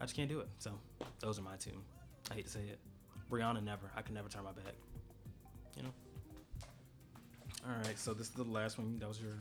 I 0.00 0.04
just 0.04 0.16
can't 0.16 0.28
do 0.28 0.40
it. 0.40 0.48
So 0.58 0.72
those 1.20 1.38
are 1.38 1.42
my 1.42 1.56
two. 1.56 1.70
I 2.30 2.34
hate 2.34 2.46
to 2.46 2.50
say 2.50 2.60
it. 2.60 2.78
Brianna 3.30 3.62
never. 3.62 3.90
I 3.96 4.02
can 4.02 4.14
never 4.14 4.28
turn 4.28 4.44
my 4.44 4.52
back. 4.52 4.74
You 5.76 5.84
know. 5.84 5.92
All 7.66 7.76
right. 7.84 7.98
So 7.98 8.12
this 8.12 8.28
is 8.28 8.34
the 8.34 8.44
last 8.44 8.78
one. 8.78 8.98
That 8.98 9.08
was 9.08 9.20
your. 9.20 9.36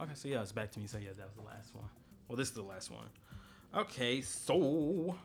Okay. 0.00 0.12
So 0.14 0.28
yeah, 0.28 0.42
it's 0.42 0.52
back 0.52 0.70
to 0.72 0.80
me. 0.80 0.86
So 0.86 0.98
yeah, 0.98 1.10
that 1.16 1.26
was 1.26 1.34
the 1.34 1.42
last 1.42 1.74
one. 1.74 1.88
Well, 2.28 2.36
this 2.36 2.48
is 2.48 2.54
the 2.54 2.62
last 2.62 2.90
one. 2.90 3.06
Okay. 3.74 4.20
So. 4.22 5.16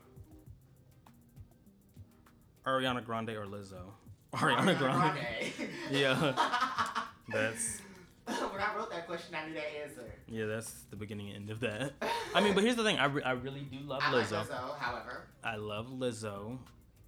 Ariana 2.66 3.04
Grande 3.04 3.30
or 3.30 3.46
Lizzo? 3.46 3.82
Ariana 4.34 4.78
Grande. 4.78 5.20
Yeah. 5.92 6.34
That's 7.30 7.82
when 8.28 8.62
I 8.62 8.76
wrote 8.76 8.90
that 8.92 9.06
question, 9.08 9.36
I 9.36 9.48
knew 9.48 9.54
that 9.54 9.68
answer. 9.84 10.12
yeah. 10.28 10.46
That's 10.46 10.72
the 10.90 10.96
beginning 10.96 11.28
and 11.30 11.36
end 11.38 11.50
of 11.52 11.60
that. 11.60 11.94
I 12.34 12.42
mean, 12.42 12.54
but 12.56 12.64
here's 12.64 12.76
the 12.76 12.84
thing. 12.84 12.98
I, 12.98 13.06
re- 13.06 13.22
I 13.24 13.32
really 13.34 13.62
do 13.62 13.78
love 13.86 14.02
I 14.04 14.12
like 14.12 14.26
Lizzo. 14.28 14.46
Lizzo, 14.46 14.78
however. 14.80 15.24
I 15.44 15.58
love 15.58 15.88
Lizzo, 15.88 16.58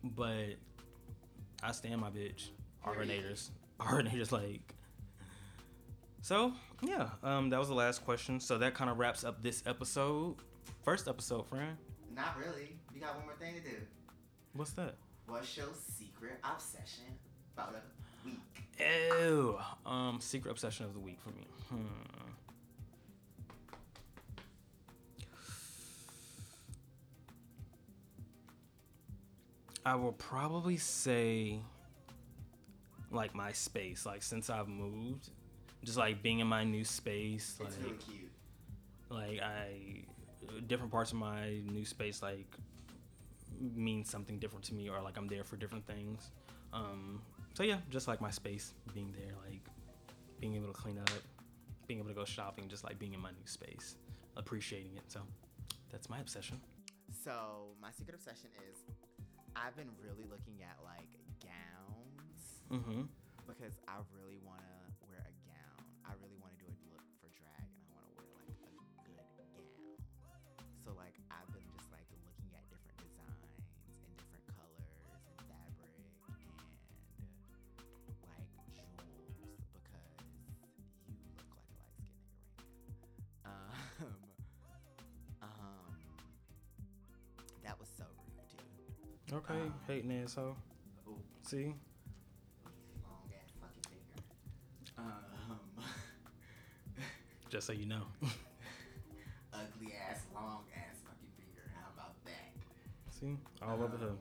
but 0.03 0.55
I 1.63 1.71
stand 1.71 2.01
my 2.01 2.09
bitch. 2.11 2.49
Arianators. 2.85 3.49
Arianators 3.79 4.31
like. 4.31 4.75
So 6.21 6.53
yeah, 6.83 7.09
um, 7.23 7.49
that 7.49 7.59
was 7.59 7.67
the 7.69 7.73
last 7.75 8.05
question. 8.05 8.39
So 8.39 8.57
that 8.59 8.73
kind 8.75 8.89
of 8.89 8.97
wraps 8.99 9.23
up 9.23 9.41
this 9.41 9.63
episode. 9.65 10.35
First 10.83 11.07
episode, 11.07 11.47
friend. 11.47 11.77
Not 12.15 12.37
really. 12.37 12.77
We 12.93 12.99
got 12.99 13.15
one 13.17 13.25
more 13.25 13.35
thing 13.35 13.55
to 13.55 13.61
do. 13.61 13.75
What's 14.53 14.71
that? 14.73 14.95
What's 15.27 15.55
your 15.57 15.67
secret 15.97 16.39
obsession? 16.43 17.03
Photo. 17.55 17.79
week. 18.25 18.39
Ew. 18.79 19.57
Um, 19.85 20.19
secret 20.21 20.51
obsession 20.51 20.85
of 20.85 20.93
the 20.93 20.99
week 20.99 21.19
for 21.21 21.29
me. 21.29 21.47
Hmm. 21.69 21.85
I 29.85 29.95
will 29.95 30.11
probably 30.13 30.77
say 30.77 31.59
like 33.11 33.33
my 33.33 33.51
space. 33.53 34.05
Like 34.05 34.21
since 34.21 34.49
I've 34.49 34.67
moved, 34.67 35.29
just 35.83 35.97
like 35.97 36.21
being 36.21 36.39
in 36.39 36.47
my 36.47 36.63
new 36.63 36.83
space, 36.83 37.55
like 37.59 37.69
It's 37.69 37.77
really 37.77 37.95
cute. 37.97 38.31
like 39.09 39.39
I 39.41 40.03
different 40.67 40.91
parts 40.91 41.11
of 41.11 41.17
my 41.17 41.59
new 41.65 41.85
space 41.85 42.21
like 42.21 42.47
mean 43.59 44.03
something 44.05 44.39
different 44.39 44.65
to 44.65 44.73
me 44.73 44.89
or 44.89 45.01
like 45.01 45.17
I'm 45.17 45.27
there 45.27 45.43
for 45.43 45.55
different 45.57 45.85
things. 45.85 46.31
Um, 46.73 47.21
so 47.53 47.63
yeah, 47.63 47.77
just 47.89 48.07
like 48.07 48.21
my 48.21 48.31
space 48.31 48.73
being 48.93 49.11
there, 49.17 49.33
like 49.49 49.61
being 50.39 50.55
able 50.55 50.67
to 50.67 50.73
clean 50.73 50.97
up, 50.99 51.09
being 51.87 51.99
able 51.99 52.09
to 52.09 52.15
go 52.15 52.25
shopping, 52.25 52.67
just 52.67 52.83
like 52.83 52.99
being 52.99 53.13
in 53.13 53.19
my 53.19 53.31
new 53.31 53.45
space, 53.45 53.95
appreciating 54.35 54.95
it. 54.95 55.03
So 55.07 55.21
that's 55.91 56.09
my 56.09 56.19
obsession. 56.19 56.59
So 57.23 57.69
my 57.81 57.89
secret 57.91 58.15
obsession 58.15 58.49
is 58.69 58.77
I've 59.55 59.75
been 59.75 59.89
really 60.03 60.25
looking 60.29 60.61
at 60.61 60.77
like 60.83 61.09
gowns 61.41 62.43
Mm-hmm. 62.71 63.03
because 63.47 63.79
I 63.87 63.93
really 64.13 64.37
want 64.45 64.59
to 64.59 64.76
Okay, 89.31 89.53
Um, 89.53 89.73
hating 89.87 90.11
asshole. 90.23 90.55
Oh, 91.07 91.17
See, 91.41 91.65
long 91.65 93.29
ass 93.33 93.51
fucking 93.59 93.83
finger. 93.89 94.23
Um, 94.97 95.83
just 97.49 97.67
so 97.67 97.73
you 97.73 97.85
know. 97.85 98.03
ugly 99.53 99.93
ass, 99.93 100.21
long 100.33 100.63
ass 100.75 100.95
fucking 101.03 101.31
finger. 101.37 101.69
How 101.75 101.91
about 101.93 102.15
that? 102.25 102.53
See, 103.11 103.37
all 103.61 103.83
over 103.83 103.97
her. 103.97 104.09
Um, 104.11 104.17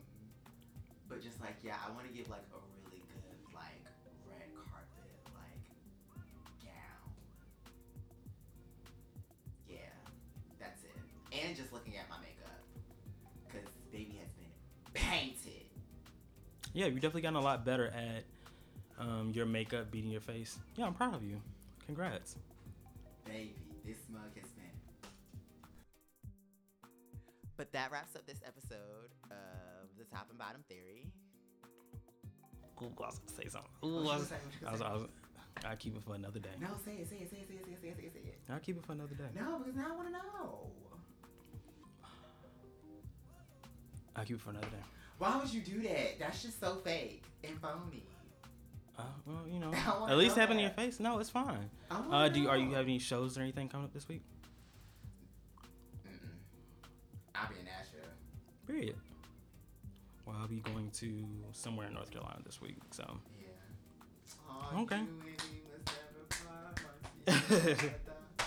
But 1.09 1.21
just 1.23 1.39
like, 1.41 1.55
yeah, 1.63 1.77
I 1.87 1.89
want 1.95 2.05
to 2.07 2.13
give 2.13 2.29
like 2.29 2.43
a 2.51 2.59
really 2.85 3.01
good 3.07 3.39
like 3.55 3.79
red 4.27 4.51
carpet 4.69 5.07
like 5.33 5.63
gown. 6.61 7.09
Yeah, 9.69 9.93
that's 10.59 10.83
it. 10.83 10.95
And 11.31 11.55
just 11.55 11.66
yeah, 16.77 16.85
you've 16.85 17.01
definitely 17.01 17.23
gotten 17.23 17.37
a 17.37 17.41
lot 17.41 17.65
better 17.65 17.87
at 17.87 18.23
um, 18.99 19.31
your 19.33 19.47
makeup 19.47 19.89
beating 19.89 20.11
your 20.11 20.21
face. 20.21 20.59
Yeah, 20.75 20.85
I'm 20.85 20.93
proud 20.93 21.15
of 21.15 21.23
you. 21.23 21.41
Congrats. 21.87 22.35
Baby, 23.25 23.55
this 23.83 23.97
mug 24.13 24.29
has 24.35 24.49
been. 24.51 25.09
But 27.57 27.71
that 27.73 27.91
wraps 27.91 28.15
up 28.15 28.27
this 28.27 28.41
episode 28.45 29.09
of 29.31 29.89
the 29.97 30.03
Top 30.15 30.27
and 30.29 30.37
Bottom 30.37 30.63
Theory. 30.69 31.07
Ooh, 32.83 32.93
I 33.01 33.07
was 33.07 33.17
gonna 33.17 33.41
say 33.41 33.49
something. 33.49 33.71
I, 33.81 33.87
was, 33.87 34.27
say, 34.27 34.35
I, 34.67 34.93
was, 34.93 35.07
I, 35.65 35.75
keep 35.75 35.97
it 35.97 36.03
for 36.03 36.13
another 36.13 36.37
day. 36.39 36.49
No, 36.61 36.67
say 36.85 36.91
it, 36.91 37.09
say 37.09 37.15
it, 37.15 37.31
say 37.31 37.37
it, 37.37 37.47
say 37.47 37.55
it, 37.55 37.65
say 37.65 37.71
it, 37.71 37.81
say 37.81 38.03
it, 38.03 38.13
say 38.13 38.19
it. 38.19 38.39
I'll 38.51 38.59
keep 38.59 38.77
it 38.77 38.85
for 38.85 38.91
another 38.91 39.15
day. 39.15 39.23
No, 39.35 39.57
because 39.57 39.75
now 39.75 39.93
I 39.93 39.95
want 39.95 40.09
to 40.09 40.13
know. 40.13 40.69
I'll 44.15 44.25
keep 44.25 44.35
it 44.35 44.41
for 44.41 44.51
another 44.51 44.67
day. 44.67 44.96
Why 45.17 45.37
would 45.37 45.51
you 45.51 45.61
do 45.61 45.81
that? 45.83 46.19
That's 46.19 46.41
just 46.43 46.59
so 46.59 46.75
fake 46.83 47.23
and 47.43 47.59
phony. 47.59 48.03
Uh, 48.97 49.03
well, 49.25 49.41
you 49.51 49.59
know, 49.59 49.71
at 50.09 50.17
least 50.17 50.35
have 50.37 50.49
it 50.49 50.53
in 50.53 50.59
your 50.59 50.69
face. 50.71 50.99
No, 50.99 51.19
it's 51.19 51.29
fine. 51.29 51.69
Uh, 51.91 52.27
do 52.29 52.39
you, 52.39 52.49
are 52.49 52.57
you 52.57 52.71
have 52.73 52.85
any 52.85 52.99
shows 52.99 53.37
or 53.37 53.41
anything 53.41 53.69
coming 53.69 53.85
up 53.85 53.93
this 53.93 54.07
week? 54.07 54.21
Mm-mm. 56.07 56.29
I'll 57.35 57.49
be 57.49 57.55
in 57.59 57.65
Nashville. 57.65 58.09
Period. 58.67 58.95
Well, 60.25 60.35
I'll 60.41 60.47
be 60.47 60.59
going 60.59 60.89
to 60.95 61.25
somewhere 61.51 61.87
in 61.87 61.93
North 61.93 62.11
Carolina 62.11 62.39
this 62.45 62.59
week. 62.61 62.77
So 62.91 63.19
Yeah. 63.39 64.79
Okay. 64.81 64.97
you 64.97 65.01
ain't 65.31 65.43
even 67.27 67.37
satisfied, 67.55 67.89
my 68.39 68.45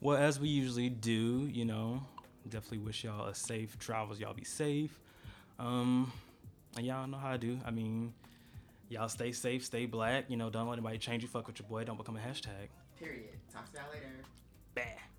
Well, 0.00 0.16
as 0.16 0.40
we 0.40 0.48
usually 0.48 0.88
do, 0.88 1.48
you 1.52 1.64
know, 1.66 2.02
definitely 2.48 2.78
wish 2.78 3.04
y'all 3.04 3.26
a 3.26 3.34
safe 3.34 3.78
travels. 3.78 4.18
Y'all 4.18 4.34
be 4.34 4.44
safe. 4.44 4.98
Um, 5.60 6.10
and 6.76 6.86
y'all 6.86 7.06
know 7.06 7.18
how 7.18 7.32
I 7.32 7.36
do. 7.36 7.58
I 7.66 7.70
mean, 7.70 8.14
y'all 8.88 9.08
stay 9.08 9.30
safe, 9.32 9.64
stay 9.64 9.84
black. 9.84 10.24
You 10.28 10.36
know, 10.38 10.48
don't 10.48 10.66
let 10.66 10.78
anybody 10.78 10.98
change 10.98 11.22
you. 11.22 11.28
Fuck 11.28 11.46
with 11.46 11.60
your 11.60 11.68
boy. 11.68 11.84
Don't 11.84 11.98
become 11.98 12.16
a 12.16 12.20
hashtag. 12.20 12.68
Period. 12.98 13.38
Talk 13.52 13.70
to 13.72 13.78
y'all 13.78 13.90
later. 13.92 14.24
Bah. 14.74 15.09